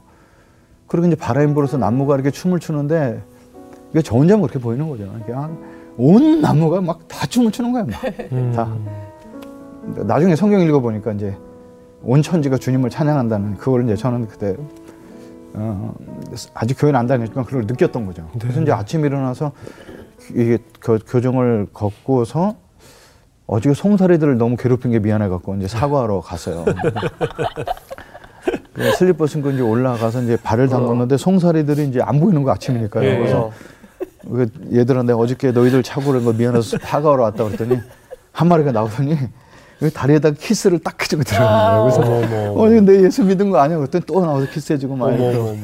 그리고 0.88 1.08
이제 1.08 1.16
바람이 1.16 1.54
불어서 1.54 1.78
나무가 1.78 2.16
이렇게 2.16 2.32
춤을 2.32 2.60
추는데 2.60 3.22
이게 3.92 4.02
저 4.02 4.16
혼자만 4.16 4.42
그렇게 4.48 4.60
보이는 4.60 4.88
거죠. 4.90 5.14
그냥 5.26 5.58
온 5.98 6.42
나무가 6.42 6.82
막 6.82 7.08
다 7.08 7.26
춤을 7.28 7.52
추는 7.52 7.72
거예요. 7.74 7.86
막. 7.88 8.04
음. 8.32 8.52
다. 8.56 8.68
나중에 10.04 10.36
성경 10.36 10.62
읽어보니까 10.62 11.14
이제 11.14 11.38
온 12.04 12.22
천지가 12.22 12.58
주님을 12.58 12.90
찬양한다는 12.90 13.58
그걸 13.58 13.84
이제 13.86 13.96
저는 13.96 14.28
그때 14.28 14.56
어, 15.54 15.94
아직 16.54 16.76
교회는 16.80 17.00
안 17.00 17.08
다녔지만 17.08 17.46
그걸 17.46 17.66
느꼈던 17.66 18.06
거죠. 18.06 18.28
그래서 18.40 18.58
네. 18.60 18.64
이제 18.64 18.72
아침 18.72 19.04
에 19.04 19.08
일어나서 19.08 19.52
이게 20.32 20.58
교, 20.82 20.98
교정을 21.00 21.68
걷고서 21.74 22.56
어저께 23.46 23.74
송사리들을 23.74 24.38
너무 24.38 24.58
괴롭힌 24.58 24.92
게 24.92 25.00
미안해 25.00 25.30
갖고 25.30 25.56
이제 25.56 25.68
사과하러 25.68 26.22
갔어요. 26.22 26.66
그 28.74 28.92
슬리퍼 28.94 29.26
신고 29.26 29.50
이제 29.52 29.62
올라가서 29.62 30.24
이제 30.24 30.38
발을 30.38 30.68
담궜는데 30.68 31.18
송사리들이 31.18 31.88
이제 31.88 32.02
안 32.02 32.20
보이는 32.20 32.44
거 32.44 32.52
아침이니까요. 32.52 33.10
예, 33.10 33.18
그래서 33.18 33.52
그 34.22 34.48
얘들아 34.74 35.04
내가 35.04 35.18
어저께 35.18 35.52
너희들 35.52 35.82
차고 35.84 36.12
그런 36.12 36.26
거 36.26 36.34
미안해서 36.34 36.78
사과하러 36.78 37.24
왔다 37.24 37.44
그랬더니 37.46 37.80
한 38.32 38.48
마리가 38.48 38.72
나오더니 38.72 39.18
그 39.80 39.92
다리에다 39.92 40.32
키스를 40.32 40.80
딱 40.80 41.02
해주고 41.02 41.24
들어가는 41.24 41.92
거예요. 41.92 42.22
그래서 42.22 42.54
어머, 42.54 42.62
어, 42.64 42.82
내 42.82 43.04
예수 43.04 43.24
믿은 43.24 43.50
거 43.50 43.60
아니야? 43.60 43.78
그랬더니 43.78 44.06
또 44.06 44.22
나와서 44.22 44.48
키스해주고 44.52 44.96
막 44.96 45.06
어머. 45.08 45.30
어머, 45.30 45.50
어머. 45.52 45.62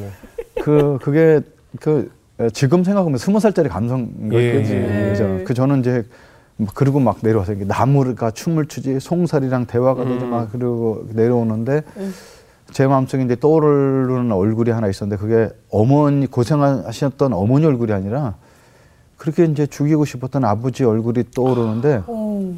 그 0.62 0.98
그게 1.02 1.42
그 1.80 2.00
에, 2.00 2.23
지금 2.52 2.84
생각하면 2.84 3.18
스무 3.18 3.40
살짜리 3.40 3.70
감성인 3.70 4.30
예, 4.34 4.54
거지. 4.60 4.74
예. 4.74 5.10
그죠? 5.12 5.42
그 5.46 5.54
저는 5.54 5.80
이제 5.80 6.04
막 6.58 6.74
그러고 6.76 7.00
막 7.00 7.18
내려와서 7.22 7.54
나무가 7.66 8.32
춤을 8.32 8.68
추지 8.68 9.00
송사리랑 9.00 9.66
대화가 9.66 10.06
되지 10.06 10.26
막 10.26 10.52
그러고 10.52 11.06
내려오는데 11.14 11.82
제 12.72 12.88
마음속에 12.88 13.24
이제 13.24 13.36
떠오르는 13.36 14.32
얼굴이 14.32 14.72
하나 14.72 14.88
있었는데 14.88 15.22
그게 15.22 15.50
어머니 15.70 16.28
고생하셨던 16.28 17.34
어머니 17.34 17.66
얼굴이 17.66 17.92
아니라 17.92 18.36
그렇게 19.18 19.46
이제 19.46 19.66
죽이고 19.66 20.06
싶었던 20.06 20.44
아버지 20.44 20.84
얼굴이 20.84 21.26
떠오르는데 21.34 22.04
아 22.08 22.54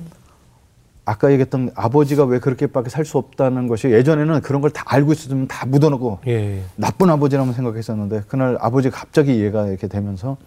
까 1.13 1.31
얘기했던 1.31 1.69
아버지가 1.75 2.25
왜 2.25 2.39
그렇게밖에 2.39 2.89
살 2.89 3.05
수 3.05 3.19
없다는 3.19 3.67
것이 3.67 3.89
예전에는 3.91 4.41
그런 4.41 4.61
걸 4.61 4.71
다 4.71 4.83
알고 4.87 5.11
있었으면 5.13 5.47
다 5.47 5.65
묻어놓고 5.67 6.19
예. 6.25 6.63
나쁜 6.75 7.11
아버지라고 7.11 7.51
생각했었는데 7.53 8.23
그날 8.27 8.57
아버지가 8.59 8.97
갑자기 8.97 9.37
이해가 9.37 9.67
이렇게 9.67 9.87
되면서 9.87 10.37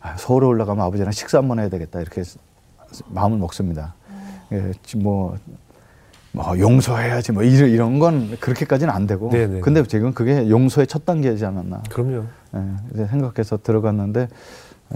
아, 0.00 0.16
서울에 0.16 0.46
올라가면 0.46 0.84
아버지랑 0.84 1.12
식사 1.12 1.38
한번 1.38 1.58
해야 1.60 1.68
되겠다 1.70 2.00
이렇게 2.00 2.22
마음을 3.08 3.38
먹습니다. 3.38 3.94
예, 4.52 4.72
뭐, 4.96 5.36
뭐 6.32 6.58
용서해야지 6.58 7.32
뭐 7.32 7.42
이런, 7.42 7.70
이런 7.70 7.98
건 7.98 8.36
그렇게까지는 8.40 8.92
안 8.92 9.06
되고 9.06 9.30
네네. 9.30 9.60
근데 9.60 9.82
지금 9.84 10.12
그게 10.12 10.48
용서의 10.50 10.86
첫 10.86 11.04
단계지 11.06 11.44
않았나 11.46 11.82
그럼요. 11.90 12.24
예, 12.54 12.60
이제 12.94 13.06
생각해서 13.06 13.58
들어갔는데 13.62 14.28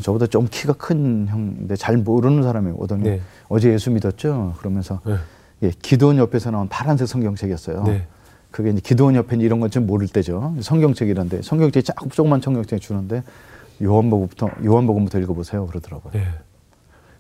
저보다 0.03 0.27
좀 0.27 0.47
키가 0.51 0.73
큰 0.75 1.27
형인데 1.29 1.77
잘 1.77 1.97
모르는 1.97 2.43
사람이 2.43 2.73
오더니 2.77 3.03
네. 3.05 3.21
어제 3.49 3.73
예수 3.73 3.91
믿었죠 3.91 4.55
그러면서 4.59 5.01
네. 5.07 5.17
예, 5.63 5.73
기도원 5.83 6.19
옆에서 6.19 6.51
나온 6.51 6.69
파란색 6.69 7.07
성경책이었어요. 7.09 7.85
네. 7.85 8.07
그게 8.51 8.71
이제 8.71 8.81
기도원 8.81 9.15
옆에 9.17 9.37
이런 9.37 9.61
건 9.61 9.71
좀 9.71 9.87
모를 9.87 10.07
때죠. 10.09 10.55
성경책이란데 10.61 11.43
성경책이 11.43 11.85
쫙 11.85 11.95
조그만 12.13 12.41
성경책 12.41 12.81
주는데 12.81 13.23
요한복음부터 13.83 14.51
요한복음부터 14.65 15.19
읽어보세요 15.21 15.67
그러더라고요. 15.67 16.13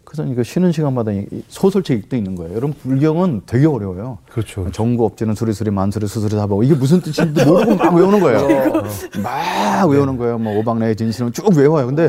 네. 0.04 0.10
그래서 0.16 0.24
이거 0.30 0.42
쉬는 0.42 0.72
시간마다 0.72 1.10
이- 1.12 1.26
이 1.32 1.42
소설책도 1.48 2.16
있는 2.16 2.34
거예요. 2.36 2.52
여러분 2.54 2.72
불경은 2.74 3.42
되게 3.46 3.66
어려워요. 3.66 4.18
그렇죠. 4.30 4.70
정구 4.70 5.04
업지는 5.06 5.34
수리수리 5.34 5.70
만수리 5.70 6.06
수수리 6.06 6.36
다보 6.36 6.62
이게 6.62 6.74
무슨 6.74 7.00
뜻인지 7.00 7.44
모르고 7.44 7.76
막 7.76 7.94
외우는 7.94 8.20
거예요. 8.20 8.82
막 9.22 9.88
외우는 9.88 10.16
거예요. 10.16 10.38
뭐 10.38 10.58
오방내의 10.58 10.96
진실은 10.96 11.32
쭉 11.32 11.46
외워요. 11.56 11.86
근데 11.86 12.08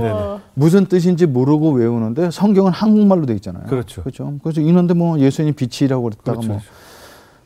무슨 0.53 0.85
뜻인지 0.85 1.25
모르고 1.25 1.71
외우는데 1.71 2.31
성경은 2.31 2.71
한국말로 2.71 3.25
돼 3.25 3.33
있잖아요. 3.35 3.63
그렇죠. 3.67 4.01
그렇죠. 4.03 4.33
그래서 4.43 4.61
있는데 4.61 4.93
뭐 4.93 5.17
예수님 5.19 5.53
빛이라고 5.55 6.03
그랬다가 6.03 6.39
그렇죠. 6.39 6.61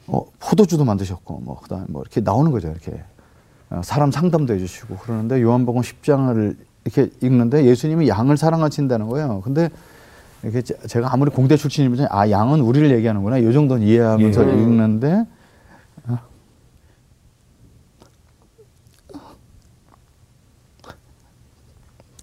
뭐 0.06 0.22
어, 0.22 0.26
포도주도 0.40 0.84
만드셨고 0.86 1.42
뭐 1.46 1.60
그다음에 1.62 1.86
뭐 1.90 2.02
이렇게 2.02 2.22
나오는 2.22 2.52
거죠. 2.52 2.70
이렇게 2.70 3.02
어, 3.70 3.82
사람 3.84 4.12
상담도 4.12 4.54
해주시고 4.56 4.98
그러는데 4.98 5.42
요한복음 5.42 5.82
10장을 5.82 6.56
이렇게 6.86 7.12
읽는데 7.22 7.66
예수님이 7.66 8.08
양을 8.08 8.36
사랑하신다는 8.38 9.08
거예요. 9.10 9.42
근데 9.44 9.70
이렇게 10.44 10.62
제- 10.62 10.76
제가 10.88 11.12
아무리 11.14 11.32
공대 11.32 11.58
출신이면 11.58 12.08
아 12.10 12.30
양은 12.30 12.62
우리를 12.62 12.90
얘기하는구나 12.92 13.38
이 13.40 13.54
정도는 13.54 13.86
이해하면서 13.86 14.50
예. 14.50 14.54
읽는데 14.54 15.26
어, 16.08 16.18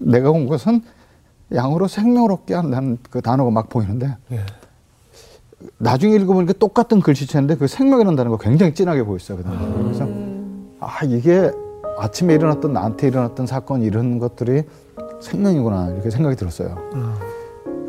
내가 0.01 0.31
온 0.31 0.47
것은 0.47 0.83
양으로 1.55 1.89
생명을 1.89 2.33
얻게 2.33 2.55
한다는 2.55 2.99
그 3.11 3.21
단어가 3.23 3.51
막 3.51 3.69
보이는데 3.69 4.17
예. 4.33 4.41
나중에 5.79 6.15
읽어보니까 6.17 6.55
똑같은 6.55 7.01
글씨체인데 7.01 7.57
그 7.57 7.67
생명이라는 7.67 8.17
단어가 8.17 8.37
굉장히 8.39 8.75
진하게 8.75 9.05
보였어요. 9.05 9.39
그 9.39 9.45
단어가. 9.45 9.83
그래서 9.83 10.07
아 10.81 11.05
이게 11.05 11.51
아침에 11.99 12.35
일어났던 12.35 12.73
나한테 12.73 13.09
일어났던 13.09 13.47
사건 13.47 13.83
이런 13.83 14.19
것들이 14.19 14.63
생명이구나 15.21 15.91
이렇게 15.91 16.11
생각이 16.11 16.37
들었어요. 16.37 16.77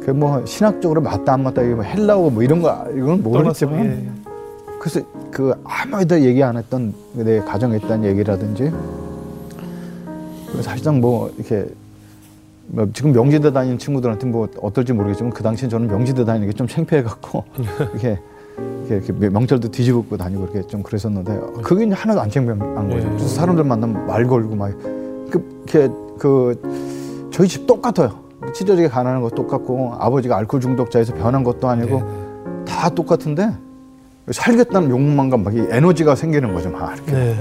그 0.08 0.12
뭐 0.12 0.46
신학적으로 0.46 1.02
맞다 1.02 1.34
안 1.34 1.44
맞다 1.44 1.62
이게 1.62 1.76
뭐 1.76 1.84
헬라어 1.84 2.30
뭐 2.30 2.42
이런 2.42 2.62
거 2.62 2.88
이건 2.96 3.22
모르겠지만 3.22 3.86
예. 3.86 4.10
그래서 4.80 5.02
그 5.32 5.54
아무에도 5.66 6.22
얘기 6.22 6.42
안 6.42 6.56
했던 6.56 6.94
내 7.14 7.42
가정에 7.42 7.76
있던 7.76 8.06
얘기라든지 8.06 8.72
그 10.50 10.62
사실상 10.62 11.02
뭐 11.02 11.30
이렇게 11.36 11.68
뭐 12.68 12.88
지금 12.94 13.12
명지대 13.12 13.52
다니는 13.52 13.80
친구들한테 13.80 14.28
뭐 14.28 14.48
어떨지 14.62 14.94
모르겠지만 14.94 15.34
그 15.34 15.44
당시에 15.44 15.68
저는 15.68 15.88
명지대 15.88 16.24
다니는 16.24 16.48
게 16.48 16.54
좀 16.54 16.68
창피해 16.68 17.04
갖고 17.04 17.44
이렇게 17.92 18.18
이렇게, 18.90 19.12
명절도 19.12 19.72
뒤집고 19.72 20.16
다니고 20.16 20.44
이렇게 20.46 20.62
좀 20.68 20.84
그랬었는데 20.84 21.38
그게 21.64 21.86
하나도 21.94 22.22
안 22.22 22.30
창피한 22.30 22.60
거죠. 22.90 22.98
예. 22.98 23.02
그래서 23.10 23.28
사람들 23.28 23.66
만나면 23.66 24.08
말 24.08 24.26
걸고 24.26 24.56
막 24.56 24.72
그, 25.30 25.64
이렇게 25.68 25.94
그 26.18 27.28
저희 27.30 27.50
집 27.50 27.68
똑같아요. 27.68 28.27
치저지게 28.54 28.88
가난한 28.88 29.22
거 29.22 29.30
똑같고 29.30 29.96
아버지가 30.00 30.38
알코올 30.38 30.62
중독자에서 30.62 31.14
변한 31.16 31.44
것도 31.44 31.68
아니고 31.68 32.64
다 32.68 32.90
똑같은데 32.90 33.52
살겠다는 34.32 34.90
욕망과 34.90 35.38
막이 35.38 35.68
에너지가 35.70 36.16
생기는 36.16 36.54
거죠. 36.54 36.70
막 36.70 36.94
이렇게. 36.96 37.12
네. 37.12 37.36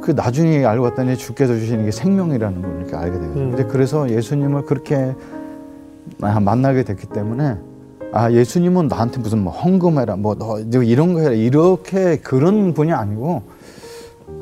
그 0.00 0.10
나중에 0.10 0.64
알고 0.64 0.84
봤더니 0.90 1.16
주께서 1.16 1.54
주시는 1.54 1.86
게 1.86 1.90
생명이라는 1.90 2.62
걸 2.62 2.76
이렇게 2.80 2.96
알게 2.96 3.18
돼요. 3.18 3.30
음. 3.36 3.50
근데 3.52 3.64
그래서 3.64 4.10
예수님을 4.10 4.66
그렇게 4.66 5.14
아, 6.20 6.40
만나게 6.40 6.82
됐기 6.84 7.06
때문에 7.06 7.56
아 8.12 8.30
예수님은 8.30 8.88
나한테 8.88 9.18
무슨 9.20 9.42
뭐 9.42 9.52
헌금해라 9.52 10.16
뭐 10.16 10.34
너 10.36 10.58
이런 10.82 11.14
거 11.14 11.20
해라 11.20 11.32
이렇게 11.32 12.16
그런 12.18 12.74
분이 12.74 12.92
아니고 12.92 13.42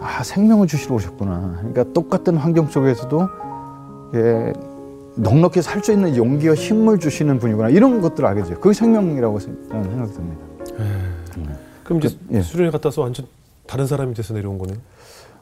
아 0.01 0.23
생명을 0.25 0.67
주시러 0.67 0.97
오셨구나. 0.97 1.59
그러니까 1.59 1.85
똑같은 1.93 2.37
환경 2.37 2.67
속에서도 2.67 3.29
예, 4.15 4.53
넉넉히 5.17 5.61
살 5.63 5.83
수 5.83 5.93
있는 5.93 6.17
용기와 6.17 6.55
힘을 6.55 6.99
주시는 6.99 7.39
분이구나 7.39 7.69
이런 7.71 8.01
것들을 8.01 8.27
알게 8.29 8.43
되죠. 8.43 8.61
그게 8.61 8.73
생명이라고 8.73 9.39
생각이 9.41 10.13
듭니다. 10.13 10.43
그럼 11.85 11.99
이제 11.99 12.17
그, 12.29 12.37
예. 12.37 12.43
수련회 12.43 12.71
갔다 12.71 12.89
와서 12.89 13.03
완전 13.03 13.27
다른 13.67 13.87
사람이 13.87 14.15
돼서 14.15 14.33
내려온 14.35 14.59
거네요. 14.59 14.77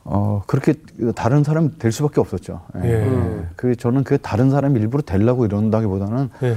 어 0.04 0.42
그렇게 0.46 0.74
다른 1.14 1.44
사람이 1.44 1.78
될 1.78 1.92
수밖에 1.92 2.20
없었죠. 2.20 2.62
예. 2.82 2.88
예. 2.88 3.06
예. 3.06 3.46
그 3.56 3.76
저는 3.76 4.02
그 4.04 4.18
다른 4.18 4.50
사람이 4.50 4.80
일부러 4.80 5.02
되려고 5.02 5.44
이런다기보다는 5.44 6.30
예. 6.42 6.56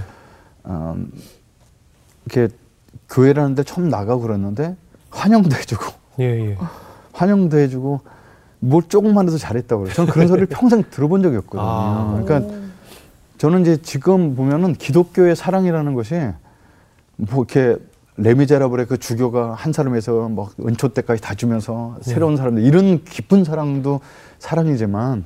음, 0.67 1.11
이렇게 2.25 2.53
교회라는 3.09 3.55
데 3.55 3.63
처음 3.63 3.89
나가고 3.89 4.21
그랬는데 4.21 4.75
환영도 5.09 5.55
해주고 5.55 5.85
예, 6.19 6.51
예. 6.51 6.57
환영도 7.11 7.57
해주고 7.57 7.99
뭘 8.59 8.83
조금만 8.87 9.27
해도 9.27 9.37
잘했다고 9.37 9.83
그래요. 9.83 9.93
저는 9.93 10.11
그런 10.13 10.27
소리를 10.29 10.47
평생 10.47 10.83
들어본 10.89 11.21
적이 11.21 11.35
없거든요. 11.37 11.61
아. 11.61 12.21
그러니까 12.23 12.53
저는 13.43 13.63
이제 13.63 13.75
지금 13.81 14.37
보면은 14.37 14.71
기독교의 14.71 15.35
사랑이라는 15.35 15.95
것이 15.95 16.15
뭐 17.17 17.43
이렇게 17.43 17.75
레미제라블의 18.15 18.85
그 18.85 18.97
주교가 18.97 19.53
한 19.53 19.73
사람에서 19.73 20.29
뭐 20.29 20.49
은초 20.65 20.93
때까지 20.93 21.21
다 21.21 21.33
주면서 21.35 21.97
새로운 21.99 22.37
사람들 22.37 22.63
이런 22.63 23.03
깊은 23.03 23.43
사랑도 23.43 23.99
사랑이지만 24.39 25.25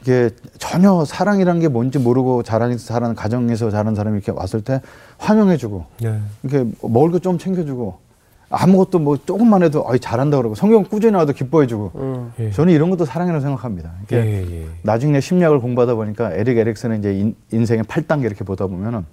이게 0.00 0.30
전혀 0.56 1.04
사랑이라는 1.04 1.60
게 1.60 1.68
뭔지 1.68 1.98
모르고 1.98 2.42
자라서 2.42 2.78
자라는 2.86 3.14
가정에서 3.14 3.68
자란 3.70 3.94
사람이 3.94 4.16
이렇게 4.16 4.32
왔을 4.32 4.64
때 4.64 4.80
환영해주고 5.18 5.84
예. 6.04 6.20
이렇게 6.44 6.70
먹을 6.80 7.10
거 7.10 7.18
좀 7.18 7.36
챙겨주고 7.36 7.98
아무것도 8.54 8.98
뭐 8.98 9.16
조금만 9.16 9.62
해도 9.62 9.84
아이 9.88 9.98
잘한다 9.98 10.36
그러고 10.36 10.54
성경 10.54 10.84
꾸준히 10.84 11.12
나와도 11.12 11.32
기뻐해주고 11.32 11.92
음. 11.94 12.32
예. 12.38 12.50
저는 12.50 12.72
이런 12.74 12.90
것도 12.90 13.06
사랑이라고 13.06 13.40
생각합니다. 13.40 13.92
예, 14.12 14.42
이게 14.42 14.62
예. 14.62 14.66
나중에 14.82 15.20
심리학을 15.20 15.58
공부하다 15.60 15.94
보니까 15.94 16.32
에릭 16.34 16.58
에릭슨은 16.58 16.98
이제 16.98 17.14
인, 17.14 17.34
인생의 17.50 17.84
8단계 17.84 18.24
이렇게 18.24 18.44
보다 18.44 18.66
보면은 18.66 19.06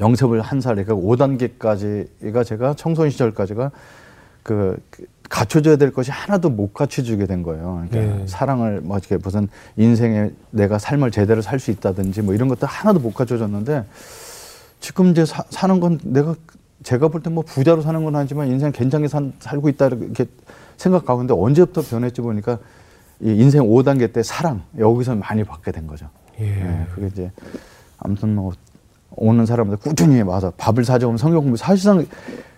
영습을 0.00 0.40
한 0.40 0.62
살, 0.62 0.76
그러니까 0.76 0.94
5단계까지가 0.94 2.46
제가 2.46 2.74
청소년 2.74 3.10
시절까지가 3.10 3.70
그, 4.42 4.78
그 4.90 5.04
갖춰줘야 5.28 5.76
될 5.76 5.92
것이 5.92 6.10
하나도 6.10 6.48
못 6.48 6.72
갖춰주게 6.72 7.26
된 7.26 7.42
거예요. 7.42 7.84
그러니까 7.90 8.16
네. 8.16 8.26
사랑을 8.26 8.80
뭐 8.80 8.96
이렇게 8.96 9.18
무슨 9.18 9.48
인생에 9.76 10.30
내가 10.50 10.78
삶을 10.78 11.10
제대로 11.10 11.42
살 11.42 11.58
수 11.58 11.70
있다든지 11.70 12.22
뭐 12.22 12.32
이런 12.32 12.48
것들 12.48 12.66
하나도 12.66 13.00
못 13.00 13.12
갖춰줬는데 13.12 13.84
지금 14.80 15.08
이제 15.10 15.26
사, 15.26 15.44
사는 15.50 15.80
건 15.80 15.98
내가 16.02 16.34
제가 16.82 17.08
볼 17.08 17.22
때 17.22 17.30
뭐 17.30 17.42
부자로 17.44 17.82
사는 17.82 18.04
건 18.04 18.14
아니지만 18.16 18.48
인생 18.48 18.70
괜찮게 18.72 19.08
산, 19.08 19.32
살고 19.40 19.68
있다 19.70 19.86
이렇게 19.88 20.26
생각하고 20.76 21.22
있는데 21.22 21.34
언제부터 21.40 21.82
변했지 21.82 22.20
보니까 22.20 22.58
이 23.20 23.30
인생 23.32 23.62
5단계 23.62 24.12
때 24.12 24.22
사랑 24.22 24.62
여기서 24.78 25.16
많이 25.16 25.42
받게 25.44 25.72
된 25.72 25.86
거죠. 25.86 26.06
예. 26.40 26.44
네, 26.44 26.86
그게 26.94 27.08
이제 27.08 27.32
아무튼 27.98 28.36
뭐 28.36 28.52
오는 29.16 29.44
사람들 29.44 29.78
꾸준히 29.78 30.20
와서 30.22 30.52
밥을 30.56 30.84
사주면 30.84 31.16
성경 31.16 31.40
공부 31.42 31.56
사실상 31.56 32.06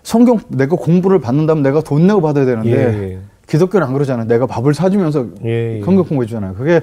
성경 0.02 0.38
내가 0.48 0.76
공부를 0.76 1.18
받는다면 1.18 1.62
내가 1.62 1.80
돈 1.80 2.06
내고 2.06 2.20
받아야 2.20 2.44
되는데 2.44 2.70
예, 2.70 3.12
예. 3.14 3.18
기독교는 3.48 3.86
안 3.86 3.94
그러잖아요. 3.94 4.26
내가 4.26 4.46
밥을 4.46 4.74
사주면서 4.74 5.26
예, 5.44 5.78
예. 5.78 5.82
성경 5.84 6.04
공부해 6.04 6.26
주잖아요. 6.26 6.54
그게 6.54 6.76
어, 6.76 6.82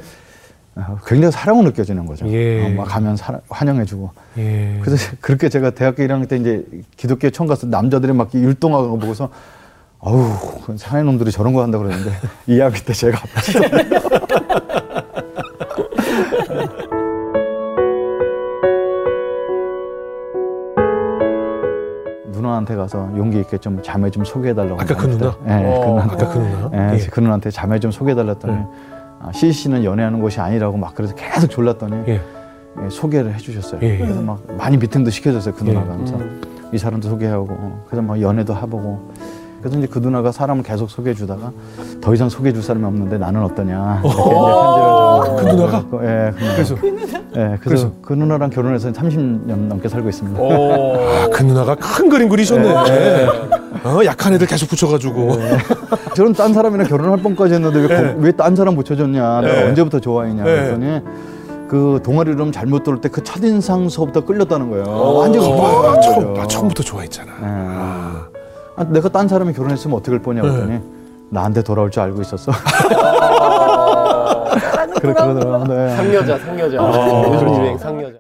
굉장히 1.06 1.32
사랑을 1.32 1.64
느껴지는 1.66 2.06
거죠. 2.06 2.28
예. 2.30 2.66
어, 2.66 2.70
막 2.70 2.86
가면 2.86 3.16
사랑, 3.18 3.42
환영해주고. 3.50 4.12
예. 4.38 4.80
그래서 4.84 5.12
그렇게 5.22 5.50
제가 5.50 5.72
대학교 5.72 6.04
1학년 6.04 6.28
때 6.28 6.38
이제 6.38 6.66
기독교에 6.96 7.30
처음 7.32 7.48
가서 7.48 7.68
남자들이 7.68 8.14
막 8.14 8.34
율동하는 8.34 8.90
거 8.92 8.98
보고서 8.98 9.30
어우 10.00 10.32
사내 10.78 11.02
놈들이 11.04 11.32
저런 11.32 11.54
거 11.54 11.64
한다 11.64 11.78
그러는데 11.80 12.12
2학기 12.48 12.86
때 12.86 12.94
제가 12.94 13.18
누나한테 22.32 22.76
가서 22.76 23.10
용기 23.18 23.40
있게 23.40 23.58
좀 23.58 23.82
자매 23.82 24.10
좀 24.10 24.24
소개해달라고. 24.24 24.80
아까 24.82 24.96
그 24.96 25.08
누나? 25.08 25.36
예, 25.48 25.64
그 25.64 25.70
어, 25.70 25.86
누나한테. 25.90 26.16
아까 26.26 26.34
그 26.34 26.38
누나? 26.40 26.70
예, 26.74 26.94
예. 26.96 27.08
그 27.08 27.20
누나한테 27.20 27.52
자매 27.52 27.80
좀 27.80 27.92
소개해달랬더니 27.92 28.54
네. 28.56 28.66
아, 29.20 29.32
CC는 29.32 29.84
연애하는 29.84 30.20
곳이 30.20 30.40
아니라고 30.40 30.78
막 30.78 30.94
그래서 30.96 31.16
계속 31.16 31.48
졸랐더니 31.50 32.04
예. 32.08 32.22
예, 32.84 32.90
소개를 32.90 33.34
해주셨어요. 33.36 33.82
예. 33.82 33.98
그래서 33.98 34.22
막 34.22 34.42
많이 34.58 34.78
미팅도 34.78 35.10
시켜줬어요 35.10 35.56
그 35.56 35.66
예. 35.68 35.74
누나가. 35.74 35.96
그래서 35.96 36.20
이 36.72 36.78
사람도 36.78 37.10
소개하고 37.10 37.84
그래서 37.88 38.02
막 38.02 38.22
연애도 38.22 38.56
해보고 38.56 39.14
그래서 39.60 39.78
이제 39.78 39.88
그 39.88 40.00
누나가 40.00 40.32
사람을 40.32 40.64
계속 40.64 40.90
소개해 40.90 41.16
주다가 41.16 41.52
더 42.02 42.14
이상 42.14 42.30
소개해 42.30 42.54
줄 42.54 42.62
사람이 42.62 42.86
없는데 42.86 43.18
나는 43.18 43.44
어떠냐 43.44 44.02
이렇게 44.04 44.18
이제 44.18 44.24
편지를 45.26 45.36
그 45.36 45.56
누나가? 45.56 45.84
그, 45.90 45.98
예, 46.04 46.32
그 46.38 46.44
누나. 46.44 46.54
그래서 46.56 46.76
예, 47.36 47.58
그래서 47.62 47.92
그 48.02 48.14
누나랑 48.14 48.50
결혼해서 48.50 48.92
30년 48.92 49.68
넘게 49.68 49.90
살고 49.90 50.10
있습니다. 50.10 50.40
오. 50.42 50.94
아, 50.96 51.28
그 51.32 51.44
누나가 51.44 51.76
큰 51.76 52.10
그림 52.10 52.30
그리셨네. 52.30 52.70
어, 53.84 54.00
약한 54.06 54.34
애들 54.34 54.48
계속 54.48 54.70
붙여가지고. 54.70 55.30
저는 56.16 56.34
딴 56.34 56.54
사람이랑 56.54 56.88
결혼할 56.88 57.18
뻔까지 57.22 57.54
했는데 57.56 58.16
왜 58.20 58.32
딴 58.32 58.56
사람 58.56 58.76
붙여줬냐? 58.76 59.42
내가 59.42 59.54
네. 59.54 59.64
언제부터 59.70 60.00
좋아했냐? 60.00 60.44
네. 60.44 60.52
그랬더니 60.52 61.02
그 61.68 62.00
동아리 62.04 62.32
이름 62.32 62.52
잘못 62.52 62.84
들을 62.84 63.02
때 63.02 63.10
그 63.10 63.24
첫인상 63.24 63.90
수업부터 63.90 64.24
끌렸다는 64.26 64.70
거예요. 64.70 64.86
어, 64.86 65.20
완전 65.20 65.44
아, 65.44 65.92
아, 65.92 66.00
처음, 66.00 66.40
아, 66.40 66.48
처음부터 66.48 66.82
좋아했잖아. 66.84 67.32
네. 67.32 67.48
아, 67.48 68.26
내가 68.86 69.10
딴 69.10 69.28
사람이 69.28 69.54
결혼했으면 69.54 69.98
어떻게 69.98 70.12
할 70.12 70.22
거냐 70.22 70.42
그랬더니 70.42 70.80
나한테 71.30 71.64
돌아올 71.64 71.92
줄 71.92 72.04
알고 72.04 72.22
있었어. 72.22 72.52
그래 75.02 75.14
그러더라고요. 75.14 75.64
네. 75.66 75.96
상여자, 75.96 76.38
상여자. 76.40 76.78
요즘 77.32 77.50
유행 77.62 77.78
상여자. 77.78 78.18